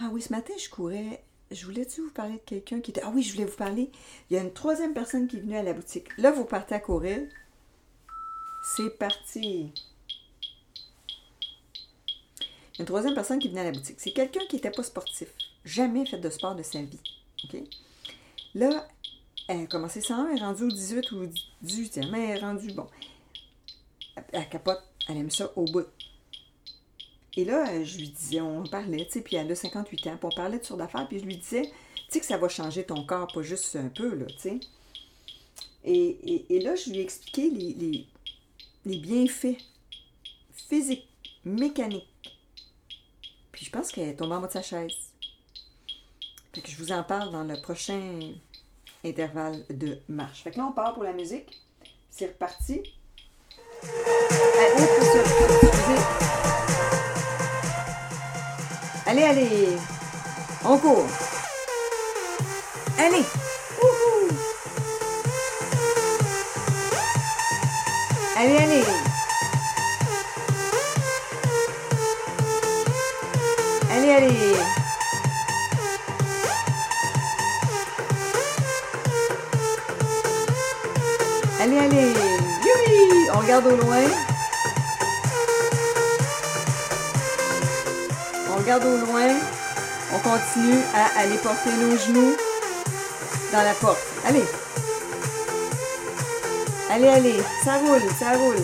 Ah 0.00 0.10
oui, 0.12 0.22
ce 0.22 0.32
matin, 0.32 0.54
je 0.58 0.70
courais. 0.70 1.24
Je 1.50 1.64
voulais-tu 1.64 2.02
vous 2.02 2.10
parler 2.10 2.34
de 2.34 2.42
quelqu'un 2.44 2.80
qui 2.80 2.90
était. 2.90 3.00
Ah 3.02 3.10
oui, 3.14 3.22
je 3.22 3.32
voulais 3.32 3.46
vous 3.46 3.56
parler. 3.56 3.90
Il 4.30 4.36
y 4.36 4.38
a 4.38 4.42
une 4.42 4.52
troisième 4.52 4.92
personne 4.92 5.26
qui 5.26 5.36
est 5.36 5.40
venue 5.40 5.56
à 5.56 5.62
la 5.62 5.72
boutique. 5.72 6.08
Là, 6.18 6.30
vous 6.30 6.44
partez 6.44 6.74
à 6.74 6.80
courir. 6.80 7.26
C'est 8.76 8.90
parti. 8.98 9.72
Une 12.78 12.84
troisième 12.84 13.14
personne 13.14 13.38
qui 13.38 13.48
venait 13.48 13.62
à 13.62 13.64
la 13.64 13.72
boutique. 13.72 13.96
C'est 13.98 14.12
quelqu'un 14.12 14.44
qui 14.48 14.56
n'était 14.56 14.70
pas 14.70 14.82
sportif. 14.82 15.28
Jamais 15.64 16.04
fait 16.04 16.18
de 16.18 16.30
sport 16.30 16.54
de 16.54 16.62
sa 16.62 16.82
vie. 16.82 17.00
Là, 18.54 18.86
elle 19.48 19.62
a 19.62 19.66
commencé 19.66 20.00
101, 20.00 20.28
elle 20.28 20.38
est 20.38 20.40
rendue 20.40 20.64
au 20.64 20.68
18 20.68 21.12
ou 21.12 21.26
18e, 21.64 22.10
mais 22.10 22.28
elle 22.28 22.36
est 22.36 22.40
rendue, 22.40 22.72
bon. 22.72 22.86
Elle 24.32 24.48
capote, 24.48 24.82
elle 25.08 25.16
aime 25.16 25.30
ça 25.30 25.50
au 25.56 25.64
bout. 25.64 25.86
Et 27.38 27.44
là, 27.44 27.84
je 27.84 27.98
lui 27.98 28.08
disais, 28.08 28.40
on 28.40 28.64
parlait, 28.64 29.06
tu 29.06 29.12
sais, 29.12 29.20
puis 29.20 29.36
elle 29.36 29.48
a 29.52 29.54
58 29.54 30.08
ans, 30.08 30.16
puis 30.16 30.28
on 30.32 30.34
parlait 30.34 30.58
de 30.58 30.64
sur 30.64 30.76
d'affaires, 30.76 31.06
puis 31.06 31.20
je 31.20 31.24
lui 31.24 31.36
disais, 31.36 31.62
tu 31.62 32.02
sais 32.08 32.18
que 32.18 32.26
ça 32.26 32.36
va 32.36 32.48
changer 32.48 32.82
ton 32.82 33.04
corps, 33.04 33.28
pas 33.32 33.42
juste 33.42 33.76
un 33.76 33.86
peu, 33.90 34.12
là, 34.12 34.26
tu 34.26 34.38
sais. 34.38 34.60
Et, 35.84 36.58
là, 36.60 36.74
je 36.74 36.90
lui 36.90 36.98
ai 36.98 37.02
expliqué 37.02 37.48
les, 37.48 38.08
les 38.84 38.98
bienfaits 38.98 39.56
physiques, 40.68 41.06
mécaniques. 41.44 42.08
Puis 43.52 43.66
je 43.66 43.70
pense 43.70 43.92
qu'elle 43.92 44.08
est 44.08 44.16
tombée 44.16 44.34
en 44.34 44.40
bas 44.40 44.48
de 44.48 44.52
sa 44.54 44.62
chaise. 44.62 44.92
Fait 46.52 46.60
que 46.60 46.68
je 46.68 46.76
vous 46.76 46.90
en 46.90 47.04
parle 47.04 47.30
dans 47.30 47.44
le 47.44 47.62
prochain 47.62 48.18
intervalle 49.04 49.64
de 49.70 50.00
marche. 50.08 50.42
Fait 50.42 50.50
que 50.50 50.58
là, 50.58 50.66
on 50.66 50.72
part 50.72 50.92
pour 50.92 51.04
la 51.04 51.12
musique. 51.12 51.56
C'est 52.10 52.26
reparti. 52.26 52.82
Allez. 59.08 59.78
On 60.64 60.76
court. 60.76 61.06
Allez. 62.98 63.24
Allez, 68.36 68.56
allez. 68.58 68.84
Allez, 73.90 74.10
allez. 74.10 74.56
Allez, 81.60 81.78
allez. 81.78 82.12
Oui, 82.62 83.28
on 83.34 83.38
regarde 83.38 83.66
au 83.66 83.76
loin. 83.76 84.27
Regarde 88.68 88.84
au 88.84 89.06
loin. 89.06 89.28
On 90.12 90.18
continue 90.18 90.82
à 90.94 91.20
aller 91.20 91.38
porter 91.38 91.70
nos 91.72 91.96
genoux 91.96 92.36
dans 93.50 93.62
la 93.62 93.72
porte. 93.72 93.98
Allez. 94.26 94.44
Allez, 96.90 97.08
allez, 97.08 97.42
ça 97.64 97.78
roule, 97.78 98.02
ça 98.18 98.32
roule. 98.36 98.56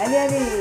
Allez, 0.00 0.16
allez. 0.16 0.57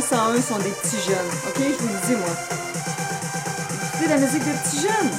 Tous 0.00 0.06
ceux 0.06 0.16
qui 0.16 0.22
font 0.22 0.32
101 0.32 0.40
sont 0.40 0.58
des 0.58 0.70
petits 0.70 1.00
jeunes. 1.00 1.30
Ok, 1.48 1.58
je 1.58 1.82
vous 1.82 1.88
le 1.92 2.06
dis, 2.06 2.16
moi. 2.16 2.34
C'est 3.98 4.08
la 4.08 4.16
musique 4.16 4.44
des 4.44 4.52
petits 4.52 4.80
jeunes? 4.80 5.10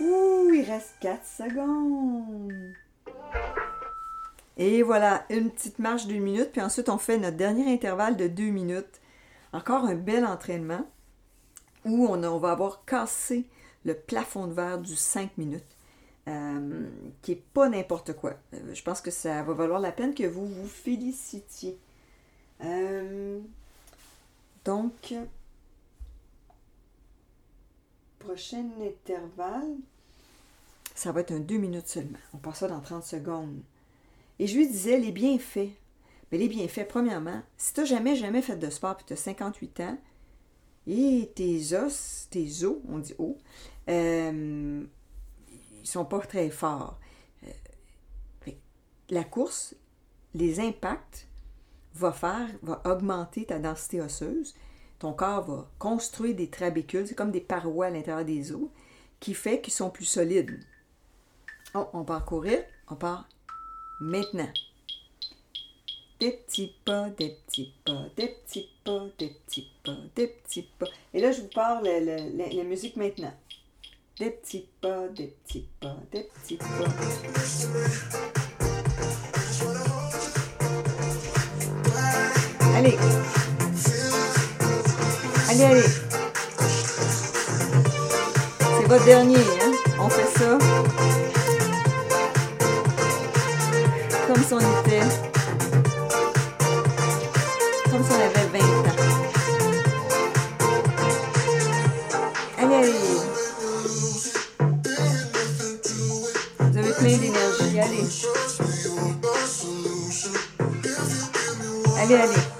Wouhou! 0.00 0.52
il 0.52 0.64
reste 0.68 0.94
4 1.00 1.24
secondes. 1.24 2.72
Et 4.56 4.82
voilà, 4.82 5.26
une 5.30 5.50
petite 5.50 5.78
marche 5.78 6.06
d'une 6.06 6.22
minute, 6.22 6.50
puis 6.50 6.60
ensuite 6.60 6.88
on 6.88 6.98
fait 6.98 7.18
notre 7.18 7.36
dernier 7.36 7.72
intervalle 7.72 8.16
de 8.16 8.26
2 8.26 8.50
minutes. 8.50 9.00
Encore 9.52 9.84
un 9.84 9.94
bel 9.94 10.26
entraînement 10.26 10.84
où 11.84 12.08
on, 12.08 12.38
va 12.38 12.50
avoir 12.50 12.84
cassé 12.84 13.46
le 13.84 13.94
plafond 13.94 14.48
de 14.48 14.54
verre 14.54 14.78
du 14.78 14.96
5 14.96 15.38
minutes, 15.38 15.76
euh, 16.26 16.88
qui 17.22 17.30
n'est 17.32 17.42
pas 17.54 17.68
n'importe 17.68 18.14
quoi. 18.14 18.34
Euh, 18.54 18.74
je 18.74 18.82
pense 18.82 19.00
que 19.00 19.12
ça 19.12 19.42
va 19.44 19.52
valoir 19.52 19.78
la 19.78 19.92
peine 19.92 20.14
que 20.14 20.26
vous 20.26 20.46
vous 20.46 20.66
félicitiez. 20.66 21.78
Euh, 22.64 23.40
donc, 24.64 25.14
prochain 28.18 28.64
intervalle, 28.80 29.76
ça 30.94 31.12
va 31.12 31.20
être 31.20 31.32
un 31.32 31.40
deux 31.40 31.58
minutes 31.58 31.88
seulement. 31.88 32.18
On 32.34 32.38
passe 32.38 32.58
ça 32.58 32.68
dans 32.68 32.80
30 32.80 33.04
secondes. 33.04 33.60
Et 34.38 34.46
je 34.46 34.56
lui 34.56 34.68
disais 34.68 34.98
les 34.98 35.12
bienfaits. 35.12 35.70
Mais 36.30 36.38
les 36.38 36.48
bienfaits, 36.48 36.86
premièrement, 36.88 37.42
si 37.56 37.72
tu 37.72 37.80
n'as 37.80 37.86
jamais, 37.86 38.16
jamais 38.16 38.42
fait 38.42 38.56
de 38.56 38.68
sport 38.68 38.98
et 39.00 39.04
tu 39.06 39.12
as 39.14 39.16
58 39.16 39.80
ans, 39.80 39.98
et 40.86 41.30
tes 41.34 41.74
os, 41.74 42.28
tes 42.30 42.64
os, 42.64 42.76
on 42.88 42.98
dit 42.98 43.14
os, 43.18 43.36
euh, 43.88 44.84
ils 45.80 45.86
sont 45.86 46.04
pas 46.04 46.20
très 46.20 46.50
forts. 46.50 46.98
Euh, 47.46 48.50
la 49.10 49.24
course, 49.24 49.74
les 50.34 50.60
impacts, 50.60 51.26
va 51.98 52.12
faire, 52.12 52.48
va 52.62 52.80
augmenter 52.84 53.44
ta 53.44 53.58
densité 53.58 54.00
osseuse. 54.00 54.54
Ton 54.98 55.12
corps 55.12 55.44
va 55.44 55.70
construire 55.78 56.34
des 56.34 56.48
trabécules, 56.48 57.06
c'est 57.06 57.14
comme 57.14 57.30
des 57.30 57.40
parois 57.40 57.86
à 57.86 57.90
l'intérieur 57.90 58.24
des 58.24 58.52
os, 58.52 58.68
qui 59.20 59.34
fait 59.34 59.60
qu'ils 59.60 59.72
sont 59.72 59.90
plus 59.90 60.04
solides. 60.04 60.60
Oh, 61.74 61.86
on 61.92 62.04
part 62.04 62.24
courir. 62.24 62.64
On 62.88 62.96
part 62.96 63.28
maintenant. 64.00 64.48
Des 66.18 66.32
petits 66.32 66.74
pas, 66.84 67.10
des 67.10 67.36
petits 67.46 67.72
pas, 67.84 68.06
des 68.16 68.28
petits 68.28 68.68
pas, 68.82 69.06
des 69.18 69.28
petits 69.28 69.70
pas, 69.84 69.96
des 70.16 70.26
petits 70.26 70.68
pas. 70.78 70.86
Et 71.14 71.20
là, 71.20 71.30
je 71.30 71.42
vous 71.42 71.48
parle 71.48 71.86
la, 71.86 72.64
musique 72.64 72.96
maintenant. 72.96 73.32
Des 74.18 74.30
petits 74.30 74.66
pas, 74.80 75.06
des 75.08 75.28
petits 75.28 75.68
pas, 75.80 75.96
des 76.10 76.24
petits 76.24 76.56
pas. 76.56 76.64
Allez. 82.78 82.96
Allez, 85.50 85.64
allez. 85.64 85.82
C'est 88.60 88.86
votre 88.86 89.04
dernier, 89.04 89.36
hein? 89.36 89.72
On 89.98 90.08
fait 90.08 90.38
ça. 90.38 90.58
comme 94.28 94.44
si 94.44 94.54
on 94.54 94.60
était. 94.60 95.00
Comme 97.90 98.04
si 98.04 98.12
on 98.12 98.20
avait 98.22 98.46
20 98.52 98.60
ans. 98.60 98.98
Allez, 102.58 102.74
allez. 102.76 102.92
Vous 106.60 106.78
avez 106.78 106.92
plein 106.92 107.16
d'énergie. 107.16 107.80
Allez. 107.80 108.06
Allez, 112.00 112.14
allez. 112.14 112.57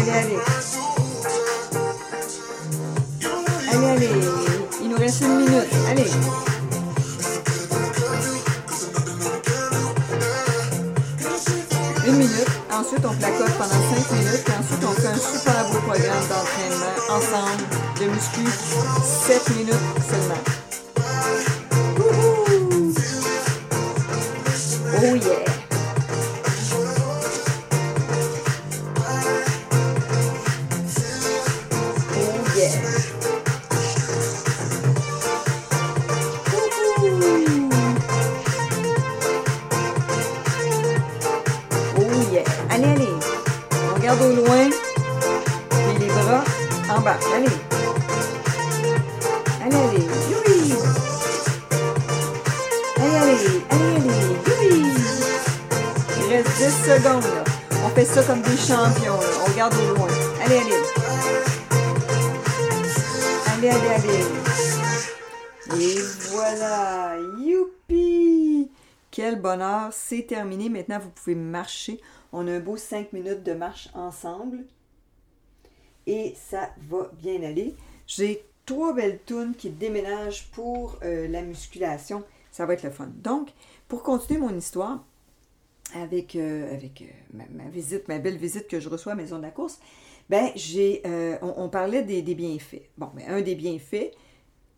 Allez, 0.00 0.10
allez, 0.12 0.38
allez. 3.70 3.86
Allez. 3.86 4.10
Il 4.82 4.88
nous 4.88 4.96
reste 4.96 5.20
une 5.20 5.36
minute. 5.36 5.68
Allez. 5.90 6.10
Une 12.06 12.16
minute. 12.16 12.48
Ensuite, 12.72 13.04
on 13.04 13.14
placote 13.14 13.52
pendant 13.58 13.68
cinq 13.68 14.10
minutes. 14.12 14.42
Puis 14.44 14.54
ensuite, 14.54 14.84
on 14.84 14.92
fait 14.92 15.08
un 15.08 15.18
super 15.18 15.68
beau 15.70 15.78
programme 15.80 16.26
d'entraînement 16.28 16.96
ensemble 17.10 17.62
de 18.00 18.06
muscu. 18.06 18.46
Sept 19.26 19.50
minutes 19.56 19.74
seulement. 20.08 20.59
Ça 58.04 58.22
comme 58.22 58.40
des 58.42 58.56
champions. 58.56 59.18
On 59.40 59.50
regarde 59.50 59.74
au 59.74 59.94
loin. 59.94 60.08
Allez, 60.42 60.56
allez! 60.56 60.72
Allez, 63.46 63.68
allez, 63.68 63.88
allez! 63.88 65.84
Et 65.84 65.98
voilà! 66.30 67.18
Youpi! 67.38 68.70
Quel 69.10 69.40
bonheur! 69.40 69.92
C'est 69.92 70.22
terminé. 70.22 70.68
Maintenant, 70.68 70.98
vous 70.98 71.10
pouvez 71.10 71.34
marcher. 71.34 72.00
On 72.32 72.46
a 72.48 72.52
un 72.52 72.60
beau 72.60 72.76
5 72.76 73.12
minutes 73.12 73.42
de 73.42 73.52
marche 73.52 73.88
ensemble. 73.94 74.64
Et 76.06 76.34
ça 76.50 76.70
va 76.88 77.10
bien 77.20 77.42
aller. 77.42 77.76
J'ai 78.06 78.44
trois 78.64 78.94
belles 78.94 79.20
tunes 79.26 79.54
qui 79.56 79.68
déménagent 79.68 80.50
pour 80.52 80.96
euh, 81.02 81.28
la 81.28 81.42
musculation. 81.42 82.24
Ça 82.50 82.66
va 82.66 82.74
être 82.74 82.82
le 82.82 82.90
fun. 82.90 83.10
Donc, 83.16 83.50
pour 83.88 84.02
continuer 84.02 84.40
mon 84.40 84.56
histoire, 84.56 85.04
avec, 85.94 86.36
euh, 86.36 86.72
avec 86.72 87.02
euh, 87.02 87.38
ma, 87.50 87.68
visite, 87.68 88.08
ma 88.08 88.18
belle 88.18 88.36
visite 88.36 88.68
que 88.68 88.80
je 88.80 88.88
reçois 88.88 89.12
à 89.12 89.14
Maison 89.14 89.38
de 89.38 89.42
la 89.42 89.50
course, 89.50 89.78
ben, 90.28 90.50
j'ai, 90.54 91.02
euh, 91.06 91.38
on, 91.42 91.68
parlait 91.68 92.02
des, 92.02 92.22
bienfaits. 92.22 92.88
Bon, 92.96 93.10
ben, 93.14 93.24
un 93.28 93.40
des 93.40 93.54
bienfaits, 93.54 94.12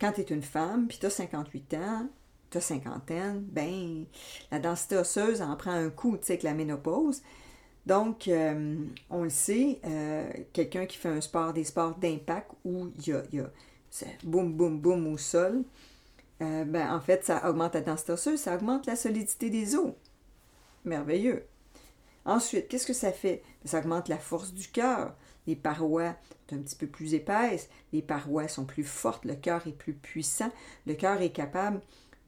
quand 0.01 0.13
tu 0.13 0.23
es 0.23 0.25
une 0.25 0.43
femme, 0.43 0.89
puis 0.89 0.99
tu 0.99 1.07
as 1.07 1.11
58 1.11 1.75
ans, 1.75 2.09
tu 2.51 2.59
as 2.59 2.61
cinquantaine, 2.61 3.41
ben, 3.43 4.05
la 4.51 4.59
densité 4.59 4.97
osseuse 4.97 5.43
en 5.43 5.55
prend 5.57 5.73
un 5.73 5.91
coup, 5.91 6.17
tu 6.17 6.27
sais, 6.27 6.33
avec 6.35 6.43
la 6.43 6.55
ménopause. 6.55 7.23
Donc, 7.85 8.29
euh, 8.29 8.77
on 9.11 9.25
le 9.25 9.31
sait, 9.31 9.81
quelqu'un 10.53 10.87
qui 10.87 10.97
fait 10.97 11.09
un 11.09 11.21
sport, 11.21 11.53
des 11.53 11.65
sports 11.65 11.97
d'impact 11.97 12.53
où 12.65 12.91
il 12.97 13.09
y 13.09 13.13
a, 13.13 13.23
y 13.33 13.41
a 13.41 13.51
boum, 14.25 14.53
boum, 14.53 14.81
boum 14.81 15.07
au 15.13 15.19
sol, 15.19 15.65
ben, 16.41 16.95
en 16.95 17.01
fait, 17.01 17.25
ça 17.25 17.49
augmente 17.49 17.75
la 17.75 17.83
densité 17.83 18.13
osseuse, 18.13 18.41
ça 18.41 18.55
augmente 18.57 18.87
la 18.87 18.97
solidité 18.97 19.51
des 19.51 19.77
os. 19.77 19.93
Merveilleux. 20.85 21.47
Ensuite, 22.25 22.69
qu'est-ce 22.69 22.87
que 22.87 22.93
ça 22.93 23.13
fait? 23.13 23.43
Ça 23.65 23.81
augmente 23.81 24.09
la 24.09 24.19
force 24.19 24.53
du 24.53 24.69
cœur. 24.69 25.15
Les 25.47 25.57
parois 25.57 26.15
sont 26.49 26.57
un 26.57 26.61
petit 26.61 26.77
peu 26.77 26.87
plus 26.87 27.15
épaisses, 27.15 27.69
les 27.93 28.03
parois 28.03 28.47
sont 28.47 28.65
plus 28.65 28.85
fortes, 28.85 29.25
le 29.25 29.35
cœur 29.35 29.67
est 29.67 29.77
plus 29.77 29.95
puissant. 29.95 30.51
Le 30.87 30.95
cœur 30.95 31.21
est 31.21 31.33
capable 31.33 31.81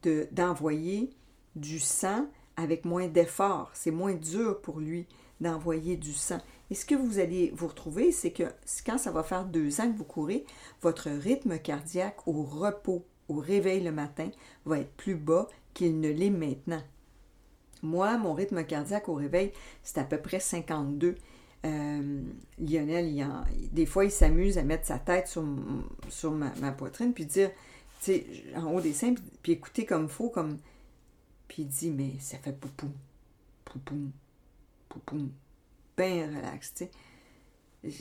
de, 0.03 0.27
d'envoyer 0.31 1.11
du 1.55 1.79
sang 1.79 2.27
avec 2.57 2.85
moins 2.85 3.07
d'effort. 3.07 3.71
C'est 3.73 3.91
moins 3.91 4.13
dur 4.13 4.61
pour 4.61 4.79
lui 4.79 5.07
d'envoyer 5.41 5.97
du 5.97 6.13
sang. 6.13 6.39
Et 6.69 6.75
ce 6.75 6.85
que 6.85 6.95
vous 6.95 7.19
allez 7.19 7.51
vous 7.55 7.67
retrouver, 7.67 8.11
c'est 8.11 8.31
que 8.31 8.43
quand 8.85 8.97
ça 8.97 9.11
va 9.11 9.23
faire 9.23 9.45
deux 9.45 9.81
ans 9.81 9.91
que 9.91 9.97
vous 9.97 10.05
courez, 10.05 10.45
votre 10.81 11.09
rythme 11.09 11.59
cardiaque 11.59 12.27
au 12.27 12.43
repos, 12.43 13.05
au 13.27 13.35
réveil 13.35 13.81
le 13.81 13.91
matin, 13.91 14.29
va 14.65 14.79
être 14.79 14.95
plus 14.95 15.15
bas 15.15 15.47
qu'il 15.73 15.99
ne 15.99 16.09
l'est 16.09 16.29
maintenant. 16.29 16.81
Moi, 17.85 18.17
mon 18.17 18.33
rythme 18.33 18.63
cardiaque 18.65 19.07
au 19.09 19.13
réveil, 19.13 19.51
c'est 19.83 19.99
à 19.99 20.03
peu 20.03 20.17
près 20.17 20.39
52. 20.39 21.15
Euh, 21.65 22.21
Lionel, 22.59 23.07
il 23.07 23.27
des 23.71 23.85
fois, 23.85 24.05
il 24.05 24.11
s'amuse 24.11 24.57
à 24.57 24.63
mettre 24.63 24.85
sa 24.85 24.99
tête 24.99 25.27
sur, 25.27 26.31
ma, 26.31 26.71
poitrine, 26.71 27.13
puis 27.13 27.25
dire, 27.25 27.49
tu 28.01 28.05
sais, 28.05 28.25
en 28.55 28.73
haut 28.73 28.81
des 28.81 28.93
seins, 28.93 29.15
puis, 29.41 29.53
écouter 29.53 29.85
comme 29.85 30.09
faut, 30.09 30.29
comme... 30.29 30.57
Puis 31.47 31.63
il 31.63 31.67
dit, 31.67 31.91
mais 31.91 32.13
ça 32.19 32.37
fait 32.37 32.53
poupou, 32.53 32.89
poupou, 33.63 34.11
poupou, 34.89 35.29
bien 35.95 36.27
relax, 36.27 36.73
tu 36.73 36.85
sais. 36.85 36.91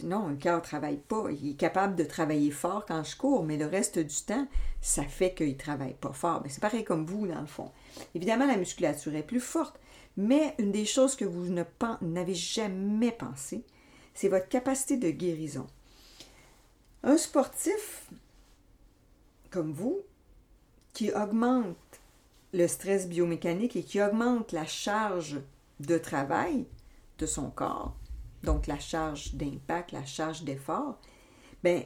Non, 0.03 0.29
le 0.29 0.37
cœur 0.37 0.57
ne 0.57 0.63
travaille 0.63 0.99
pas. 0.99 1.27
Il 1.31 1.51
est 1.51 1.55
capable 1.55 1.97
de 1.97 2.05
travailler 2.05 2.51
fort 2.51 2.85
quand 2.87 3.03
je 3.05 3.17
cours, 3.17 3.45
mais 3.45 3.57
le 3.57 3.67
reste 3.67 3.99
du 3.99 4.15
temps, 4.27 4.47
ça 4.81 5.05
fait 5.05 5.35
qu'il 5.35 5.49
ne 5.49 5.55
travaille 5.55 5.95
pas 5.95 6.13
fort. 6.13 6.41
Mais 6.43 6.49
c'est 6.49 6.61
pareil 6.61 6.85
comme 6.85 7.07
vous, 7.07 7.27
dans 7.27 7.41
le 7.41 7.47
fond. 7.47 7.71
Évidemment, 8.15 8.47
la 8.47 8.57
musculature 8.57 9.15
est 9.15 9.23
plus 9.23 9.41
forte, 9.41 9.79
mais 10.17 10.55
une 10.59 10.73
des 10.73 10.85
choses 10.85 11.17
que 11.17 11.25
vous 11.25 11.53
n'avez 12.03 12.35
jamais 12.35 13.13
pensé, 13.13 13.65
c'est 14.15 14.29
votre 14.29 14.49
capacité 14.49 14.97
de 14.97 15.11
guérison. 15.11 15.67
Un 17.03 17.17
sportif 17.17 18.09
comme 19.51 19.73
vous, 19.73 20.01
qui 20.93 21.13
augmente 21.13 21.77
le 22.53 22.67
stress 22.67 23.09
biomécanique 23.09 23.77
et 23.77 23.83
qui 23.83 24.01
augmente 24.01 24.53
la 24.53 24.67
charge 24.67 25.41
de 25.81 25.99
travail 25.99 26.67
de 27.19 27.27
son 27.27 27.51
corps, 27.51 27.95
donc 28.45 28.67
la 28.67 28.79
charge 28.79 29.35
d'impact, 29.35 29.93
la 29.93 30.05
charge 30.05 30.45
d'effort, 30.45 31.01
ben, 31.63 31.83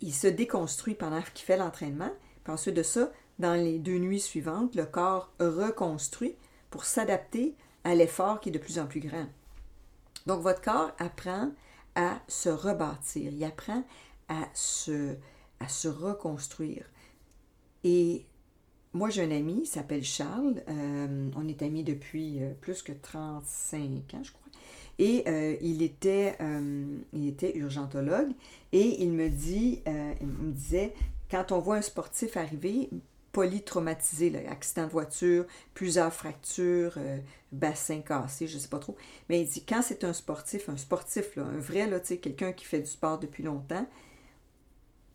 il 0.00 0.14
se 0.14 0.26
déconstruit 0.26 0.94
pendant 0.94 1.20
qu'il 1.34 1.44
fait 1.44 1.56
l'entraînement. 1.56 2.10
Puis 2.44 2.52
ensuite 2.52 2.74
de 2.74 2.82
ça, 2.82 3.10
dans 3.38 3.54
les 3.54 3.78
deux 3.78 3.98
nuits 3.98 4.20
suivantes, 4.20 4.74
le 4.74 4.86
corps 4.86 5.32
reconstruit 5.38 6.36
pour 6.70 6.84
s'adapter 6.84 7.54
à 7.84 7.94
l'effort 7.94 8.40
qui 8.40 8.48
est 8.48 8.52
de 8.52 8.58
plus 8.58 8.78
en 8.78 8.86
plus 8.86 9.00
grand. 9.00 9.26
Donc 10.26 10.42
votre 10.42 10.60
corps 10.60 10.92
apprend 10.98 11.50
à 11.94 12.20
se 12.28 12.48
rebâtir, 12.48 13.32
il 13.32 13.44
apprend 13.44 13.84
à 14.28 14.48
se, 14.54 15.16
reconstruire. 15.88 16.84
Et 17.82 18.26
moi, 18.92 19.10
j'ai 19.10 19.22
un 19.22 19.30
ami, 19.30 19.60
il 19.62 19.66
s'appelle 19.66 20.04
Charles. 20.04 20.62
euh, 20.68 21.30
on 21.36 21.48
est 21.48 21.62
amis 21.62 21.84
depuis 21.84 22.42
euh, 22.42 22.52
plus 22.60 22.82
que 22.82 22.92
35 22.92 24.14
ans, 24.14 24.22
je 24.22 24.32
crois. 24.32 24.39
Et 25.00 25.24
euh, 25.26 25.56
il, 25.62 25.82
était, 25.82 26.36
euh, 26.42 26.98
il 27.14 27.26
était 27.26 27.56
urgentologue. 27.56 28.32
Et 28.72 29.02
il 29.02 29.12
me, 29.12 29.30
dit, 29.30 29.80
euh, 29.88 30.12
il 30.20 30.26
me 30.26 30.52
disait, 30.52 30.92
quand 31.30 31.52
on 31.52 31.58
voit 31.58 31.76
un 31.76 31.82
sportif 31.82 32.36
arriver, 32.36 32.90
polytraumatisé, 33.32 34.46
accident 34.46 34.84
de 34.84 34.90
voiture, 34.90 35.46
plusieurs 35.72 36.12
fractures, 36.12 36.98
bassin 37.50 38.00
cassé, 38.00 38.46
je 38.46 38.56
ne 38.56 38.60
sais 38.60 38.68
pas 38.68 38.78
trop. 38.78 38.94
Mais 39.30 39.40
il 39.40 39.48
dit, 39.48 39.64
quand 39.64 39.80
c'est 39.80 40.04
un 40.04 40.12
sportif, 40.12 40.68
un 40.68 40.76
sportif, 40.76 41.38
un 41.38 41.58
vrai, 41.58 41.86
là, 41.86 41.98
quelqu'un 42.00 42.52
qui 42.52 42.66
fait 42.66 42.80
du 42.80 42.90
sport 42.90 43.18
depuis 43.18 43.42
longtemps, 43.42 43.86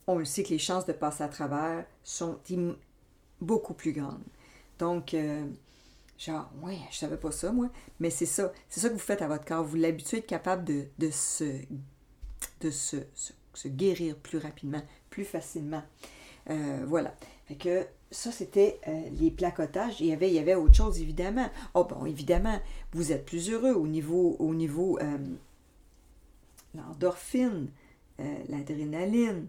on 0.07 0.17
le 0.17 0.25
sait 0.25 0.41
que 0.41 0.49
les 0.49 0.57
chances 0.57 0.87
de 0.87 0.93
passer 0.93 1.23
à 1.23 1.27
travers 1.27 1.85
sont 2.03 2.39
beaucoup 3.39 3.75
plus 3.75 3.91
grandes. 3.91 4.23
Donc, 4.79 5.15
genre, 6.17 6.49
ouais, 6.61 6.77
je 6.91 6.97
savais 6.97 7.17
pas 7.17 7.31
ça, 7.31 7.51
moi, 7.51 7.69
mais 7.99 8.09
c'est 8.09 8.25
ça. 8.25 8.51
C'est 8.69 8.79
ça 8.79 8.89
que 8.89 8.93
vous 8.93 8.99
faites 8.99 9.21
à 9.21 9.27
votre 9.27 9.45
corps. 9.45 9.63
Vous 9.63 9.75
l'habituez 9.75 10.17
à 10.17 10.19
être 10.19 10.27
capable 10.27 10.63
de, 10.63 10.85
de, 10.97 11.09
se, 11.11 11.61
de 12.61 12.71
se, 12.71 12.97
se, 13.53 13.67
guérir 13.67 14.15
plus 14.17 14.37
rapidement, 14.37 14.81
plus 15.09 15.25
facilement. 15.25 15.83
Euh, 16.49 16.83
voilà. 16.87 17.15
Fait 17.47 17.55
que 17.55 17.85
ça, 18.11 18.31
c'était 18.31 18.79
euh, 18.87 19.09
les 19.19 19.31
placotages. 19.31 19.99
Il 19.99 20.07
y, 20.07 20.13
avait, 20.13 20.29
il 20.29 20.35
y 20.35 20.39
avait 20.39 20.55
autre 20.55 20.75
chose, 20.75 20.99
évidemment. 21.01 21.49
Oh, 21.73 21.83
bon, 21.83 22.05
évidemment, 22.05 22.59
vous 22.93 23.11
êtes 23.11 23.25
plus 23.25 23.49
heureux 23.49 23.73
au 23.73 23.87
niveau, 23.87 24.35
au 24.39 24.53
niveau 24.53 24.97
euh, 24.99 25.17
l'endorphine, 26.73 27.69
l'adrénaline. 28.49 29.47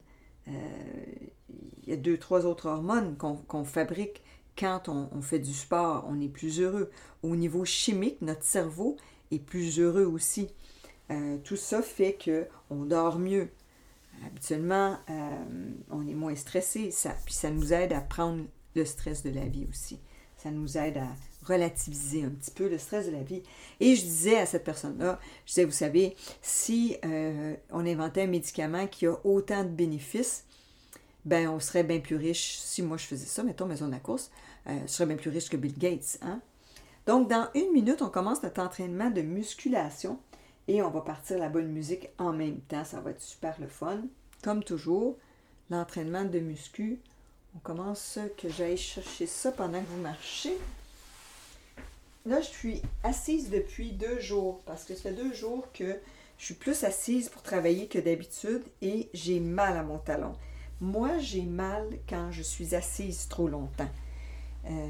Il 0.48 1.90
y 1.90 1.92
a 1.92 1.96
deux, 1.96 2.18
trois 2.18 2.46
autres 2.46 2.66
hormones 2.66 3.16
qu'on 3.16 3.64
fabrique 3.64 4.22
quand 4.58 4.88
on, 4.88 5.20
fait 5.22 5.38
du 5.38 5.52
sport. 5.52 6.04
On 6.08 6.20
est 6.20 6.28
plus 6.28 6.60
heureux. 6.60 6.90
Au 7.22 7.36
niveau 7.36 7.64
chimique, 7.64 8.20
notre 8.22 8.44
cerveau 8.44 8.96
est 9.30 9.38
plus 9.38 9.78
heureux 9.78 10.04
aussi. 10.04 10.48
Euh, 11.10 11.38
tout 11.44 11.56
ça 11.56 11.82
fait 11.82 12.14
que 12.14 12.46
on 12.70 12.84
dort 12.84 13.18
mieux. 13.18 13.48
Habituellement, 14.24 14.96
euh, 15.10 15.70
on 15.90 16.06
est 16.06 16.14
moins 16.14 16.34
stressé, 16.34 16.90
puis 17.24 17.34
ça 17.34 17.50
nous 17.50 17.72
aide 17.72 17.92
à 17.92 18.00
prendre 18.00 18.44
le 18.74 18.84
stress 18.84 19.22
de 19.22 19.30
la 19.30 19.44
vie 19.44 19.66
aussi. 19.68 20.00
Ça 20.36 20.50
nous 20.50 20.78
aide 20.78 20.98
à 20.98 21.08
relativiser 21.44 22.24
un 22.24 22.30
petit 22.30 22.50
peu 22.50 22.68
le 22.68 22.78
stress 22.78 23.06
de 23.06 23.12
la 23.12 23.22
vie. 23.22 23.42
Et 23.80 23.94
je 23.94 24.02
disais 24.02 24.38
à 24.38 24.46
cette 24.46 24.64
personne-là, 24.64 25.20
je 25.44 25.52
disais, 25.52 25.64
vous 25.64 25.70
savez, 25.70 26.16
si 26.42 26.96
euh, 27.04 27.54
on 27.70 27.86
inventait 27.86 28.22
un 28.22 28.26
médicament 28.26 28.86
qui 28.86 29.06
a 29.06 29.14
autant 29.24 29.64
de 29.64 29.68
bénéfices, 29.68 30.44
ben 31.24 31.48
on 31.48 31.58
serait 31.58 31.82
bien 31.82 31.98
plus 31.98 32.16
riche 32.16 32.56
si 32.58 32.82
moi 32.82 32.96
je 32.96 33.04
faisais 33.04 33.26
ça, 33.26 33.42
mettons 33.42 33.66
maison 33.66 33.86
de 33.86 33.92
la 33.92 33.98
course, 33.98 34.30
euh, 34.68 34.78
je 34.82 34.86
serais 34.86 35.06
bien 35.06 35.16
plus 35.16 35.30
riche 35.30 35.48
que 35.48 35.56
Bill 35.56 35.76
Gates. 35.78 36.18
Hein? 36.22 36.40
Donc, 37.06 37.28
dans 37.28 37.48
une 37.54 37.72
minute, 37.72 38.02
on 38.02 38.08
commence 38.08 38.42
notre 38.42 38.60
entraînement 38.60 39.10
de 39.10 39.22
musculation 39.22 40.18
et 40.68 40.82
on 40.82 40.90
va 40.90 41.00
partir 41.00 41.38
la 41.38 41.48
bonne 41.48 41.68
musique 41.68 42.08
en 42.18 42.32
même 42.32 42.60
temps. 42.60 42.84
Ça 42.84 43.00
va 43.00 43.10
être 43.10 43.22
super 43.22 43.54
le 43.60 43.68
fun. 43.68 44.02
Comme 44.42 44.64
toujours, 44.64 45.16
l'entraînement 45.70 46.24
de 46.24 46.40
muscu, 46.40 46.98
on 47.54 47.58
commence 47.60 48.18
que 48.36 48.48
j'aille 48.48 48.76
chercher 48.76 49.26
ça 49.26 49.52
pendant 49.52 49.80
que 49.80 49.86
vous 49.86 50.02
marchez. 50.02 50.58
Là, 52.26 52.40
je 52.40 52.48
suis 52.48 52.82
assise 53.04 53.50
depuis 53.50 53.92
deux 53.92 54.18
jours 54.18 54.60
parce 54.66 54.84
que 54.84 54.94
ça 54.94 55.02
fait 55.02 55.12
deux 55.12 55.32
jours 55.32 55.68
que 55.72 55.96
je 56.38 56.44
suis 56.44 56.54
plus 56.54 56.82
assise 56.82 57.28
pour 57.28 57.42
travailler 57.42 57.86
que 57.86 57.98
d'habitude 57.98 58.62
et 58.82 59.08
j'ai 59.14 59.38
mal 59.38 59.76
à 59.76 59.84
mon 59.84 59.98
talon. 59.98 60.34
Moi, 60.80 61.18
j'ai 61.18 61.42
mal 61.42 61.86
quand 62.08 62.32
je 62.32 62.42
suis 62.42 62.74
assise 62.74 63.28
trop 63.28 63.48
longtemps. 63.48 63.88
Euh, 64.68 64.88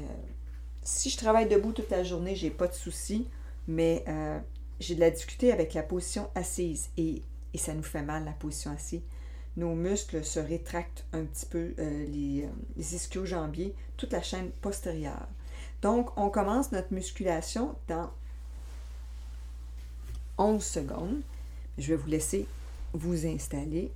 si 0.83 1.09
je 1.09 1.17
travaille 1.17 1.47
debout 1.47 1.71
toute 1.71 1.89
la 1.89 2.03
journée, 2.03 2.35
j'ai 2.35 2.49
pas 2.49 2.67
de 2.67 2.73
souci, 2.73 3.27
mais 3.67 4.03
euh, 4.07 4.39
j'ai 4.79 4.95
de 4.95 4.99
la 4.99 5.11
difficulté 5.11 5.51
avec 5.51 5.73
la 5.73 5.83
position 5.83 6.29
assise 6.35 6.89
et, 6.97 7.21
ça 7.55 7.73
nous 7.73 7.83
fait 7.83 8.03
mal 8.03 8.23
la 8.23 8.33
position 8.33 8.71
assise. 8.71 9.01
Nos 9.55 9.73
muscles 9.73 10.23
se 10.23 10.39
rétractent 10.39 11.05
un 11.11 11.23
petit 11.23 11.47
peu, 11.47 11.73
euh, 11.79 12.05
les, 12.05 12.47
les 12.75 12.95
ischio-jambiers, 12.95 13.73
toute 13.97 14.13
la 14.13 14.21
chaîne 14.21 14.51
postérieure. 14.61 15.27
Donc, 15.81 16.15
on 16.17 16.29
commence 16.29 16.71
notre 16.71 16.93
musculation 16.93 17.75
dans 17.87 18.11
11 20.37 20.63
secondes. 20.63 21.21
Je 21.79 21.87
vais 21.87 21.95
vous 21.95 22.09
laisser 22.09 22.47
vous 22.93 23.25
installer. 23.25 23.91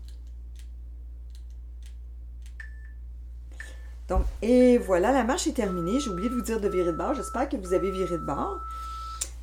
Donc, 4.12 4.24
et 4.42 4.78
voilà, 4.78 5.14
la 5.14 5.24
marche 5.24 5.48
est 5.48 5.54
terminée. 5.54 6.02
J'ai 6.02 6.10
oublié 6.10 6.28
de 6.28 6.34
vous 6.36 6.42
dire 6.42 6.60
de 6.60 6.68
virer 6.68 6.92
de 6.92 6.98
bord. 6.98 7.14
J'espère 7.14 7.48
que 7.48 7.56
vous 7.56 7.74
avez 7.74 7.92
viré 7.92 8.18
de 8.18 8.26
bord. 8.26 8.60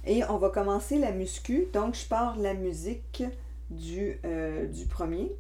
Et 0.06 0.22
on 0.28 0.36
va 0.36 0.50
commencer 0.50 0.98
la 0.98 1.10
muscu. 1.10 1.68
Donc, 1.72 1.94
je 1.94 2.04
pars 2.04 2.36
la 2.36 2.52
musique 2.52 3.24
du, 3.70 4.20
euh, 4.26 4.66
du 4.66 4.84
premier. 4.84 5.32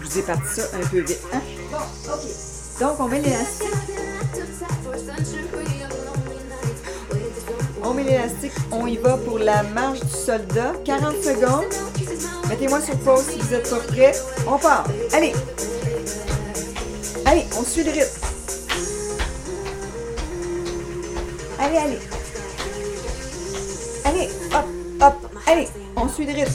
Je 0.00 0.04
vous 0.06 0.18
ai 0.18 0.22
parti 0.22 0.48
ça 0.54 0.62
un 0.74 0.86
peu 0.86 1.00
vite. 1.00 1.20
Hein? 1.34 1.42
Bon, 1.70 1.76
OK. 2.10 2.80
Donc, 2.80 2.98
on 2.98 3.08
met 3.08 3.20
l'élastique. 3.20 3.68
On 7.82 7.92
met 7.92 8.04
l'élastique. 8.04 8.52
On 8.72 8.86
y 8.86 8.96
va 8.96 9.18
pour 9.18 9.38
la 9.38 9.64
marche 9.64 10.00
du 10.00 10.08
soldat. 10.08 10.72
40 10.86 11.14
secondes. 11.16 11.89
Mettez-moi 12.50 12.80
sur 12.80 12.96
pause 12.98 13.26
si 13.30 13.38
vous 13.38 13.54
êtes 13.54 13.70
pas 13.70 13.76
prêts. 13.76 14.12
On 14.44 14.58
part. 14.58 14.84
Allez. 15.12 15.32
Allez, 17.24 17.44
on 17.56 17.62
suit 17.62 17.84
le 17.84 17.92
rythme. 17.92 18.08
Allez, 21.60 21.76
allez. 21.76 21.98
Allez, 24.04 24.28
hop, 24.52 24.64
hop. 25.00 25.14
Allez, 25.46 25.68
on 25.94 26.08
suit 26.08 26.26
le 26.26 26.32
rythme. 26.32 26.52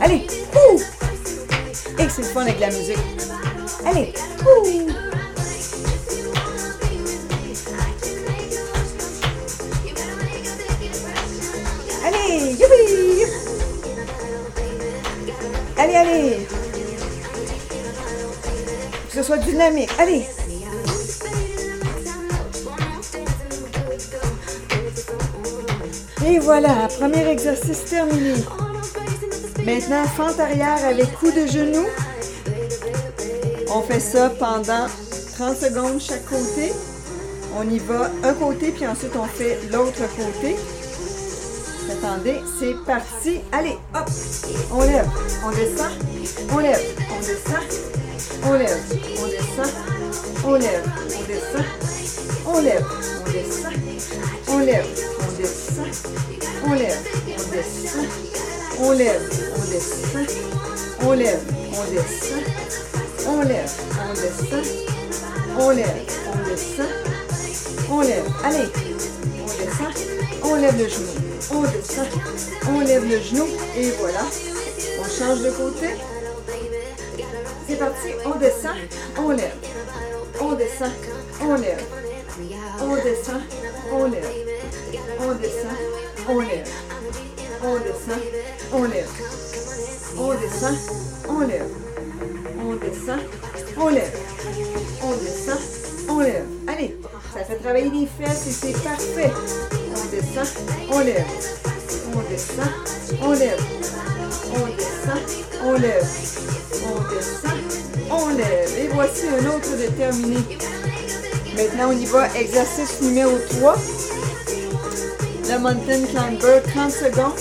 Allez, 0.00 0.26
ouh. 0.54 0.80
Et 1.98 2.08
c'est 2.08 2.22
le 2.22 2.28
fun 2.28 2.42
avec 2.42 2.60
la 2.60 2.68
musique. 2.68 2.98
Allez, 3.84 4.14
ouh. 4.44 5.05
Allez, 15.86 15.96
allez. 15.96 16.48
Que 19.08 19.14
ce 19.14 19.22
soit 19.22 19.38
dynamique. 19.38 19.90
Allez. 20.00 20.26
Et 26.26 26.38
voilà, 26.40 26.88
premier 26.98 27.28
exercice 27.28 27.84
terminé. 27.84 28.34
Maintenant, 29.64 30.04
fente 30.06 30.40
arrière 30.40 30.84
avec 30.84 31.14
coup 31.20 31.30
de 31.30 31.46
genou. 31.46 31.86
On 33.72 33.82
fait 33.82 34.00
ça 34.00 34.30
pendant 34.30 34.86
30 35.36 35.56
secondes 35.56 36.00
chaque 36.00 36.24
côté. 36.24 36.72
On 37.56 37.70
y 37.70 37.78
va 37.78 38.10
un 38.24 38.34
côté, 38.34 38.72
puis 38.72 38.88
ensuite 38.88 39.14
on 39.14 39.26
fait 39.26 39.60
l'autre 39.70 40.02
côté. 40.16 40.56
Attendez, 41.98 42.42
c'est 42.58 42.74
parti. 42.84 43.40
Allez, 43.52 43.78
hop, 43.94 44.08
on 44.70 44.80
lève, 44.80 45.08
on 45.44 45.50
descend, 45.50 45.92
on 46.52 46.58
lève, 46.58 46.80
on 47.10 47.20
descend, 47.20 47.62
on 48.44 48.52
lève, 48.52 48.82
on 49.18 49.26
descend, 49.28 49.72
on 50.44 50.52
lève, 50.54 50.84
on 51.06 51.24
descend, 51.26 51.64
on 52.46 52.60
lève, 52.60 52.84
on 53.16 53.30
descend, 53.32 53.72
on 54.48 54.58
lève, 54.58 54.86
on 55.20 55.32
descend, 55.36 55.86
on 56.66 56.74
lève, 56.74 56.96
on 57.38 57.50
descend, 57.52 58.08
on 58.78 58.92
lève, 58.92 59.30
on 59.38 59.70
descend, 59.70 60.38
on 61.00 61.12
lève, 61.12 61.40
on 61.72 61.90
descend, 61.90 62.60
on 63.32 63.42
lève, 63.42 63.70
on 63.98 64.14
descend, 64.14 64.66
on 65.58 65.70
lève, 65.70 66.06
on 66.28 66.48
descend, 66.48 66.92
on 67.90 68.00
lève. 68.00 68.24
Allez, 68.44 68.68
on 69.42 69.46
descend, 69.46 69.94
on 70.42 70.54
lève 70.56 70.78
le 70.78 70.88
genou 70.88 71.25
on 71.52 71.62
descend, 71.62 72.06
on 72.68 72.80
lève 72.80 73.08
le 73.08 73.20
genou 73.20 73.46
et 73.76 73.90
voilà. 73.92 74.22
On 74.98 75.04
change 75.04 75.42
de 75.42 75.50
côté. 75.50 75.88
C'est 77.68 77.76
parti, 77.76 78.08
on 78.24 78.38
descend, 78.38 78.76
on 79.18 79.30
lève. 79.30 79.54
On 80.40 80.52
descend, 80.52 80.92
on 81.40 81.54
lève. 81.54 81.82
On 82.80 82.94
descend, 82.96 83.42
on 83.92 84.04
lève. 84.04 84.30
On 85.18 85.34
descend, 85.34 85.72
on 86.28 86.40
lève. 86.40 86.68
On 87.60 87.78
descend, 87.78 88.18
on 88.72 88.82
lève. 88.84 89.08
On 90.18 90.34
descend, 90.34 90.76
on 91.28 91.40
lève. 91.40 91.70
On 92.58 92.74
descend, 92.76 93.20
on 93.78 93.88
lève. 93.88 94.12
On 95.02 95.12
descend, 95.16 95.60
on 96.08 96.20
lève. 96.20 96.46
Allez, 96.68 96.96
ça 97.34 97.44
fait 97.44 97.56
travailler 97.56 97.90
les 97.90 98.06
fesses 98.06 98.46
et 98.46 98.52
c'est 98.52 98.82
parfait 98.82 99.32
on 99.96 100.10
descend, 100.10 100.46
on 100.90 101.00
lève. 101.00 101.26
On 102.14 102.30
descend, 102.30 102.68
on 103.22 103.32
lève. 103.32 103.60
On 104.54 104.66
descend, 104.76 105.20
on 105.64 105.72
lève. 105.72 106.06
On 106.86 107.14
descend, 107.14 107.60
on 108.10 108.28
lève. 108.36 108.78
Et 108.78 108.88
voici 108.88 109.26
un 109.28 109.46
autre 109.50 109.76
déterminé. 109.76 110.38
Maintenant, 111.56 111.88
on 111.88 111.98
y 111.98 112.04
va. 112.06 112.28
Exercice 112.36 113.00
numéro 113.02 113.36
3. 113.60 113.76
Le 115.48 115.58
mountain 115.58 116.04
climber, 116.06 116.60
30 116.74 116.90
secondes. 116.90 117.32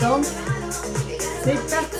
Donc, 0.00 0.24
c'est 1.44 1.70
parti. 1.70 1.97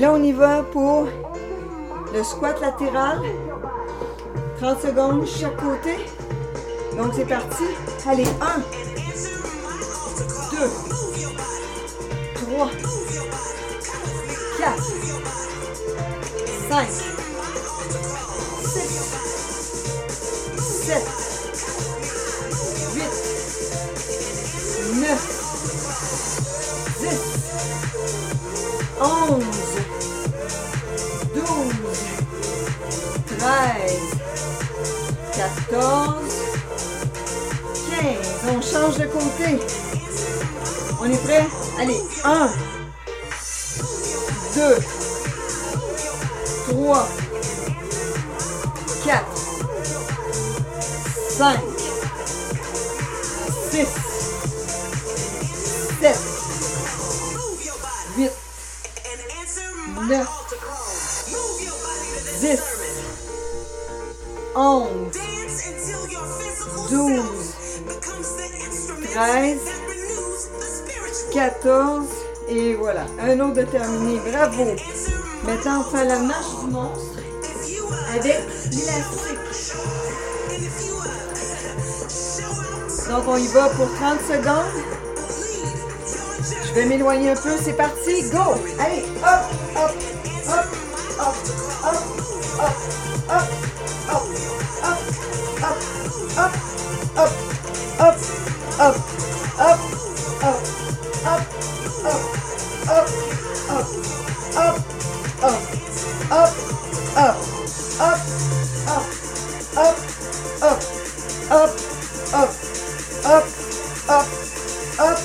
Là, 0.00 0.12
on 0.12 0.22
y 0.22 0.32
va 0.32 0.62
pour 0.62 1.06
le 2.14 2.24
squat 2.24 2.58
latéral. 2.60 3.20
30 4.58 4.80
secondes 4.80 5.26
chaque 5.26 5.56
côté. 5.56 5.96
Donc 6.96 7.12
c'est 7.14 7.26
parti. 7.26 7.64
Allez, 8.06 8.24
1, 8.24 8.28
2, 10.52 10.58
3, 12.34 12.70
4, 14.58 14.82
5, 16.68 16.88
6, 18.62 19.14
7, 20.58 21.19
change 38.80 38.98
de 38.98 39.06
côté. 39.06 39.58
On 41.00 41.04
est 41.04 41.22
prêt? 41.24 41.46
Allez, 41.78 42.00
1, 42.24 42.50
2, 44.54 44.78
3, 46.70 47.08
4, 49.04 49.24
5, 51.28 51.60
6, 53.70 53.86
7, 56.00 56.18
8, 58.16 58.30
9, 60.08 60.28
10, 62.40 62.60
11, 64.54 64.89
13, 69.20 69.58
14, 71.34 72.06
et 72.48 72.74
voilà, 72.74 73.04
un 73.20 73.38
autre 73.40 73.52
de 73.52 73.62
terminé. 73.64 74.18
Bravo! 74.30 74.64
Maintenant, 75.44 75.80
on 75.80 75.94
fait 75.94 76.06
la 76.06 76.20
marche 76.20 76.64
du 76.64 76.70
monstre 76.70 77.18
avec 78.14 78.40
l'élastique. 78.72 79.38
Donc, 83.10 83.24
on 83.28 83.36
y 83.36 83.46
va 83.48 83.68
pour 83.68 83.94
30 83.94 84.20
secondes. 84.22 84.72
Je 86.64 86.72
vais 86.72 86.86
m'éloigner 86.86 87.32
un 87.32 87.36
peu. 87.36 87.58
C'est 87.62 87.74
parti. 87.74 88.22
Go! 88.32 88.54
Allez, 88.78 89.04
hop, 89.22 89.42
hop, 89.76 89.92
hop, 90.48 90.64
hop, 91.18 91.36
hop, 91.84 91.96
hop, 92.58 92.72
hop, 93.28 93.44
hop, 94.08 94.14
hop, 94.14 94.24
hop, 94.82 94.98
hop, 95.60 95.76
hop, 96.38 97.32
hop, 97.98 98.16
hop, 98.80 99.09
hop, 104.56 104.76
hop, 105.42 105.60
hop, 106.30 106.50
hop, 107.16 107.36
hop, 108.00 108.18
hop, 108.96 109.16
hop, 109.76 109.96
hop, 110.62 110.80
hop, 111.50 111.70
hop, 112.32 112.50
hop, 113.24 113.44
hop, 114.08 114.26
hop, 114.98 115.18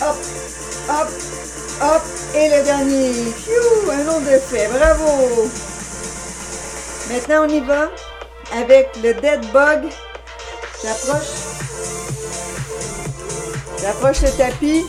hop, 0.00 0.16
hop, 0.88 1.08
hop, 1.80 2.02
et 2.34 2.48
le 2.48 2.64
dernier. 2.64 3.12
Un 3.90 4.08
autre 4.08 4.30
de 4.30 4.38
fait. 4.38 4.68
Bravo. 4.68 5.48
Maintenant, 7.10 7.44
on 7.44 7.48
y 7.48 7.60
va 7.60 7.90
avec 8.52 8.90
le 9.02 9.14
dead 9.14 9.40
bug. 9.52 9.88
J'approche. 10.82 11.26
J'approche 13.80 14.22
le 14.22 14.30
tapis. 14.36 14.86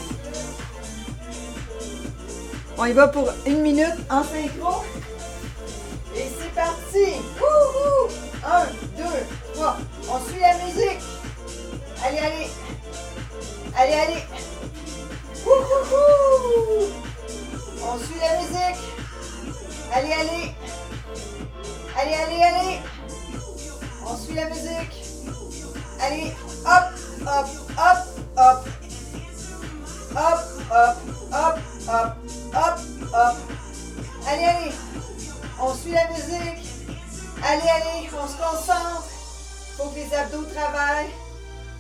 On 2.82 2.86
y 2.86 2.94
va 2.94 3.08
pour 3.10 3.30
une 3.46 3.62
minute 3.62 3.94
en 4.10 4.24
synchro. 4.24 4.82
Et 6.16 6.26
c'est 6.36 6.52
parti! 6.56 7.22
Wouhou! 7.40 8.10
Un, 8.44 8.66
deux, 8.98 9.54
trois. 9.54 9.78
On 10.10 10.20
suit 10.28 10.40
la 10.40 10.56
musique. 10.56 11.00
Allez, 12.04 12.18
allez. 12.18 12.50
Allez, 13.78 13.94
allez. 13.94 14.24
Wouhou! 15.46 16.90
On 17.84 18.00
suit 18.00 18.20
la 18.20 18.42
musique. 18.42 18.82
Allez, 19.94 20.14
allez. 20.14 20.56
Allez, 21.96 22.16
allez, 22.16 22.42
allez. 22.42 22.80
On 24.08 24.18
suit 24.18 24.34
la 24.34 24.50
musique. 24.50 25.04
Allez, 26.02 26.34
hop, 26.66 27.28
hop, 27.28 27.48
hop, 27.78 27.98
hop. 28.38 28.68
Hop, 30.14 30.61
hop, 30.72 30.98
hop, 31.32 31.60
hop, 31.88 32.16
hop, 32.54 32.80
hop. 33.14 33.36
Allez, 34.28 34.46
allez. 34.46 34.72
On 35.60 35.74
suit 35.76 35.92
la 35.92 36.08
musique. 36.08 36.68
Allez, 37.44 37.70
allez, 37.70 38.10
on 38.14 38.28
se 38.28 38.38
concentre. 38.38 39.10
Faut 39.78 39.90
que 39.90 39.96
les 39.96 40.14
abdos 40.14 40.46
travaillent. 40.54 41.12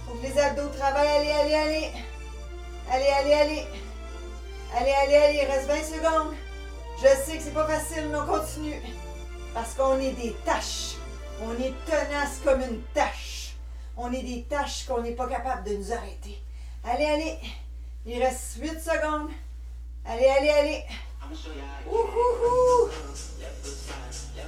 Faut 0.07 0.15
que 0.15 0.27
les 0.27 0.37
abdos 0.37 0.69
travaillent. 0.77 1.07
Allez, 1.07 1.31
allez, 1.31 1.53
allez. 1.53 1.91
Allez, 2.91 3.07
allez, 3.07 3.33
allez. 3.33 3.67
Allez, 4.75 4.91
allez, 4.91 5.15
allez. 5.15 5.45
Reste 5.45 5.67
20 5.67 5.83
secondes. 5.83 6.33
Je 6.97 7.07
sais 7.07 7.37
que 7.37 7.43
c'est 7.43 7.53
pas 7.53 7.67
facile, 7.67 8.09
mais 8.09 8.17
on 8.17 8.25
continue. 8.25 8.81
Parce 9.53 9.73
qu'on 9.73 9.99
est 9.99 10.11
des 10.11 10.35
tâches. 10.45 10.95
On 11.43 11.51
est 11.53 11.73
tenace 11.85 12.39
comme 12.43 12.61
une 12.61 12.81
tâche. 12.93 13.55
On 13.97 14.11
est 14.11 14.21
des 14.21 14.43
tâches 14.43 14.85
qu'on 14.85 15.01
n'est 15.01 15.15
pas 15.15 15.27
capable 15.27 15.63
de 15.63 15.75
nous 15.75 15.91
arrêter. 15.91 16.41
Allez, 16.83 17.05
allez. 17.05 17.37
Il 18.05 18.21
reste 18.21 18.57
8 18.59 18.79
secondes. 18.79 19.29
Allez, 20.05 20.25
allez, 20.27 20.49
allez. 20.49 20.83
Ouhouhou. 21.87 22.89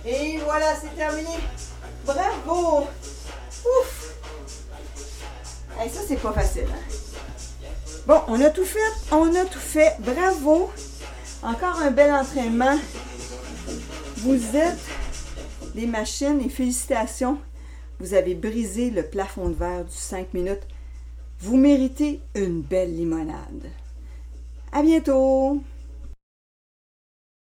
Et 0.05 0.37
voilà, 0.39 0.75
c'est 0.75 0.95
terminé. 0.95 1.29
Bravo. 2.05 2.81
Ouf. 3.65 4.15
Hey, 5.79 5.89
ça, 5.89 6.01
c'est 6.07 6.17
pas 6.17 6.33
facile. 6.33 6.67
hein? 6.69 6.93
Bon, 8.05 8.21
on 8.27 8.41
a 8.41 8.49
tout 8.49 8.65
fait. 8.65 8.79
On 9.11 9.33
a 9.35 9.45
tout 9.45 9.59
fait. 9.59 9.95
Bravo. 9.99 10.71
Encore 11.43 11.79
un 11.81 11.91
bel 11.91 12.11
entraînement. 12.11 12.77
Vous 14.17 14.55
êtes 14.55 14.79
des 15.75 15.85
machines 15.85 16.41
et 16.41 16.49
félicitations. 16.49 17.37
Vous 17.99 18.13
avez 18.13 18.35
brisé 18.35 18.89
le 18.89 19.03
plafond 19.03 19.49
de 19.49 19.55
verre 19.55 19.85
du 19.85 19.95
5 19.95 20.33
minutes. 20.33 20.63
Vous 21.43 21.57
méritez 21.57 22.21
une 22.35 22.61
belle 22.61 22.95
limonade. 22.95 23.69
À 24.71 24.81
bientôt! 24.81 25.61